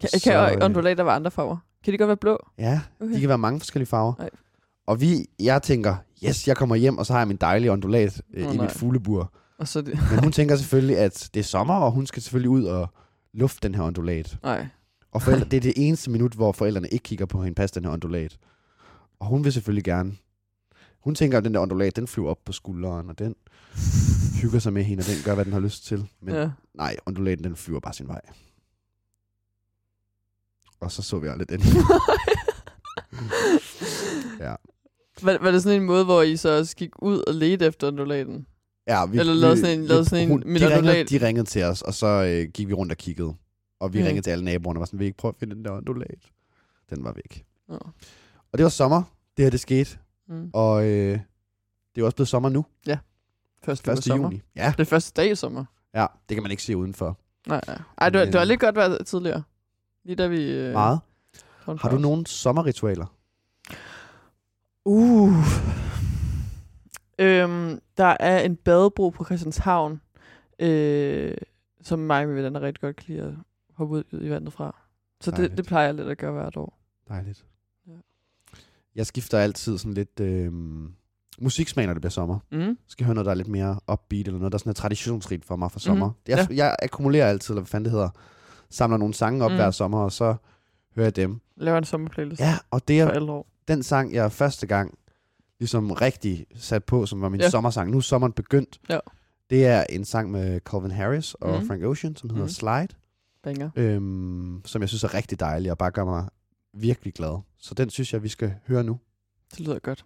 [0.00, 1.56] Kan, så, kan øh, undulater være andre farver?
[1.84, 2.38] Kan de godt være blå?
[2.58, 3.14] Ja, Okay.
[3.14, 4.12] de kan være mange forskellige farver.
[4.18, 4.30] Nej.
[4.86, 8.22] Og vi, jeg tænker, yes, jeg kommer hjem, og så har jeg min dejlige ondulat
[8.34, 8.64] øh, Åh, i nej.
[8.66, 9.32] mit fuglebur.
[9.58, 9.98] Og så det...
[10.10, 12.88] Men hun tænker selvfølgelig, at det er sommer, og hun skal selvfølgelig ud og
[13.32, 14.38] lufte den her ondulat.
[14.42, 14.66] Nej.
[15.12, 17.84] Og forældre, det er det eneste minut, hvor forældrene ikke kigger på hende passe den
[17.84, 18.38] her ondulat.
[19.20, 20.16] Og hun vil selvfølgelig gerne.
[21.00, 23.34] Hun tænker, at den der ondulat, den flyver op på skulderen, og den
[24.42, 26.06] hygger sig med hende, og den gør, hvad den har lyst til.
[26.20, 26.50] Men Ja.
[26.74, 28.20] nej, ondulaten, den flyver bare sin vej.
[30.80, 31.60] Og så så vi aldrig den.
[34.40, 34.54] ja.
[35.22, 37.88] Var, var det sådan en måde, hvor I så også gik ud og ledte efter
[37.88, 38.46] undulaten?
[38.90, 41.82] Ja, vi, Eller lavede sådan en- lavede sådan en de, ringede, de ringede til os,
[41.82, 43.34] og så øh, gik vi rundt og kiggede.
[43.80, 44.04] Og vi Mm.
[44.06, 45.70] ringede til alle naboerne og var sådan, vil I ikke prøve at finde den der
[45.72, 46.18] ondulat?
[46.90, 47.44] Den var væk.
[47.68, 47.78] Nå.
[48.52, 49.02] Og det var sommer,
[49.36, 49.98] det her det skete.
[50.28, 50.50] Mm.
[50.52, 51.18] Og øh,
[51.94, 52.64] det er også blevet sommer nu.
[53.64, 54.04] Første, 1.
[54.04, 54.26] sommer.
[54.28, 54.42] juni.
[54.56, 55.64] Ja, Det er første dag i sommer.
[55.94, 57.18] ja, det kan man ikke se udenfor.
[57.48, 57.78] Nej, nej.
[57.98, 59.42] Ej, det var, det var øh, lidt godt været tidligere.
[60.04, 60.50] Lige da vi...
[60.52, 61.00] Øh, Meget.
[61.66, 63.06] Har du nogle sommerritualer?
[64.84, 65.32] Uh.
[67.20, 70.00] Øhm, der er en badebro på Christianshavn,
[70.58, 71.34] øh,
[71.82, 73.32] som mig mine venner rigtig godt kan lide at
[73.74, 74.76] hoppe ud i vandet fra.
[75.20, 75.56] Så det, Dejligt.
[75.58, 76.78] det plejer jeg lidt at gøre hvert år.
[77.08, 77.44] Dejligt.
[77.86, 77.92] Ja.
[78.94, 80.52] Jeg skifter altid sådan lidt øh,
[81.40, 82.38] musiksmag, når det bliver sommer.
[82.52, 82.58] Mm.
[82.60, 85.44] Jeg skal høre noget, der er lidt mere upbeat, eller noget, der sådan er traditionsrigt
[85.44, 86.06] for mig for sommer.
[86.06, 86.14] Mhm.
[86.28, 86.54] Jeg, Ja.
[86.64, 88.08] jeg akkumulerer altid, eller hvad fanden det hedder,
[88.70, 89.56] samler nogle sange op Mm.
[89.56, 90.34] hver sommer, og så
[90.94, 91.40] hører jeg dem.
[91.56, 94.98] Laver en sommerplaylist Ja, og det er den sang, jeg første gang
[95.60, 97.50] ligesom rigtig sat på, som var min Ja.
[97.50, 97.90] sommersang.
[97.90, 98.80] Nu er sommeren begyndt.
[98.88, 98.98] Ja.
[99.50, 101.66] Det er en sang med Calvin Harris og Mhm.
[101.66, 102.50] Frank Ocean, som hedder Mhm.
[102.52, 102.88] Slide,
[103.42, 103.70] Banger.
[103.76, 106.28] øhm, som jeg synes er rigtig dejlig, og bare gør mig
[106.74, 107.38] virkelig glad.
[107.58, 108.98] Så den synes jeg, vi skal høre nu.
[109.50, 110.04] Det lyder godt.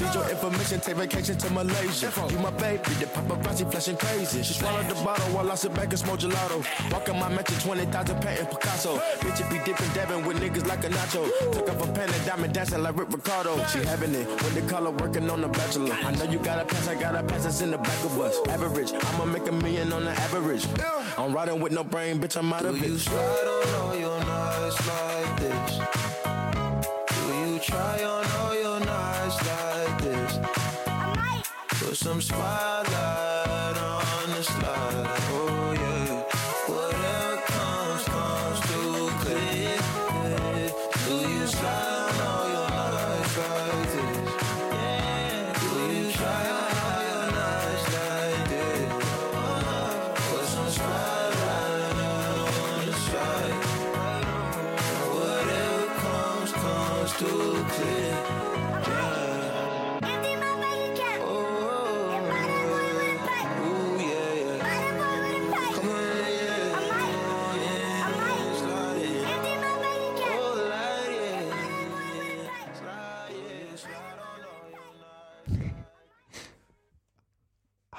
[0.00, 2.10] Need your information, take vacation to Malaysia.
[2.30, 4.42] You my baby, the paparazzi flashing crazy.
[4.42, 6.64] She swallowed the bottle while I sit back and smoke gelato.
[6.90, 8.96] Walking my mansion, 20,000 patent Picasso.
[9.20, 11.28] Bitch, it be dipping, dabbing with niggas like a nacho.
[11.52, 13.62] Took off a pen and diamond dancing like Rick Ricardo.
[13.66, 15.92] She having it when the color working on the bachelor.
[15.92, 18.18] I know you got a pass, I got a pass, that's in the back of
[18.20, 18.40] us.
[18.48, 20.66] Average, I'ma make a million on the average.
[21.18, 22.80] I'm riding with no brain, bitch, I'm out of it.
[22.80, 25.78] Do you slide on all your nights like this?
[27.26, 28.19] Do you try on
[32.00, 32.69] some spice.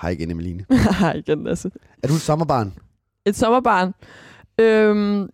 [0.01, 0.65] Hej igen, Emeline.
[0.99, 1.71] Hej igen, Lasse.
[2.03, 2.73] Er du et sommerbarn?
[3.25, 3.93] Et sommerbarn.
[4.59, 5.29] Øhm,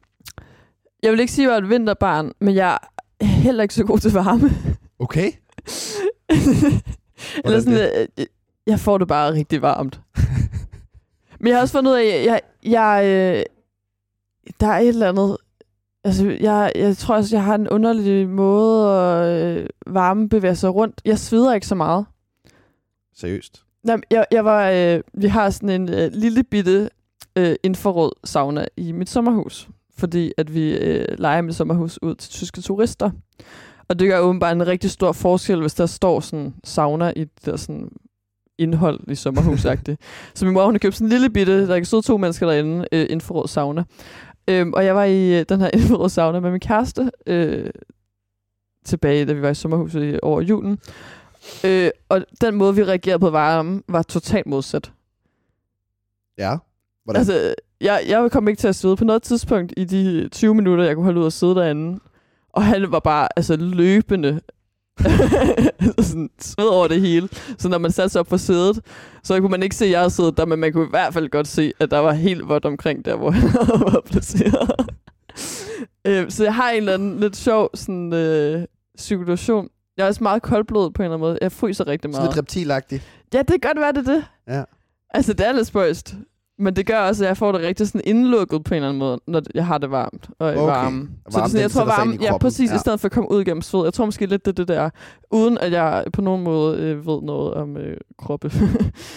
[1.03, 2.77] jeg vil ikke sige, at jeg er et vinterbarn, men jeg
[3.19, 4.49] er heller ikke så god til varme.
[4.99, 5.31] Okay.
[7.45, 8.25] Eller sådan, øh,
[8.67, 10.01] jeg får det bare rigtig varmt.
[11.39, 13.43] men jeg har også fundet ud af, at jeg, jeg, øh,
[14.59, 15.37] der er et eller andet...
[16.03, 20.75] Altså, jeg, jeg tror også, jeg har en underlig måde at øh, varme bevæge sig
[20.75, 21.01] rundt.
[21.05, 22.05] Jeg sveder ikke så meget.
[23.15, 23.66] Seriøst.
[23.87, 26.89] Jamen, jeg, jeg var, øh, vi har sådan en øh, lille bitte
[27.35, 32.29] øh, infrarød sauna i mit sommerhus, fordi at vi øh, leger mit sommerhus ud til
[32.31, 33.11] tyske turister.
[33.89, 37.45] Og det gør åbenbart en rigtig stor forskel, hvis der står sådan sauna i det
[37.45, 37.89] der sådan
[38.57, 40.01] indhold i sommerhusagtigt.
[40.35, 42.47] så min mor, hun har købt sådan en lille bitte, der kan sidde to mennesker
[42.47, 43.83] derinde, øh, infrarød sauna.
[44.47, 47.69] Øhm, og jeg var i øh, den her infrarød sauna med min kæreste, øh,
[48.85, 50.79] tilbage, da vi var i sommerhuset i- over julen.
[51.63, 54.91] Øh, og den måde, vi reagerede på varme, var totalt modsat.
[56.37, 56.57] Ja.
[57.03, 57.19] Hvordan?
[57.19, 60.83] Altså, jeg, jeg kom ikke til at sidde på noget tidspunkt i de 20 minutter,
[60.83, 61.99] jeg kunne holde ud og sidde derinde.
[62.49, 64.41] Og han var bare altså, løbende
[66.09, 67.29] sådan sved over det hele.
[67.57, 68.79] Så når man satte sig op på sædet,
[69.23, 71.29] så kunne man ikke se, at jeg siddet der, men man kunne i hvert fald
[71.29, 73.49] godt se, at der var helt vådt omkring der, hvor han
[73.93, 74.71] var placeret.
[76.07, 78.65] øh, så jeg har en eller anden lidt sjov sådan, øh,
[78.99, 79.69] cirkulation.
[79.97, 81.37] Jeg er også meget koldblodet på en eller anden måde.
[81.41, 82.29] Jeg fryser rigtig Sådan meget.
[82.35, 83.03] lidt reptilagtigt.
[83.33, 84.25] Ja, det kan godt være, det er det.
[84.47, 84.63] Ja.
[85.09, 86.15] Altså, det er lidt spøjst.
[86.59, 88.99] Men det gør også, at jeg får det rigtig sådan indlukket på en eller anden
[88.99, 90.57] måde, når jeg har det varmt og okay.
[90.59, 91.01] Varme.
[91.01, 92.75] Så det Varmen, sådan, jeg tror varme, ja, præcis, Ja.
[92.75, 93.83] i stedet for at komme ud gennem sved.
[93.83, 94.89] Jeg tror måske lidt, det det der,
[95.31, 98.51] uden at jeg på nogen måde øh, ved noget om øh, kroppe.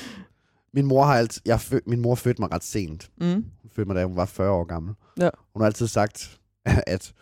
[0.74, 3.10] Min mor har altid, jeg fø, min mor fødte mig ret sent.
[3.20, 3.26] mm.
[3.62, 4.94] Hun fødte mig, da hun var 40 år gammel.
[5.20, 5.28] Ja.
[5.54, 6.38] Hun har altid sagt,
[6.86, 7.12] at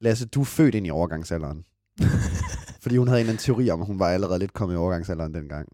[0.00, 1.64] Lasse, du er født ind i overgangsalderen.
[2.80, 4.76] Fordi hun havde en eller anden teori om, at hun var allerede lidt kommet i
[4.76, 5.68] overgangsalderen dengang.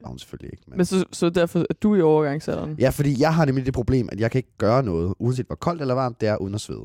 [0.00, 0.62] Var hun selvfølgelig ikke.
[0.66, 0.76] Men...
[0.76, 2.76] Men så, så derfor er du i overgangsalderen.
[2.78, 5.56] Ja, fordi jeg har nemlig det problem, at jeg kan ikke gøre noget, uanset hvor
[5.56, 6.84] koldt eller varmt det er, uden at svede.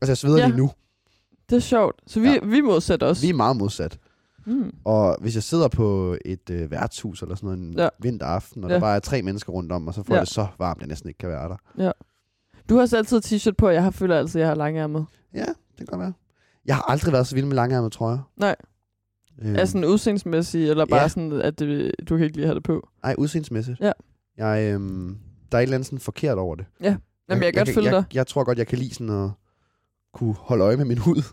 [0.00, 0.46] Altså, jeg sveder Ja.
[0.46, 0.70] lige nu.
[1.50, 2.00] Det er sjovt.
[2.06, 2.32] Så vi, Ja.
[2.32, 2.46] ja.
[2.46, 3.22] vi modsætter os.
[3.22, 3.98] Vi er meget modsat.
[4.46, 4.72] Mm.
[4.84, 7.82] Og hvis jeg sidder på et øh, værtshus eller sådan noget en Ja.
[7.82, 7.88] ja.
[7.98, 8.74] vinteraften, og Ja.
[8.74, 10.18] der bare er tre mennesker rundt om, og så får Ja.
[10.18, 10.24] ja.
[10.24, 11.92] det så varmt, at jeg næsten ikke kan være der.
[12.68, 15.06] Du har også altid t-shirt på, og jeg har føler altid, at jeg har langærmet.
[15.34, 16.12] Ja, det kan godt være.
[16.70, 18.30] Jeg har aldrig været så vild med langærmet trøjer.
[18.36, 18.56] Nej.
[19.42, 21.08] Øhm, Er sådan udseendsmæssigt, eller bare Ja.
[21.08, 22.88] sådan, at det, du kan ikke lige have det på?
[23.04, 23.80] Ej, udseendsmæssigt.
[23.80, 23.92] Ja.
[24.36, 25.16] Jeg, øhm,
[25.52, 26.66] der er et eller andet sådan forkert over det.
[26.82, 26.96] Ja.
[27.30, 28.14] Jamen, jeg kan godt kan- følge jeg, dig.
[28.16, 29.30] Jeg tror godt, jeg kan lide sådan at
[30.14, 31.22] kunne holde øje med min hud.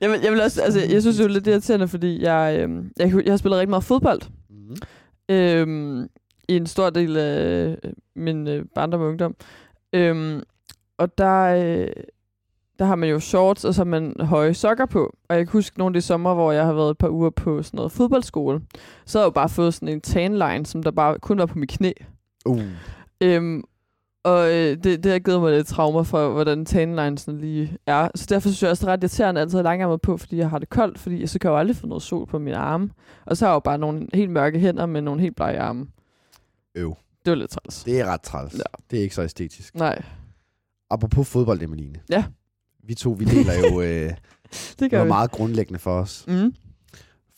[0.00, 3.12] jeg, vil, jeg vil også, altså, jeg synes jo lidt irriterende, fordi jeg, øhm, jeg,
[3.24, 4.20] jeg har spillet rigtig meget fodbold.
[4.50, 4.76] mm.
[5.28, 6.08] Øhm,
[6.48, 7.76] I en stor del af
[8.16, 9.34] min øh, barndom og ungdom.
[9.92, 10.42] Øhm,
[10.98, 11.88] og der, øh,
[12.82, 15.16] der har man jo shorts, og så har man høje sokker på.
[15.28, 17.30] Og jeg kan huske nogle af de sommer, hvor jeg har været et par uger
[17.30, 18.60] på sådan noget fodboldskole.
[19.06, 21.46] Så har jeg jo bare fået sådan en tan line, som der bare kun var
[21.46, 21.92] på mit knæ.
[22.46, 22.62] Uh.
[23.20, 23.64] Øhm,
[24.24, 28.08] og øh, det, det har givet mig lidt traumer for, hvordan tanline sådan lige er.
[28.14, 30.36] Så derfor synes jeg også, det er ret irriterende altid at have langærmet på, fordi
[30.36, 32.56] jeg har det koldt, fordi så kan jeg jo aldrig få noget sol på mine
[32.56, 32.90] arme.
[33.26, 35.86] Og så har jeg jo bare nogle helt mørke hænder med nogle helt blege arme.
[36.74, 36.96] Øv.
[37.24, 37.84] Det var lidt træls.
[37.84, 38.54] Det er ret træls.
[38.54, 38.62] Ja.
[38.90, 39.74] Det er ikke så æstetisk.
[39.74, 40.02] Nej,
[40.92, 42.00] Apropos fodbold, Emeline.
[42.10, 42.24] Ja.
[42.82, 44.12] Vi to, vi deler jo øh,
[44.78, 45.08] det gør noget vi.
[45.08, 46.24] meget grundlæggende for os.
[46.28, 46.54] Mm.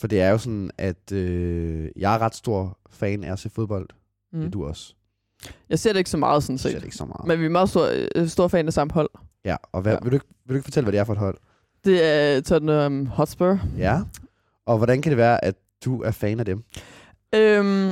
[0.00, 3.50] For det er jo sådan, at øh, jeg er ret stor fan af at se
[3.50, 3.88] fodbold.
[4.32, 4.38] Mm.
[4.38, 4.50] Det er Mm.
[4.52, 4.94] du også.
[5.68, 6.76] Jeg ser det ikke så meget sådan Du ser set.
[6.78, 7.26] det ikke så meget.
[7.26, 9.10] Men vi er meget store, øh, store fan af samme hold.
[9.44, 9.98] Ja, og hvad, ja.
[10.02, 11.38] Vil, du ikke, vil du ikke fortælle, hvad det er for et hold?
[11.84, 13.58] Det er Tottenham Hotspur.
[13.78, 14.00] Ja.
[14.66, 15.54] Og hvordan kan det være, at
[15.84, 16.64] du er fan af dem?
[17.34, 17.90] Øhm,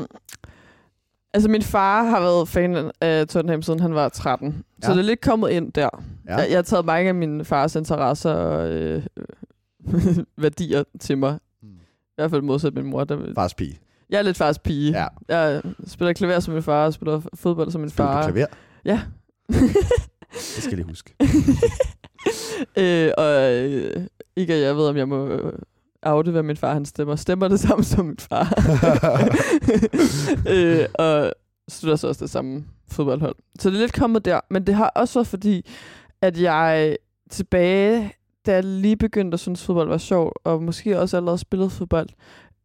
[1.35, 4.65] altså min far har været fan af Tottenham siden han var 13.
[4.83, 4.87] Ja.
[4.87, 5.89] Så det er lidt kommet ind der.
[6.29, 6.37] Ja.
[6.37, 9.03] Jeg, jeg har taget mange af min fars interesser og øh,
[10.37, 11.39] værdier til mig.
[11.63, 11.69] Mm.
[11.69, 13.05] I hvert fald modsat min mor.
[13.05, 13.79] Der, Fars pige.
[14.11, 14.93] jeg er lidt fars pige.
[14.99, 15.07] Ja.
[15.29, 18.27] Jeg spiller klaver som min far, og spiller fodbold som min Spiller far.
[18.27, 18.47] du klaver?
[18.85, 19.01] Ja.
[20.33, 21.15] Det skal jeg lige huske.
[22.79, 24.07] øh, og øh,
[24.37, 25.53] ikke at jeg ved, om jeg må øh,
[26.03, 27.17] oute, hvad min far han stemmer.
[27.17, 28.45] Stemmer det samme som min far.
[30.55, 31.33] øh, og
[31.69, 33.35] støtter så også det samme fodboldhold.
[33.59, 34.41] Så det er lidt kommet der.
[34.51, 35.67] Men det har også været fordi,
[36.23, 36.97] at jeg
[37.31, 38.13] tilbage,
[38.47, 42.09] da jeg lige begyndte at synes, fodbold var sjovt, og måske også allerede spillede fodbold,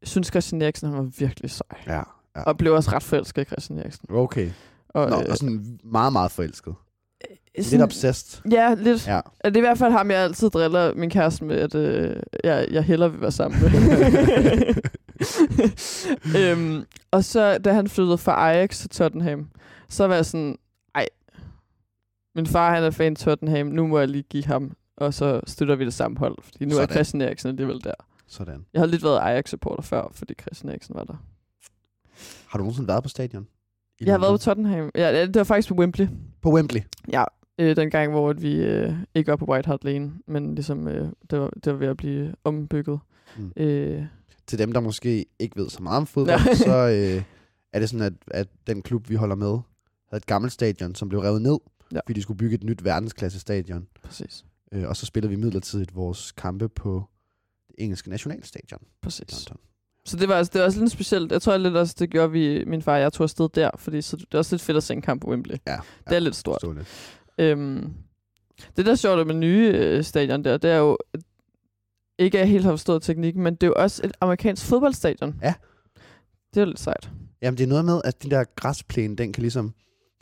[0.04, 1.68] synes Christian Eriksen, han var virkelig sej.
[1.88, 2.02] ja.
[2.36, 2.44] ja.
[2.44, 4.06] Og blev også ret forelsket i Christian Eriksen.
[4.10, 4.50] Okay.
[4.90, 6.76] Og, Nå, øh, og sådan meget, meget forelsket.
[7.58, 8.42] Lidt sådan- obsessed.
[8.52, 9.08] Ja, lidt.
[9.08, 9.22] Ja.
[9.46, 12.68] Det er i hvert fald ham, jeg altid driller min kæreste med, at øh, jeg,
[12.72, 13.72] jeg hellere vil være sammen med.
[16.38, 19.48] øhm, og så, da han flyttede fra Ajax til Tottenham,
[19.90, 20.58] så var jeg sådan,
[20.96, 21.06] ej,
[22.36, 25.42] min far han er fan af Tottenham, nu må jeg lige give ham, og så
[25.48, 26.90] støtter vi det samme hold, fordi nu Sådan.
[26.90, 27.94] er Christian Eriksen alligevel der.
[28.28, 28.66] Sådan.
[28.74, 31.14] Jeg har lidt været Ajax-supporter før, fordi Christian Eriksen var der.
[32.48, 33.48] Har du nogensinde været på stadion?
[34.00, 34.38] I Jeg har været på?
[34.38, 34.90] Tottenham.
[34.96, 36.08] Ja, det var faktisk på Wembley.
[36.42, 36.82] På Wembley.
[37.12, 37.24] Ja,
[37.58, 40.88] øh, den gang, hvor at vi øh, ikke var på White Hart Lane, men ligesom
[40.88, 43.00] øh, det, var, det var ved at blive ombygget.
[43.38, 43.52] Mm.
[43.58, 44.06] Øh,
[44.48, 46.54] Til dem, der måske ikke ved så meget om fodbold, Ja.
[46.56, 46.78] så
[47.18, 47.24] øh,
[47.74, 49.60] er det sådan, at, at den klub, vi holder med,
[50.10, 51.58] havde et gammelt stadion, som blev revet ned,
[51.92, 52.00] Ja.
[52.06, 53.88] fordi de skulle bygge et nyt verdensklasse stadion.
[54.04, 54.46] præcis.
[54.72, 57.04] Øh, og så spillede vi midlertidigt vores kampe på
[57.68, 59.50] det engelske nationalstadion i præcis.
[59.50, 59.58] London.
[60.06, 61.32] Så det var, altså, det var også lidt specielt.
[61.32, 64.02] Jeg tror lidt også, det gjorde vi, min far og jeg tog afsted der, fordi
[64.02, 65.56] så det er også lidt fedt at se en kamp på Wembley.
[65.68, 65.78] Ja,
[66.10, 66.54] Det er lidt stort.
[66.56, 67.17] Forståeligt.
[67.38, 67.94] Øhm,
[68.78, 70.98] Det, der er sjovt med nye øh, stadion der, det er jo,
[72.20, 75.36] ikke jeg helt har forstået teknikken, men det er jo også et amerikansk fodboldstadion.
[75.42, 75.54] Ja.
[76.54, 77.12] Det er lidt sejt.
[77.42, 79.74] Jamen, det er noget med, at den der græsplæne, den kan ligesom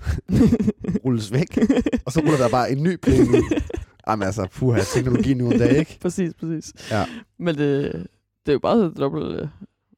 [1.05, 1.57] rulles væk,
[2.05, 3.61] og så ruller der bare en ny plæne ud.
[4.07, 5.97] Jamen altså, puha, teknologi nu en dag, ikke?
[6.01, 6.73] præcis, præcis.
[6.91, 7.05] Ja.
[7.39, 7.91] Men det,
[8.45, 9.25] det er jo bare dobbelt...
[9.25, 9.47] øh,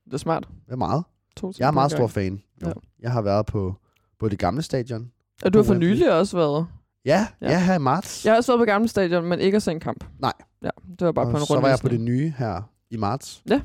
[0.06, 0.48] Det er smart.
[0.65, 1.03] Det er meget.
[1.38, 2.11] To Jeg er meget stor gang.
[2.11, 2.41] fan.
[2.61, 2.72] Ja.
[2.99, 3.76] Jeg har været på,
[4.19, 5.11] på det gamle stadion.
[5.44, 6.68] Og du har for nylig også været.
[7.08, 7.50] Ja, Ja.
[7.52, 8.26] ja, her i marts.
[8.26, 10.04] Jeg har også været på gamle stadion, men ikke at se en kamp.
[10.20, 10.34] Nej.
[10.62, 10.70] Ja,
[11.00, 13.44] det var bare og på en så var jeg på det nye her i marts.
[13.50, 13.62] Ja.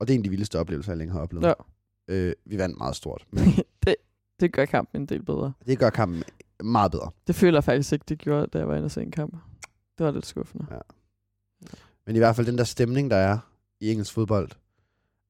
[0.00, 1.46] Og det er en af de vildeste oplevelser, jeg længe har oplevet.
[1.46, 1.52] Ja.
[2.08, 3.24] Øh, vi vandt meget stort.
[3.30, 3.44] Men
[3.86, 3.94] det,
[4.40, 5.52] det gør kampen en del bedre.
[5.66, 6.24] det gør kampen
[6.64, 7.10] meget bedre.
[7.26, 9.32] Det føler jeg faktisk ikke, det gjorde, da jeg var inde og se en kamp.
[9.98, 10.66] Det var lidt skuffende.
[10.70, 10.78] Ja.
[12.06, 13.38] Men i hvert fald den der stemning, der er
[13.80, 14.50] i engelsk fodbold,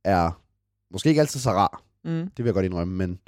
[0.05, 0.41] er
[0.91, 1.83] måske ikke altid så rar.
[2.05, 2.11] Mm.
[2.11, 3.19] Det vil jeg godt indrømme, men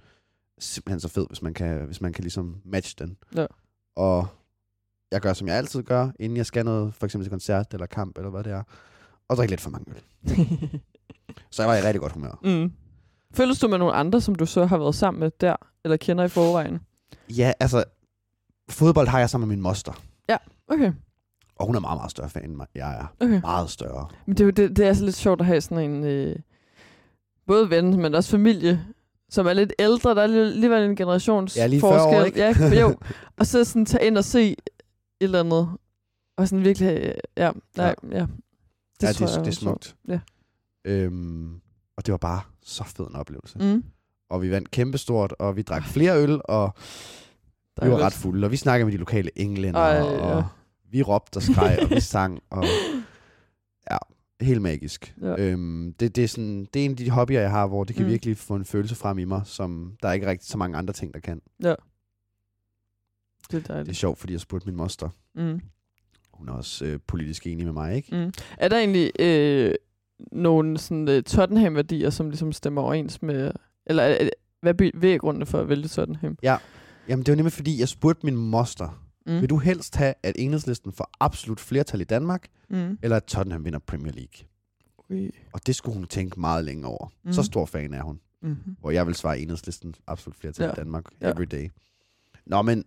[0.59, 3.17] simpelthen så fed, hvis man kan, hvis man kan ligesom matche den.
[3.37, 3.47] Ja.
[3.99, 4.27] Og
[5.13, 7.87] jeg gør, som jeg altid gør, inden jeg skal noget, for eksempel til koncert eller
[7.87, 8.63] kamp, eller hvad det er,
[9.29, 10.03] og drikke lidt for mange øl.
[11.51, 12.39] Så jeg var i rigtig godt humør.
[12.45, 12.73] mm.
[13.35, 16.25] Føles du med nogle andre, som du så har været sammen med der, eller kender
[16.25, 16.79] i forvejen?
[17.31, 17.85] Ja, altså,
[18.71, 19.93] fodbold har jeg sammen med min moster.
[20.71, 20.93] Okay.
[21.57, 22.67] Og hun er meget, meget større fan end mig.
[22.75, 23.41] Jeg er Okay.
[23.41, 24.07] meget større.
[24.27, 26.37] Men det er, jo, det, det er altså lidt sjovt at have sådan en, øh,
[27.47, 28.85] både ven, men også familie,
[29.31, 30.15] som er lidt ældre.
[30.15, 32.21] Der er lige- alligevel en generations Ja, lige 40 forskel.
[32.21, 32.41] år, ikke?
[32.77, 32.97] Ja, jo.
[33.39, 34.57] Og så sådan tage ind og se et
[35.21, 35.69] eller andet.
[36.37, 38.19] Og sådan virkelig, ja, nej, ja.
[38.19, 38.27] ja.
[39.01, 39.97] Det ja, tror det, jeg det er smukt.
[40.09, 40.21] Ja.
[40.85, 41.61] Øhm,
[41.97, 43.59] og det var bare så fed en oplevelse.
[43.59, 43.85] Mm.
[44.31, 46.75] Og vi vandt kæmpestort, og vi drak flere øl, og
[47.83, 48.47] vi var ret fulde.
[48.47, 50.43] Og vi snakkede med de lokale englænder, Ej, og ja.
[50.91, 52.65] vi råbte og skreg, og vi sang, og
[54.41, 55.15] helt magisk.
[55.23, 55.35] Ja.
[55.39, 57.97] Øhm, det, det, er sådan, det er en af de hobbyer, jeg har, hvor det
[57.97, 58.11] kan Mm.
[58.11, 60.93] virkelig få en følelse frem i mig, som der er ikke rigtig så mange andre
[60.95, 61.41] ting, der kan.
[61.63, 61.69] Ja.
[61.69, 61.75] Det
[63.55, 63.97] er Det er dejligt.
[63.97, 65.09] sjovt, fordi jeg spurgte min moster.
[65.35, 65.61] Mm.
[66.33, 68.17] Hun er også øh, politisk enig med mig, ikke?
[68.25, 68.33] Mm.
[68.59, 69.75] Er der egentlig øh,
[70.33, 73.53] nogle sådan, øh, Tottenham-værdier, som ligesom stemmer overens med...
[73.87, 74.29] Eller er, er,
[74.61, 76.39] hvad er bevæggrundene for at vælge Tottenham?
[76.43, 79.41] Jamen, det var nemlig fordi, jeg spurgte min moster, Mm.
[79.41, 82.99] vil du helst have, at enhedslisten får absolut flertal i Danmark, Mm.
[83.03, 84.47] eller at Tottenham vinder Premier League?
[85.11, 85.31] Ui.
[85.53, 87.09] Og det skulle hun tænke meget længe over.
[87.25, 87.33] Mm.
[87.33, 88.21] Så stor fan er hun.
[88.43, 88.77] Mm-hmm.
[88.81, 90.73] Hvor jeg vil svare enhedslisten absolut flertal Ja.
[90.73, 91.31] i Danmark Ja.
[91.31, 91.69] every day.
[92.47, 92.85] Nå, men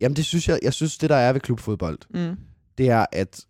[0.00, 1.98] jamen det synes jeg, jeg synes, det der er ved klubfodbold,
[2.30, 2.36] Mm.
[2.78, 3.46] det er, at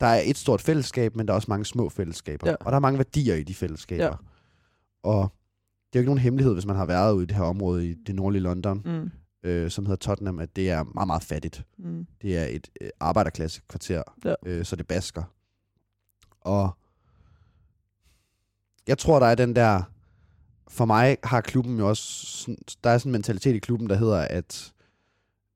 [0.00, 2.48] der er et stort fællesskab, men der er også mange små fællesskaber.
[2.50, 2.54] Ja.
[2.60, 4.04] Og der er mange værdier i de fællesskaber.
[4.04, 4.12] Ja.
[5.02, 5.32] Og
[5.92, 7.88] det er jo ikke nogen hemmelighed, hvis man har været ude i det her område
[7.90, 9.10] i det nordlige London, Mm.
[9.42, 11.64] Øh, som hedder Tottenham, at det er meget, meget fattigt.
[11.78, 12.06] Mm.
[12.22, 14.34] Det er et øh, arbejderklasse kvarter, Ja.
[14.46, 15.22] øh, så det basker.
[16.40, 16.70] Og
[18.86, 19.82] jeg tror, der er den der...
[20.68, 22.56] For mig har klubben jo også...
[22.84, 24.72] Der er sådan en mentalitet i klubben, der hedder, at...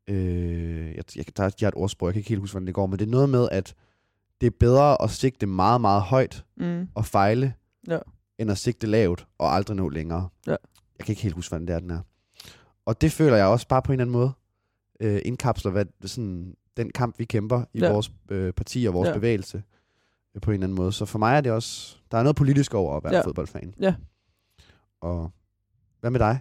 [0.09, 2.67] Øh, jeg, jeg, der er, de har et ordsprog, jeg kan ikke helt huske, hvordan
[2.67, 3.75] det går, men det er noget med, at
[4.41, 6.89] det er bedre at sigte meget, meget højt Mm.
[6.95, 7.55] og fejle,
[7.89, 7.99] Ja.
[8.39, 10.29] end at sigte lavt og aldrig nå længere.
[10.47, 10.57] Ja.
[10.99, 12.01] Jeg kan ikke helt huske, hvordan det er, den er.
[12.87, 14.33] Og det føler jeg også bare på en eller anden måde
[15.01, 17.93] øh, indkapsler hvad, sådan, den kamp, vi kæmper i Ja.
[17.93, 19.15] vores øh, parti og vores Ja.
[19.15, 19.63] bevægelse
[20.35, 20.93] øh, på en eller anden måde.
[20.93, 21.97] Så for mig er det også...
[22.11, 23.21] Der er noget politisk over at være Ja.
[23.25, 23.75] fodboldfan.
[23.81, 23.95] Ja.
[25.01, 25.31] Og
[26.01, 26.39] hvad med dig?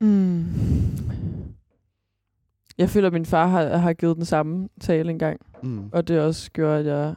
[0.00, 0.44] Mm.
[2.78, 5.40] Jeg føler, at min far har, har givet den samme tale engang.
[5.62, 5.88] Mm.
[5.92, 7.14] Og det også gjorde, at jeg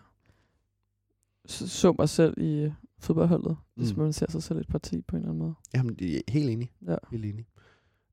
[1.46, 2.72] så mig selv i
[3.04, 3.52] fodboldholdet.
[3.78, 3.84] Mm.
[3.84, 5.54] Hvis man ser sig selv et parti på en eller anden måde.
[5.76, 6.72] Jamen, jeg er helt enig.
[6.88, 6.96] Ja.
[7.12, 7.46] Helt enig.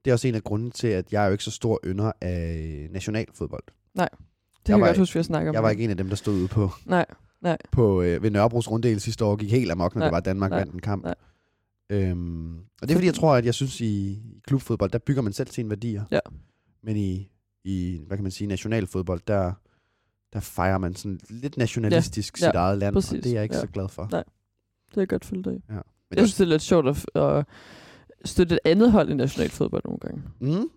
[0.05, 2.13] Det er også en af grundene til, at jeg er jo ikke så stor ynder
[2.21, 3.63] af nationalfodbold.
[3.67, 4.09] Det Jeg
[4.65, 5.55] kan jeg var godt huske, vi har snakket om.
[5.55, 7.07] Jeg var ikke en af dem, der stod ude på, Nej,
[7.41, 7.57] nej.
[7.73, 10.21] på øh, ved Nørrebros runddel sidste år og gik helt amok, når Nej, det var,
[10.21, 11.05] Danmark nej, vandt en kamp.
[11.05, 11.15] nej.
[11.91, 15.23] Øhm, og det er fordi, jeg tror, at jeg synes, i, i klubfodbold, der bygger
[15.23, 16.05] man selv sine værdier.
[16.11, 16.19] Ja.
[16.83, 17.31] Men i,
[17.65, 19.53] i, hvad kan man sige, nationalfodbold, der,
[20.33, 23.43] der fejrer man sådan lidt nationalistisk Ja, sit eget land, præcis, og det er jeg
[23.43, 23.61] ikke ja.
[23.61, 24.09] så glad for.
[24.11, 24.25] Nej.
[24.91, 25.53] Det er jeg godt følt af.
[25.53, 25.75] Ja.
[25.75, 25.81] Men
[26.11, 27.47] det Jeg synes, det er lidt sjovt at, at
[28.25, 30.23] støtte et andet hold i nationalfodbold nogle gange.
[30.41, 30.69] mm,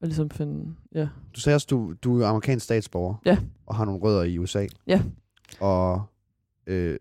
[0.00, 1.08] Og ligesom finde, ja.
[1.34, 3.38] du sagde også, du, du er amerikansk statsborger, Ja.
[3.66, 4.66] og har nogle rødder i USA.
[4.86, 5.02] Ja.
[5.60, 6.02] Og
[6.66, 6.98] øh,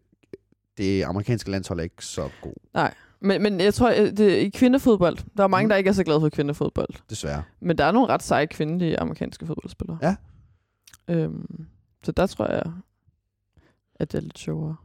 [0.77, 2.89] det amerikanske landshold er ikke så god,
[3.19, 5.69] Men, men jeg tror, at det, i kvindefodbold, der er mange, Mhm.
[5.69, 6.89] der ikke er så glade for kvindefodbold.
[7.09, 7.43] desværre.
[7.59, 9.97] Men der er nogle ret seje kvindelige amerikanske fodboldspillere.
[10.01, 10.15] Ja.
[11.07, 11.65] Øhm,
[12.03, 12.63] så der tror jeg,
[13.95, 14.75] at det er lidt sjovere.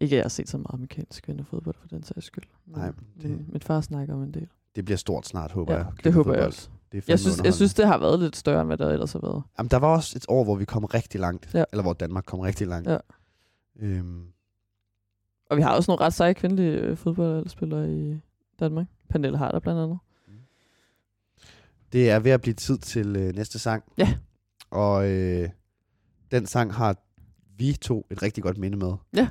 [0.00, 2.44] Ikke at jeg har set så meget amerikansk kvindefodbold for den sags skyld.
[2.66, 4.48] Nej, det- mm, Min far snakker om en del.
[4.76, 5.92] Det bliver stort snart, håber Ja, jeg.
[6.04, 6.68] det håber jeg også.
[6.92, 9.12] Det er Jeg synes, jeg synes, det har været lidt større, end hvad der ellers
[9.12, 9.42] har været.
[9.58, 11.54] Jamen, der var også et år, hvor vi kom rigtig langt.
[11.54, 11.64] Ja.
[11.72, 12.88] Eller hvor Danmark kom rigtig langt.
[12.90, 12.98] Ja.
[13.78, 14.26] Øhm,
[15.50, 18.20] Og vi har også nogle ret seje kvindelige øh, fodboldspillere i
[18.60, 18.86] Danmark.
[19.08, 19.98] Pernille Harder blandt andet.
[21.92, 23.84] Det er ved at blive tid til øh, næste sang.
[23.98, 24.14] Ja.
[24.70, 25.48] Og øh,
[26.30, 26.96] den sang har
[27.56, 28.92] vi to et rigtig godt minde med.
[29.16, 29.28] Ja.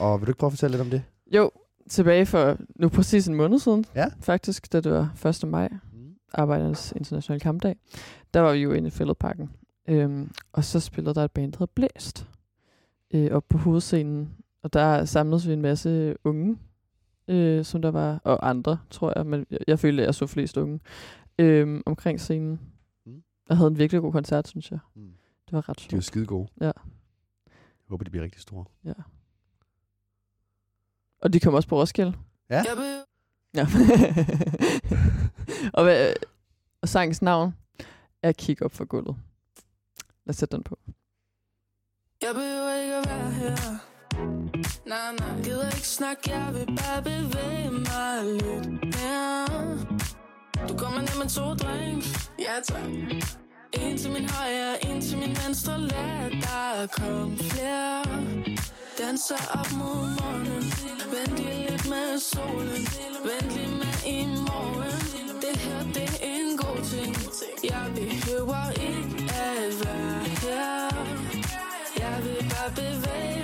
[0.00, 1.02] Og vil du ikke prøve at fortælle lidt om det?
[1.34, 1.50] Jo,
[1.88, 4.06] tilbage for nu præcis en måned siden, Ja.
[4.20, 5.48] faktisk, da det var 1.
[5.48, 6.14] maj, Mm.
[6.34, 7.76] Arbejdernes Internationale Kampdag,
[8.34, 9.50] der var vi jo inde i Fælledparken.
[9.88, 12.28] Øhm, og så spillede der et band, der hedder Blæst,
[13.14, 14.34] øh, op på hovedscenen.
[14.62, 16.58] Og der samledes vi en masse unge,
[17.28, 20.26] øh, som der var, og andre, tror jeg, men jeg, jeg følte, at jeg så
[20.26, 20.80] flest unge,
[21.38, 22.60] øh, omkring scenen.
[23.06, 23.22] Mm.
[23.50, 24.78] Og havde en virkelig god koncert, synes jeg.
[24.94, 25.02] Mm.
[25.46, 26.04] Det var ret De er jo sjovt.
[26.04, 26.48] skide gode.
[26.60, 26.64] Ja.
[26.66, 26.72] Jeg
[27.88, 28.64] håber, de bliver rigtig store.
[28.84, 28.92] Ja.
[31.22, 32.14] Og de kom også på Roskilde.
[32.50, 32.64] Ja.
[33.54, 33.62] Ja.
[35.74, 36.12] og, hvad,
[36.82, 37.54] og sangens navn
[38.22, 39.16] er Kig op for gulvet.
[40.26, 40.78] Lad os sætte den på.
[42.22, 43.56] Jeg behøver ikke at være her
[44.88, 49.78] Nej, nej, gider ikke snakke Jeg vil bare bevæge mig lidt mere
[50.68, 53.34] Du kommer ned med to drinks Ja, tak
[53.80, 58.04] en til min højre, en til min venstre Lad der komme flere.
[58.98, 60.64] Danser op mod morgenen.
[61.12, 62.82] Vent lige lidt med solen.
[63.26, 65.26] Vent lige med i morgen.
[65.44, 67.16] Det her, det er en god ting.
[67.70, 70.88] Jeg behøver ikke at være her.
[71.98, 73.43] Jeg vil bare bevæge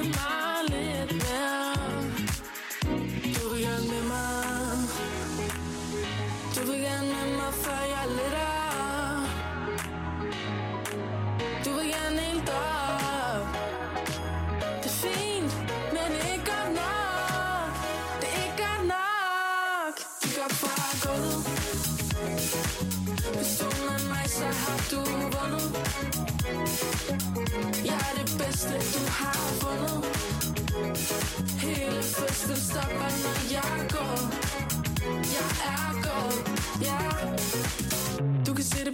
[27.84, 30.04] jeg er det bedste, du har fundet.
[31.60, 34.18] Hele festen stopper, når jeg går.
[35.36, 37.09] Jeg er gået, ja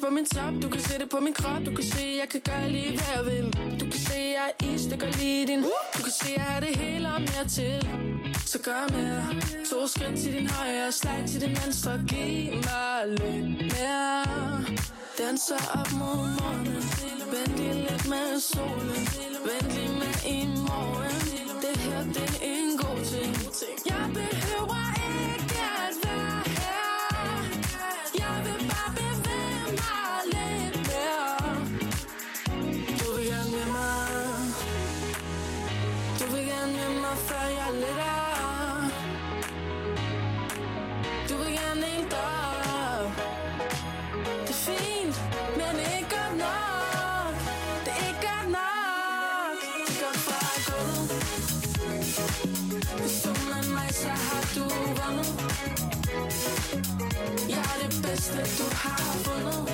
[0.07, 1.63] på min top, du kan se det på min krop.
[1.67, 3.47] Du kan se, jeg kan gøre lige hvad jeg vil.
[3.81, 5.63] Du kan se, jeg er is, det gør lige din.
[5.97, 7.79] Du kan se, jeg har det hele og mere til.
[8.53, 9.25] Så gør mere.
[9.71, 11.93] To skridt til din højre, slag til din venstre.
[12.09, 14.25] Giv mig lidt mere.
[15.19, 16.83] Danser op mod morgenen.
[17.33, 19.05] Vend lige lidt med solen.
[19.47, 20.39] Vend lige med i
[20.69, 21.19] morgen.
[21.65, 23.33] Det her, det er en god ting.
[23.93, 24.83] Jeg behøver
[25.21, 26.46] ikke at være
[58.17, 59.69] bedste, du har fundet.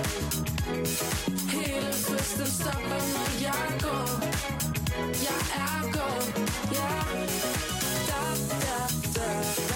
[1.50, 4.08] Hele festen stopper, når jeg går.
[5.28, 6.28] Jeg er gået,
[6.72, 7.28] ja yeah.
[8.08, 8.76] da, da,
[9.14, 9.71] da, da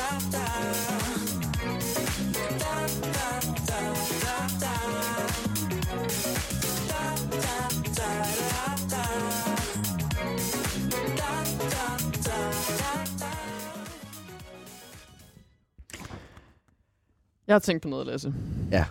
[17.46, 18.34] Jeg har tænkt på noget, Lasse.
[18.70, 18.86] Ja.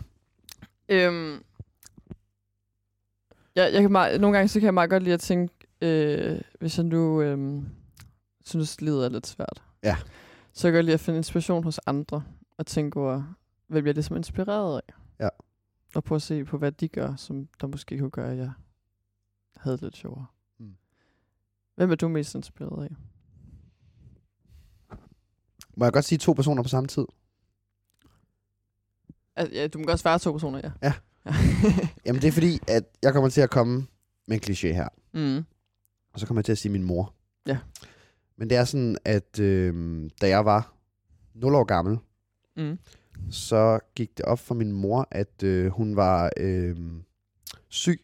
[0.89, 1.43] Øhm,
[3.55, 6.41] jeg, jeg kan meget, nogle gange så kan jeg meget godt lide at tænke, øh,
[6.59, 7.63] hvis jeg nu øh,
[8.45, 9.63] synes, livet er lidt svært.
[9.83, 9.97] Ja.
[10.53, 12.23] Så kan jeg godt lide at finde inspiration hos andre,
[12.57, 13.23] og tænke over,
[13.67, 14.93] hvem jeg er ligesom inspireret af.
[15.19, 15.29] Ja.
[15.95, 18.51] Og prøve at se på, hvad de gør, som der måske kunne gøre, at jeg
[19.57, 20.25] havde lidt sjovere.
[20.57, 20.75] Mm.
[21.75, 22.95] Hvem er du mest inspireret af?
[25.77, 27.05] Må jeg godt sige to personer på samme tid?
[29.35, 30.71] Altså, ja, du må godt svare to personer, ja.
[30.83, 30.93] Ja.
[32.05, 33.87] Jamen det er fordi, at jeg kommer til at komme
[34.27, 34.87] med en kliché her.
[35.13, 35.45] Mm.
[36.13, 37.13] Og så kommer jeg til at sige min mor.
[37.47, 37.57] Ja.
[38.37, 40.73] Men det er sådan, at øh, da jeg var
[41.33, 41.97] 0 år gammel,
[42.57, 42.79] Mm.
[43.31, 46.75] så gik det op for min mor, at øh, hun var øh,
[47.69, 48.01] syg,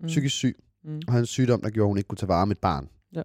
[0.00, 0.06] Mm.
[0.06, 1.00] psykisk syg, Mm.
[1.06, 2.88] og havde en sygdom, der gjorde, at hun ikke kunne tage vare om et barn.
[3.14, 3.22] Ja.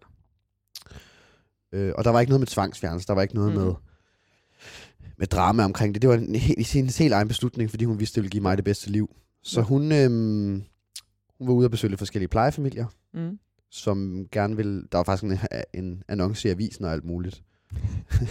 [1.72, 3.58] Øh, og der var ikke noget med tvangsfjernelse, der var ikke noget Mm.
[3.62, 3.74] med,
[5.20, 6.02] med drama omkring det.
[6.02, 8.58] Det var en, helt, sin helt egen beslutning, fordi hun vidste, det ville give mig
[8.58, 9.16] det bedste liv.
[9.44, 9.66] Så Ja.
[9.66, 10.10] hun, øh,
[11.38, 13.40] hun var ude og besøge forskellige plejefamilier, Mm.
[13.72, 14.84] som gerne ville...
[14.92, 15.40] Der var faktisk en,
[15.74, 17.44] en annonce i avisen og alt muligt.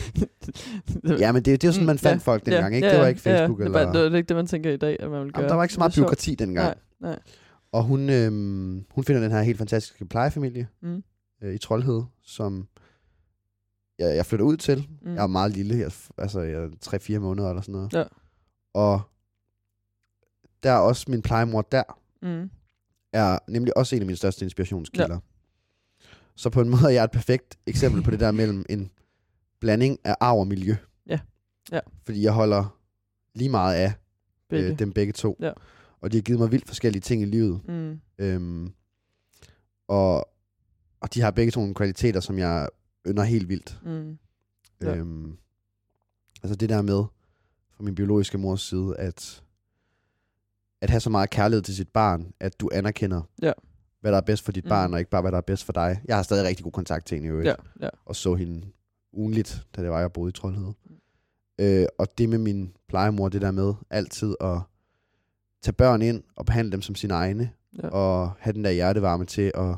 [1.19, 2.91] Ja, men det, det er jo sådan, man fandt folk dengang, ikke?
[2.91, 3.79] Det var ikke Facebook ja, eller...
[3.79, 5.41] Det var, det var ikke det, man tænker i dag, at man vil gøre.
[5.41, 6.67] Jamen, der var ikke så meget byråkrati dengang.
[6.67, 6.75] Nej,
[7.11, 7.19] nej.
[7.73, 11.03] Og hun, øhm, hun finder den her helt fantastiske plejefamilie Mm.
[11.43, 12.67] øh, i Troldhed, som
[13.99, 14.89] jeg, jeg flytter ud til.
[15.03, 15.15] Mm.
[15.15, 16.69] Jeg er meget lille, jeg, altså jeg er
[17.17, 17.93] 3-4 måneder eller sådan noget.
[17.93, 18.05] Ja.
[18.75, 19.01] Og
[20.63, 21.83] der er også min plejemor der,
[22.23, 22.51] Mm.
[23.13, 25.15] er nemlig også en af mine største inspirationskilder.
[25.15, 26.09] Ja.
[26.37, 28.91] Så på en måde er jeg et perfekt eksempel på det der mellem en
[29.61, 30.77] blanding af arv og miljø.
[31.07, 31.21] Ja.
[31.73, 31.81] Ja.
[32.05, 32.79] Fordi jeg holder
[33.35, 33.93] lige meget af
[34.49, 34.71] Begge.
[34.73, 35.37] øh, dem begge to.
[35.41, 35.53] Ja.
[36.01, 37.61] Og de har givet mig vildt forskellige ting i livet.
[37.69, 38.01] Mm.
[38.19, 38.73] Øhm,
[39.89, 40.29] og,
[41.01, 42.69] og de har begge to nogle kvaliteter, som jeg
[43.07, 43.79] ynder helt vildt.
[43.85, 44.19] Mm.
[44.83, 44.97] Ja.
[44.97, 45.37] Øhm,
[46.43, 47.05] altså det der med,
[47.71, 49.43] fra min biologiske mors side, at,
[50.81, 53.53] at have så meget kærlighed til sit barn, at du anerkender, Ja.
[54.01, 54.69] hvad der er bedst for dit Mm.
[54.69, 56.01] barn, og ikke bare, hvad der er bedst for dig.
[56.05, 57.89] Jeg har stadig rigtig god kontakt til hende i øvrigt, Ja, ja.
[58.05, 58.67] og så hende
[59.13, 60.73] ugenligt, da det var, jeg boede i Troldhed.
[61.59, 64.61] Øh, og det med min plejemor, det der med altid at
[65.63, 67.51] tage børn ind og behandle dem som sine egne,
[67.83, 67.89] Ja.
[67.89, 69.77] og have den der hjertevarme til at,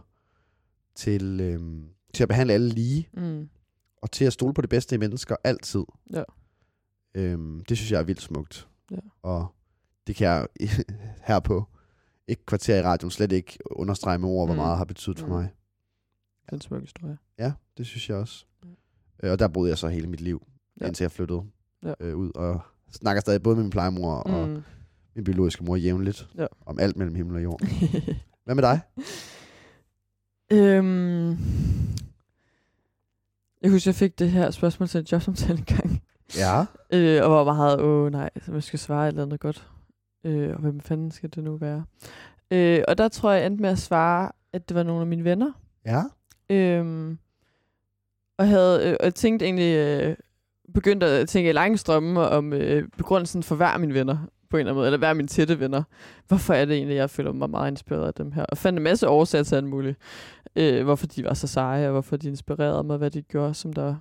[0.95, 1.85] til, øhm,
[2.15, 3.49] til at behandle alle lige, Mm.
[3.97, 5.85] og til at stole på det bedste i mennesker altid.
[6.13, 6.23] Ja.
[7.15, 8.69] Øhm, det synes jeg er vildt smukt.
[8.91, 8.97] Ja.
[9.23, 9.47] Og
[10.07, 10.47] det kan jeg
[11.29, 11.65] her på
[12.29, 14.59] et kvarter i radioen slet ikke understrege med ord, hvor Mm.
[14.61, 15.33] meget har betydet for Mm.
[15.33, 15.43] mig.
[16.45, 17.19] Det er en smuk historie.
[17.39, 18.45] Ja, det synes jeg også.
[19.23, 20.47] Øh, og der boede jeg så hele mit liv,
[20.81, 20.87] ja.
[20.87, 21.43] indtil jeg flyttede
[21.83, 21.93] Ja.
[22.01, 22.31] øh, ud.
[22.35, 22.61] Og
[22.93, 24.63] snakker stadig både med min plejemor og Mm.
[25.15, 26.29] min biologiske mor jævnligt.
[26.39, 26.47] Ja.
[26.67, 27.61] Om alt mellem himmel og jord.
[28.45, 28.81] Hvad med dig?
[30.53, 31.37] Øhm,
[33.63, 36.03] jeg husker, jeg fik det her spørgsmål til en jobsamtale en gang.
[36.39, 36.65] Ja.
[36.93, 39.69] Øh, og var meget, åh nej, så jeg skal svare et eller andet godt.
[40.25, 41.85] Øh, og hvem fanden skal det nu være?
[42.51, 45.07] Øh, og der tror jeg, jeg endte med at svare, at det var nogle af
[45.07, 45.53] mine venner.
[45.87, 46.03] Ja.
[46.51, 47.19] Øhm,
[48.39, 50.17] og havde øh, og tænkte egentlig, øh,
[50.75, 54.19] begyndte at tænke i lange strømme om øh, begrundelsen for hver af mine venner,
[54.51, 55.83] på en eller anden måde, eller af mine tætte venner.
[56.29, 58.45] Hvorfor er det egentlig, jeg føler mig meget inspireret af dem her?
[58.45, 59.99] Og fandt en masse årsager til alt muligt.
[60.57, 63.73] Øh, hvorfor de var så seje, og hvorfor de inspirerede mig, hvad de gjorde, som
[63.73, 63.97] der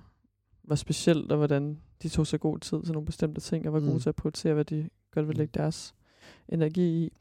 [0.64, 3.80] var specielt, og hvordan de tog sig god tid til nogle bestemte ting, og var
[3.80, 4.00] gode Mm.
[4.00, 5.94] til at prioritere, hvad de godt ville lægge deres
[6.48, 7.12] energi i.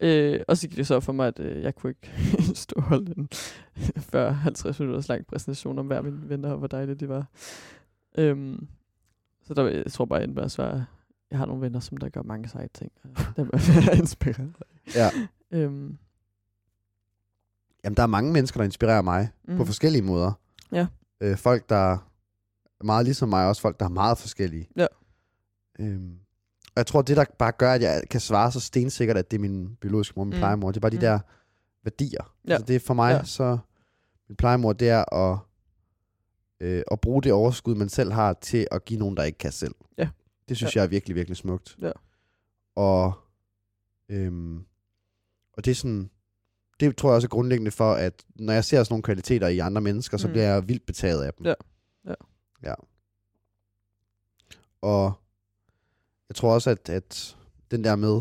[0.00, 2.10] Øh, og så gik det så for mig, at øh, jeg kunne ikke
[2.54, 3.28] stå og holde en
[4.14, 7.26] 40-50 minutters lang præsentation om hver mine venner, og hvor dejligt de var.
[8.18, 8.66] Øhm,
[9.42, 10.84] så der, jeg tror bare, jeg endte med at svare,
[11.34, 12.92] jeg har nogle venner, som der gør mange seje ting.
[13.36, 14.52] Dem er jeg inspireret.
[14.94, 15.10] Ja.
[15.50, 15.98] Øhm,
[17.84, 19.56] Jamen, der er mange mennesker, der inspirerer mig mm.
[19.56, 20.32] på forskellige måder.
[20.72, 20.86] Ja.
[21.20, 24.68] Øh, folk, der er meget ligesom mig, også folk, der er meget forskellige.
[24.76, 24.86] Ja.
[25.78, 26.18] Øhm,
[26.66, 29.36] og jeg tror, det der bare gør, at jeg kan svare så stensikkert, at det
[29.36, 30.38] er min biologiske mor, min Mm.
[30.38, 31.00] plejemor, det er bare de Mm.
[31.00, 31.18] der
[31.84, 32.34] værdier.
[32.48, 32.52] Ja.
[32.52, 33.24] Altså, det er for mig, ja.
[33.24, 33.58] så
[34.28, 35.38] min plejemor, det er at,
[36.60, 39.52] øh, at bruge det overskud, man selv har, til at give nogen, der ikke kan
[39.52, 39.74] selv.
[39.98, 40.08] Ja.
[40.48, 40.80] Det synes Ja.
[40.80, 41.76] jeg er virkelig, virkelig smukt.
[41.82, 41.92] Ja.
[42.74, 43.12] Og,
[44.08, 44.64] øhm,
[45.52, 46.10] og det er sådan,
[46.80, 49.58] det tror jeg også er grundlæggende for, at når jeg ser sådan nogle kvaliteter i
[49.58, 50.32] andre mennesker, så Mm.
[50.32, 51.46] bliver jeg vildt betaget af dem.
[51.46, 51.54] Ja.
[52.06, 52.14] Ja.
[52.62, 52.74] ja.
[54.80, 55.12] Og
[56.28, 57.36] jeg tror også, at, at
[57.70, 58.20] den der med,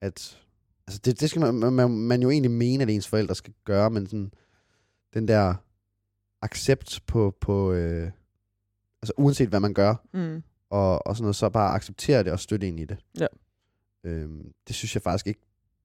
[0.00, 0.40] at
[0.86, 3.90] altså det, det skal man, man, man jo egentlig mene, at ens forældre skal gøre,
[3.90, 4.32] men sådan,
[5.14, 5.54] den der
[6.42, 8.10] accept på, på øh,
[9.02, 10.42] altså uanset hvad man gør, Mm.
[10.72, 12.98] Og, og sådan noget, så bare acceptere det og støtte ind i det.
[13.18, 13.26] Ja.
[14.04, 15.40] Øhm, det synes jeg faktisk ikke,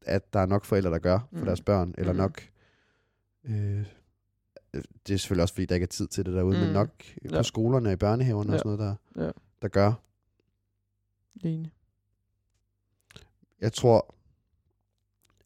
[0.05, 1.45] at der er nok forældre, der gør for Mm.
[1.45, 2.17] deres børn, eller Mm.
[2.17, 2.41] nok,
[3.43, 3.85] øh,
[5.07, 6.63] det er selvfølgelig også, fordi der ikke er tid til det derude, mm.
[6.63, 6.89] men nok
[7.25, 7.37] Ja.
[7.37, 8.53] på skolerne og i børnehaverne Ja.
[8.55, 9.31] og sådan noget, der, Ja.
[9.61, 9.93] der gør.
[11.43, 11.71] Enig.
[13.61, 14.15] Jeg tror,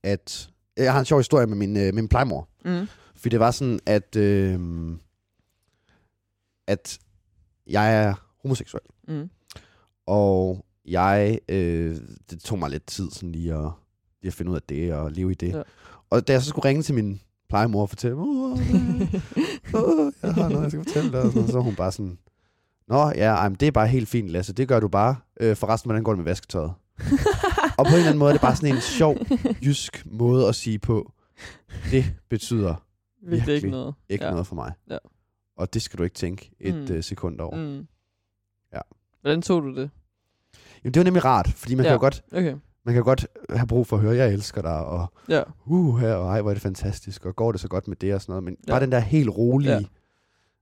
[0.03, 0.49] at...
[0.77, 2.47] Jeg har en sjov historie med min, øh, med min plejemor.
[2.65, 2.87] Mm.
[3.15, 4.59] For det var sådan, at, øh,
[6.67, 6.99] at
[7.67, 8.81] jeg er homoseksuel.
[9.07, 9.29] Mm.
[10.07, 11.97] Og jeg, øh,
[12.29, 13.69] det tog mig lidt tid sådan lige at,
[14.21, 15.53] lige at finde ud af det og leve i det.
[15.53, 15.61] Ja.
[16.09, 18.57] Og da jeg så skulle ringe til min plejemor og fortælle, åh, åh,
[20.23, 22.17] jeg har noget, jeg skal fortælle dig, og sådan, så var hun bare sådan,
[22.87, 24.53] Nå, ja, ej, men det er bare helt fint, Lasse.
[24.53, 25.15] Det gør du bare.
[25.39, 26.73] Øh, forresten, hvordan går det med vasketøjet?
[27.77, 29.17] og på en eller anden måde er det bare sådan en sjov,
[29.65, 31.11] jysk måde at sige på,
[31.91, 32.75] det betyder
[33.27, 33.93] Virkelig ikke noget.
[34.09, 34.31] ikke Ja.
[34.31, 34.71] noget for mig.
[34.89, 34.97] Ja.
[35.57, 36.95] Og det skal du ikke tænke et Mm.
[36.97, 37.55] uh, sekund over.
[37.79, 37.87] Mm.
[39.21, 39.89] Hvordan tog du det?
[40.83, 41.89] Jamen, det var nemlig rart, fordi man, Ja.
[41.89, 42.55] kan jo godt, Okay.
[42.83, 45.43] man kan godt have brug for at høre, jeg elsker dig, og Ja.
[45.65, 48.15] uh, her, og ej, hvor er det fantastisk, og går det så godt med det
[48.15, 48.43] og sådan noget.
[48.43, 48.71] Men Ja.
[48.71, 49.81] bare den der helt rolige, Ja.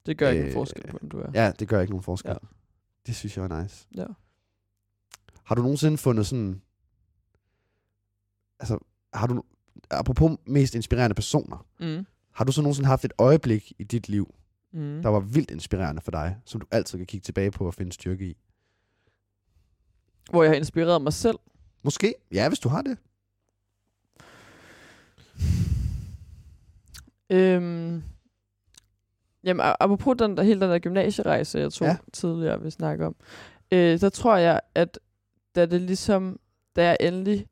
[0.05, 1.31] Det gør ikke Øh, nogen forskel på, hvem du er.
[1.33, 2.29] ja, det gør ikke nogen forskel.
[2.31, 2.47] Ja.
[3.07, 3.87] Det synes jeg er nice.
[3.95, 4.05] Ja.
[5.43, 6.61] Har du nogensinde fundet sådan...
[8.59, 8.77] Altså,
[9.13, 9.43] har du...
[9.89, 12.05] Apropos mest inspirerende personer, Mm.
[12.33, 14.33] har du så nogensinde haft et øjeblik i dit liv,
[14.73, 15.01] Mm.
[15.01, 17.91] der var vildt inspirerende for dig, som du altid kan kigge tilbage på og finde
[17.91, 18.37] styrke i?
[20.29, 21.37] Hvor jeg har inspireret mig selv.
[21.83, 22.15] Måske?
[22.31, 22.97] Ja, hvis du har det.
[27.29, 28.03] Øhm,
[29.43, 31.87] jamen, apropos den der, hele den der gymnasierejse, jeg tog.
[31.87, 31.97] Ja.
[32.13, 33.15] tidligere, vi snakker om,
[33.71, 34.99] øh, der tror jeg, at
[35.55, 36.39] da det ligesom,
[36.75, 37.47] da jeg endelig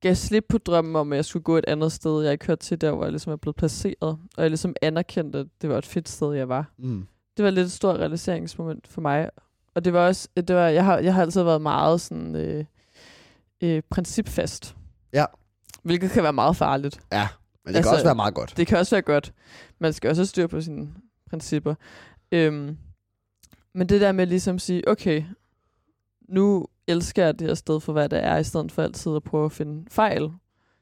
[0.00, 2.64] gav slip på drømmen om, at jeg skulle gå et andet sted, jeg ikke hørte
[2.64, 4.18] til der, hvor jeg ligesom er blevet placeret.
[4.36, 6.72] Og jeg ligesom anerkendte, at det var et fedt sted, jeg var.
[6.78, 7.06] Mm.
[7.36, 9.30] Det var lidt et stort realiseringsmoment for mig.
[9.74, 12.64] Og det var også, det var, jeg, har, jeg har altid været meget sådan, øh,
[13.60, 14.76] øh, principfast.
[15.12, 15.24] Ja.
[15.82, 17.00] Hvilket kan være meget farligt.
[17.12, 17.28] Ja,
[17.64, 18.54] men det altså, kan også være meget godt.
[18.56, 19.32] Det kan også være godt.
[19.78, 20.88] Man skal også have styr på sine
[21.30, 21.74] principper.
[22.32, 22.76] Øhm,
[23.74, 25.24] men det der med ligesom at sige, okay,
[26.28, 29.22] nu elsker jeg det her sted for, hvad det er, i stedet for altid at
[29.22, 30.30] prøve at finde fejl.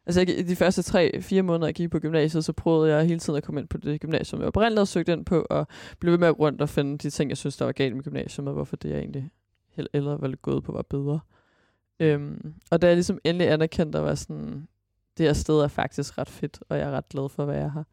[0.08, 3.20] Altså jeg, de første tre, fire måneder, jeg gik på gymnasiet, så prøvede jeg hele
[3.20, 5.66] tiden at komme ind på det gymnasium, jeg oprindeligt havde søgt ind på, og
[5.98, 8.04] blev ved med at rundt og finde de ting, jeg synes, der var galt med
[8.04, 9.30] gymnasiet, og hvorfor det jeg egentlig
[9.70, 11.20] hel- eller var gået på, var bedre.
[12.00, 14.68] Øhm, og da jeg ligesom endelig anerkendte at være sådan,
[15.18, 17.72] det her sted er faktisk ret fedt, og jeg er ret glad for, hvad jeg
[17.72, 17.86] har.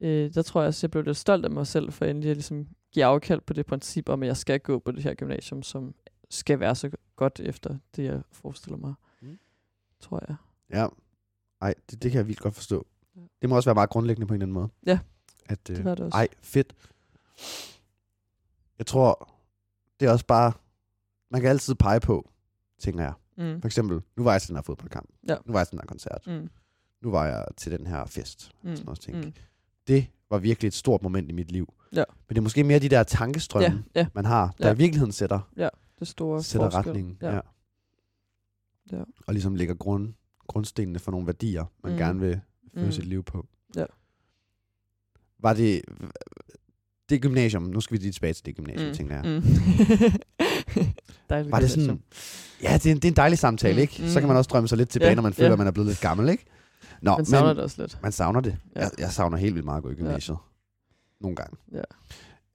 [0.00, 2.36] Øh, der tror jeg også, jeg blev lidt stolt af mig selv, for endelig at
[2.36, 5.62] ligesom give afkald på det princip om, at jeg skal gå på det her gymnasium,
[5.62, 5.94] som
[6.30, 8.94] skal være så godt efter det, jeg forestiller mig.
[9.22, 9.38] Mm.
[10.00, 10.36] Tror jeg.
[10.70, 10.86] Ja.
[11.60, 12.86] Ej, det, det kan jeg vildt godt forstå.
[13.42, 14.68] Det må også være meget grundlæggende på en eller anden måde.
[14.86, 14.98] Ja,
[15.46, 16.16] At, øh, det var det også.
[16.18, 16.74] Ej, fedt.
[18.78, 19.30] Jeg tror,
[20.00, 20.52] det er også bare,
[21.30, 22.30] man kan altid pege på,
[22.78, 23.12] tænker jeg.
[23.38, 23.60] Mm.
[23.60, 25.10] For eksempel, nu var jeg til den her fodboldkamp.
[25.28, 25.36] Ja.
[25.44, 26.26] Nu var jeg til den her koncert.
[26.26, 26.50] Mm.
[27.02, 28.50] Nu var jeg til den her fest.
[28.62, 28.68] Mm.
[28.70, 28.76] Mm.
[28.76, 29.16] Sådan noget ting.
[29.16, 29.32] Mm.
[29.86, 31.74] Det var virkelig et stort moment i mit liv.
[31.92, 32.04] Ja.
[32.28, 34.06] Men det er måske mere de der tankestrømme, Ja, ja.
[34.14, 34.74] man har, der Ja.
[34.74, 35.68] i virkeligheden sætter, Ja,
[35.98, 36.90] det store sætter forskel.
[36.92, 37.18] retningen.
[37.22, 37.34] Ja.
[37.34, 37.40] Ja.
[38.92, 39.02] Ja.
[39.26, 40.14] Og ligesom lægger grund,
[40.48, 41.98] grundstenene for nogle værdier, man Mm.
[41.98, 42.40] gerne vil
[42.74, 42.92] føre Mm.
[42.92, 43.46] sit liv på.
[43.76, 43.84] Ja.
[45.38, 45.82] Var det...
[47.08, 48.94] Det gymnasium, nu skal vi lige tilbage til det gymnasium, Mm.
[48.94, 49.24] tænker jeg.
[49.24, 49.42] Mm.
[51.50, 52.02] Var det sådan...
[52.62, 53.94] Ja, det er, en, det er en dejlig samtale, Mm, ikke?
[53.94, 54.28] Så kan mm.
[54.28, 55.52] man også drømme sig lidt tilbage, Ja, når man føler, ja.
[55.52, 56.44] at man er blevet lidt gammel, ikke?
[57.02, 57.98] Nå, Man savner det også lidt.
[58.02, 58.56] Man savner det.
[58.76, 58.80] Ja.
[58.80, 60.36] Jeg, jeg savner helt vildt meget at gå i gymnasiet.
[61.20, 61.56] Nogle gange.
[61.72, 61.82] Ja.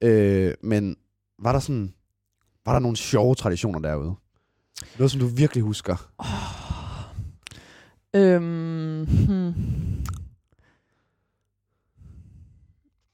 [0.08, 0.96] Øh, men
[1.38, 1.94] var der sådan...
[2.64, 4.14] Var der nogle sjove traditioner derude?
[4.98, 6.10] Noget, som du virkelig husker?
[8.14, 9.54] Øhm, hmm.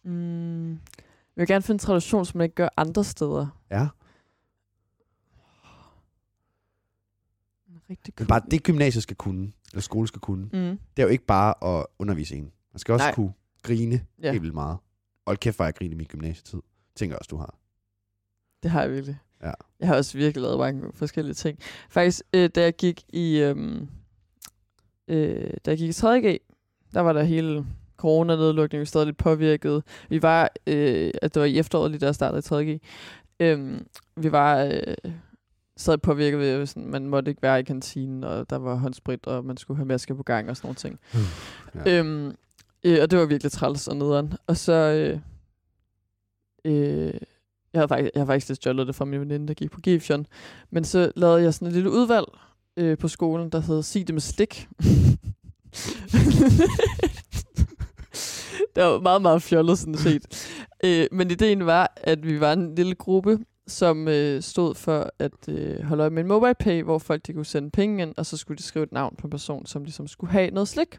[0.04, 0.70] Mm.
[0.72, 3.46] Jeg vil gerne finde en tradition, som man ikke gør andre steder.
[3.70, 3.88] Ja.
[7.90, 10.78] Rigtig Men bare det gymnasiet skal kunne, eller skole skal kunne, Mm.
[10.96, 12.52] det er jo ikke bare at undervise en.
[12.72, 13.14] Man skal også Nej.
[13.14, 14.30] kunne grine Ja.
[14.30, 14.78] helt vildt meget.
[15.24, 16.60] Og kæft, hvor jeg grine i min gymnasietid.
[16.94, 17.54] Tænker også, du har.
[18.62, 19.18] Det har jeg virkelig.
[19.42, 19.52] Ja.
[19.80, 21.58] Jeg har også virkelig lavet mange forskellige ting.
[21.90, 23.88] Faktisk, øh, da jeg gik i, øhm,
[25.08, 26.40] øh, da jeg gik i 3.G,
[26.94, 27.66] der var der hele
[27.96, 29.82] corona-nedlukningen, vi stadig lidt påvirket.
[30.08, 32.80] Vi var, øh, at det var i efteråret, lige jeg startede i 3.G.
[33.40, 33.86] Øhm,
[34.16, 35.12] vi var øh,
[35.76, 39.26] stadig påvirket ved, at sådan, man måtte ikke være i kantinen, og der var håndsprit,
[39.26, 40.98] og man skulle have masker på gang og sådan nogle ting.
[41.74, 41.98] Ja.
[41.98, 42.34] Øhm,
[42.84, 44.34] øh, og det var virkelig træls og nederen.
[44.46, 44.72] Og så...
[44.72, 45.18] Øh,
[46.64, 47.14] øh,
[47.72, 49.80] jeg havde faktisk, jeg havde faktisk lidt stjålet det fra min veninde, der gik på
[49.80, 50.26] Gifjon.
[50.70, 52.26] Men så lavede jeg sådan et lille udvalg
[52.78, 54.68] øh, på skolen, der hed Sig det med slik.
[58.74, 60.48] det var meget, meget fjollet sådan set.
[60.84, 65.48] Øh, men ideen var, at vi var en lille gruppe, som øh, stod for at
[65.48, 68.36] øh, holde øje med en MobilePay, hvor folk de kunne sende penge ind, og så
[68.36, 70.98] skulle de skrive et navn på en person, som ligesom skulle have noget slik.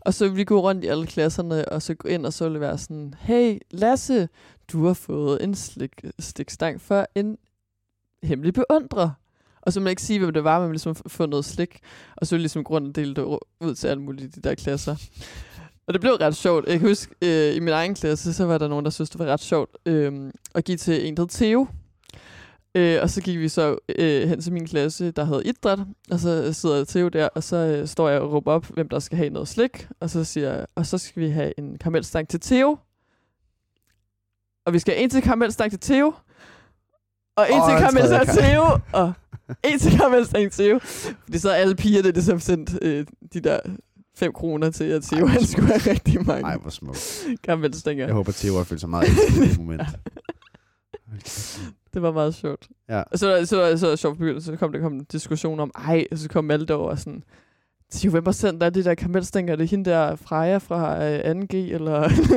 [0.00, 2.44] Og så ville vi gå rundt i alle klasserne, og så gå ind, og så
[2.44, 4.28] ville det være sådan, hey Lasse,
[4.72, 7.38] du har fået en slik, stikstang for en
[8.22, 9.10] hemmelig beundrer.
[9.62, 11.44] Og så må man ikke sige, hvem det var, men man ville ligesom få noget
[11.44, 11.78] slik.
[12.16, 13.22] Og så ville ligesom grunden dele det
[13.60, 14.96] ud til alle mulige de der klasser.
[15.86, 16.68] Og det blev ret sjovt.
[16.68, 19.18] Jeg kan huske, øh, i min egen klasse, så var der nogen, der synes, det
[19.18, 21.66] var ret sjovt øh, at give til en, der hed Theo.
[22.74, 25.78] Øh, og så gik vi så øh, hen til min klasse, der hed idræt,
[26.10, 28.98] og så sidder Theo der, og så øh, står jeg og råber op, hvem der
[28.98, 32.28] skal have noget slik, og så siger jeg, og så skal vi have en karamelstang
[32.28, 32.78] til Theo.
[34.66, 36.14] Og vi skal have en til karamelstang til Theo,
[37.36, 38.62] og en Og til karamelstang til Theo,
[38.92, 39.12] og
[39.72, 40.78] en til karamelstang til Theo.
[41.24, 43.60] Fordi så er alle pigerne, det som sendt øh, de der
[44.16, 47.26] 5 kroner til, at Theo Ej, han skulle have rigtig mange Ej, hvor smukt.
[47.44, 48.04] karamelstænger.
[48.04, 49.12] Jeg håber, Theo har følt sig meget i
[49.48, 49.82] det moment.
[51.94, 52.68] Det var meget sjovt.
[52.88, 53.02] Ja.
[53.02, 56.18] Og så, så, så, så sjovt så kom der kom en diskussion om, ej, og
[56.18, 57.24] så kom Malte over og sådan,
[57.90, 59.52] Tio, hvem har sendt dig de der kamelstænger?
[59.52, 61.56] Er det hende der Freja fra øh, 2G?
[61.56, 61.92] Eller?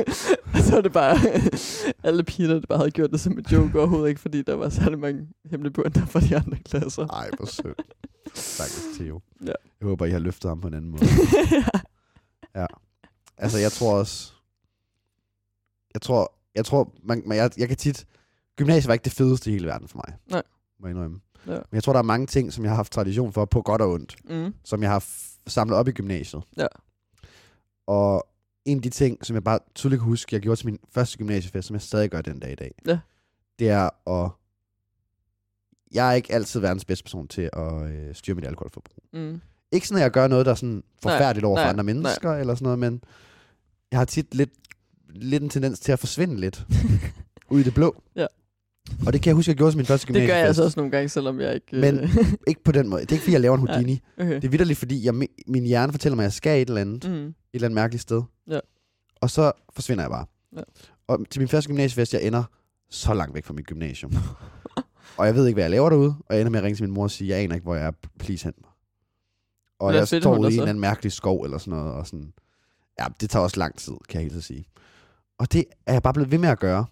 [0.54, 1.16] og så var det bare,
[2.08, 4.68] alle pigerne, der bare havde gjort det som en joke overhovedet, ikke fordi der var
[4.68, 7.06] særlig mange hemmelige bunder fra de andre klasser.
[7.06, 7.82] Ej, hvor sødt.
[8.34, 9.20] Stakkels Theo.
[9.40, 9.52] Ja.
[9.80, 11.04] Jeg håber, I har løftet ham på en anden måde.
[12.60, 12.66] ja.
[13.38, 14.32] Altså, jeg tror også...
[15.94, 18.06] Jeg tror, jeg tror, man, man, jeg, jeg kan tit...
[18.56, 20.16] Gymnasiet var ikke det fedeste i hele verden for mig.
[20.30, 20.42] Nej.
[20.80, 21.20] Må jeg indrømme.
[21.46, 21.52] Ja.
[21.52, 23.82] Men jeg tror, der er mange ting, som jeg har haft tradition for, på godt
[23.82, 24.54] og ondt, Mm.
[24.64, 25.04] som jeg har
[25.46, 26.42] samlet op i gymnasiet.
[26.56, 26.66] Ja.
[27.86, 28.26] Og
[28.64, 31.18] en af de ting, som jeg bare tydeligt kan huske, jeg gjorde til min første
[31.18, 32.98] gymnasiefest, som jeg stadig gør den dag i dag, Ja.
[33.58, 34.30] det er at...
[35.94, 39.04] Jeg er ikke altid verdens bedste person til at øh, styre mit alkoholforbrug.
[39.12, 39.40] Mm.
[39.72, 42.32] Ikke sådan, at jeg gør noget, der er sådan forfærdeligt over for nej, andre mennesker,
[42.32, 43.04] eller sådan noget, men
[43.90, 44.50] jeg har tit lidt,
[45.08, 46.66] lidt en tendens til at forsvinde lidt
[47.50, 48.02] ud i det blå.
[48.16, 48.26] Ja.
[49.06, 50.48] Og det kan jeg huske, jeg gjorde til min første Det gør jeg gymnasiefest.
[50.48, 51.76] altså også nogle gange, selvom jeg ikke...
[51.76, 52.16] Men øh,
[52.48, 53.00] ikke på den måde.
[53.02, 54.00] Det er ikke, fordi jeg laver en Houdini.
[54.18, 54.34] okay.
[54.34, 55.14] Det er vidderligt, fordi jeg,
[55.46, 57.10] min hjerne fortæller mig, at jeg skal et eller andet.
[57.10, 57.14] Mm.
[57.14, 58.22] Et eller andet mærkeligt sted.
[58.50, 58.58] Ja.
[59.20, 60.26] Og så forsvinder jeg bare.
[60.56, 60.62] Ja.
[61.08, 62.44] Og til min første gymnasiefest, jeg ender
[62.90, 64.12] så langt væk fra mit gymnasium.
[65.18, 66.14] og jeg ved ikke, hvad jeg laver derude.
[66.28, 67.74] Og jeg ender med at ringe til min mor og sige, jeg aner ikke, hvor
[67.74, 67.92] jeg er.
[68.18, 68.70] Please hent mig.
[69.80, 71.92] Og jeg står ude i en eller anden mærkelig skov eller sådan noget.
[71.92, 72.32] Og sådan,
[73.00, 74.64] ja, det tager også lang tid, kan jeg helt så sige.
[75.38, 76.86] Og det er jeg bare blevet ved med at gøre.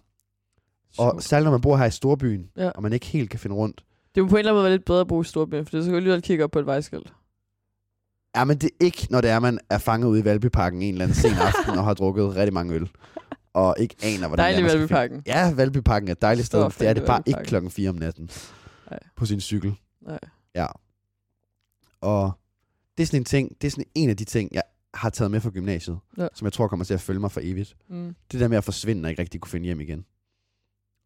[0.97, 2.69] Og særligt når man bor her i storbyen, Ja.
[2.69, 3.83] og man ikke helt kan finde rundt.
[4.15, 5.71] Det må på en eller anden måde være lidt bedre at bo i Storbyen, for
[5.77, 7.13] det skal jo alligevel kigge op på et vejskilt.
[8.35, 10.93] Ja, men det er ikke, når det er, man er fanget ude i Valbyparken en
[10.93, 12.89] eller anden sen aften og har drukket rigtig mange øl.
[13.53, 15.23] Og ikke aner, hvordan Dejlig det er, Valbyparken.
[15.25, 16.63] Ja, Valbyparken er et dejligt sted.
[16.79, 18.29] Det er det bare ikke klokken 4 om natten.
[18.89, 18.99] Nej.
[19.15, 19.73] På sin cykel.
[20.01, 20.19] Nej.
[20.55, 20.67] Ja.
[22.01, 22.31] Og
[22.97, 24.63] det er sådan en ting, det er sådan en af de ting, jeg
[24.93, 26.27] har taget med fra gymnasiet, Ja.
[26.33, 27.75] som jeg tror kommer til at følge mig for evigt.
[27.89, 28.15] Mm.
[28.31, 30.05] Det der med at forsvinde og ikke rigtig kunne finde hjem igen.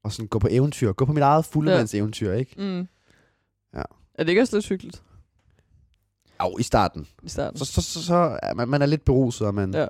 [0.06, 0.92] Og sådan gå på eventyr.
[0.94, 2.54] Gå på mit eget fuldemands eventyr, ikke?
[2.58, 2.88] Mm.
[3.74, 3.82] Ja.
[4.16, 5.04] Er det ikke også lidt hyggeligt
[6.44, 7.08] Jo, i starten.
[7.24, 7.58] i starten?
[7.60, 9.78] Så, så, så, så er man, man er lidt beruset, og man Ja.
[9.80, 9.88] hører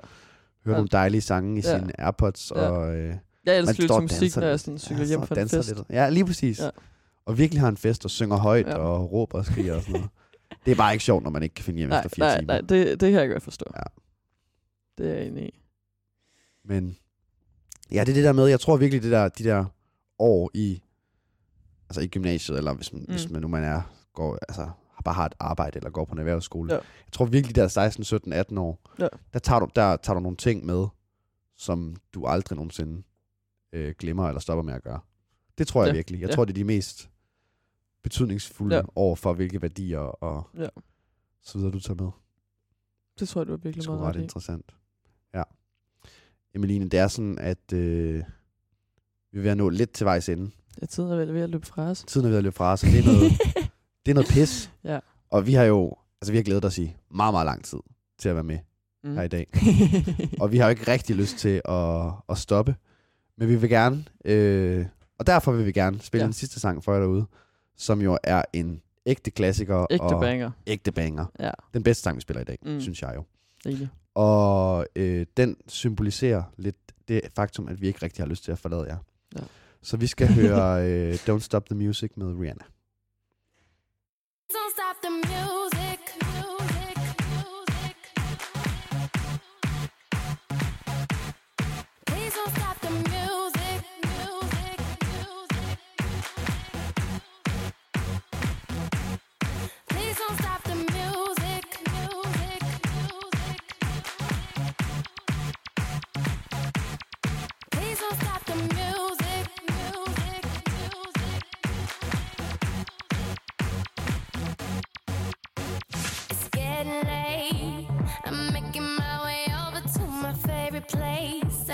[0.66, 0.72] Ja.
[0.72, 1.78] nogle dejlige sange i Ja.
[1.78, 2.60] sine Airpods, Ja.
[2.60, 3.16] og øh, Jeg
[3.46, 5.68] man elsker lidt musik, danser når jeg sådan cykler Ja, hjem fra en fest.
[5.68, 5.80] lidt.
[5.90, 6.60] Ja, lige præcis.
[6.60, 6.70] Ja.
[7.26, 8.74] Og virkelig har en fest og synger højt Ja.
[8.76, 10.10] og råber og skriger og sådan noget.
[10.64, 12.38] Det er bare ikke sjovt, når man ikke kan finde hjem Nej, efter fire nej,
[12.40, 12.52] timer.
[12.52, 13.64] nej, det, det kan jeg godt forstå.
[13.76, 13.82] Ja.
[14.98, 15.60] Det er jeg enig i.
[16.64, 16.96] Men
[17.92, 19.64] ja, det er det der med, jeg tror virkelig, det der, de der
[20.18, 20.82] år i,
[21.88, 23.10] altså i gymnasiet, eller hvis man, mm.
[23.10, 23.82] hvis man nu man er,
[24.12, 24.70] går, altså,
[25.04, 26.72] bare har et arbejde, eller går på en erhvervsskole.
[26.74, 26.78] Ja.
[27.06, 29.08] Jeg tror virkelig, der er 16, 17, 18 år, Ja.
[29.32, 30.86] der, tager du, der tager du nogle ting med,
[31.56, 33.02] som du aldrig nogensinde
[33.72, 35.00] øh, glemmer eller stopper med at gøre.
[35.58, 35.94] Det tror jeg Ja.
[35.96, 36.20] virkelig.
[36.20, 36.34] Jeg Ja.
[36.34, 37.10] tror, det er de mest
[38.02, 38.82] betydningsfulde Ja.
[38.94, 40.68] over for, hvilke værdier og Ja.
[41.42, 42.10] så videre, du tager med.
[43.18, 44.74] Det tror jeg, du er Det virkelig er meget ret ret interessant.
[45.34, 45.42] Ja.
[46.54, 48.24] Emeline, det er sådan, at øh,
[49.36, 50.50] vi er ved at nå lidt til vejs ende.
[50.80, 52.04] Ja, tiden er ved at løbe fra os.
[52.06, 53.32] Tiden er ved at løbe fra os, og det er noget,
[54.06, 54.70] det er noget pis.
[54.84, 54.98] Ja.
[55.30, 57.78] Og vi har jo, altså vi har glædet os i meget, meget lang tid
[58.18, 58.58] til at være med
[59.04, 59.14] Mm.
[59.14, 59.46] her i dag.
[60.40, 62.74] og vi har jo ikke rigtig lyst til at, at stoppe.
[63.38, 64.86] Men vi vil gerne, øh,
[65.18, 66.24] og derfor vil vi gerne spille Ja.
[66.24, 66.26] ja.
[66.26, 67.26] en sidste sang for jer derude,
[67.76, 69.86] som jo er en ægte klassiker.
[69.90, 70.50] Ægte og banger.
[70.66, 71.26] Ægte banger.
[71.40, 72.80] Ja, Den bedste sang, vi spiller i dag, mm.
[72.80, 73.24] synes jeg jo.
[73.66, 73.88] egentlig.
[74.14, 76.76] Og øh, den symboliserer lidt
[77.08, 78.96] det faktum, at vi ikke rigtig har lyst til at forlade jer.
[79.36, 79.44] Ja.
[79.82, 82.64] Så vi skal høre øh, Don't Stop the Music med Rihanna.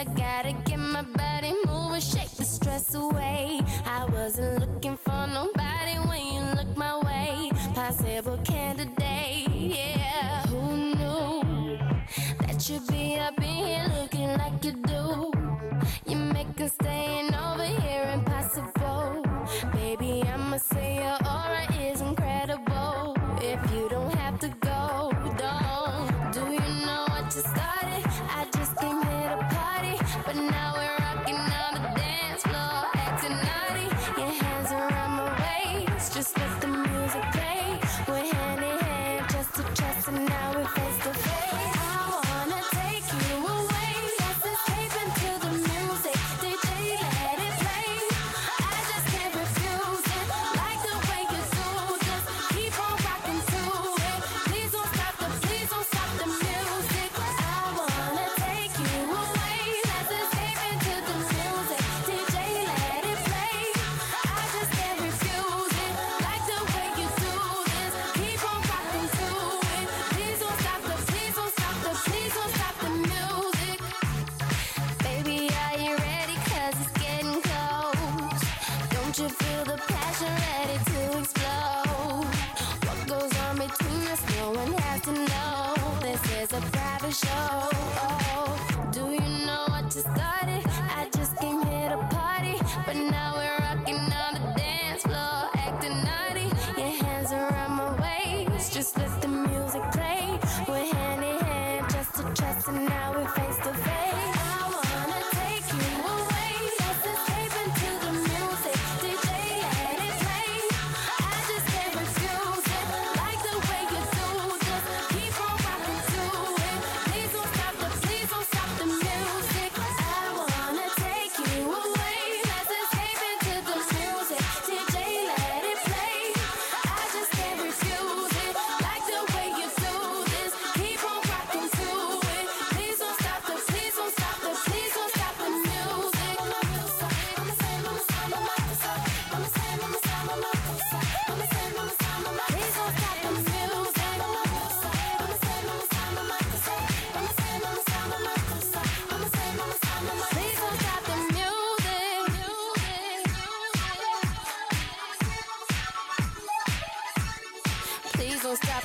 [0.02, 3.60] I gotta get my body moving, shake the stress away.
[3.86, 7.52] I wasn't looking for nobody when you look my way.
[7.72, 10.44] Possible candidate, yeah.
[10.48, 11.78] Who knew
[12.40, 13.01] that you'd be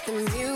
[0.08, 0.47] the music.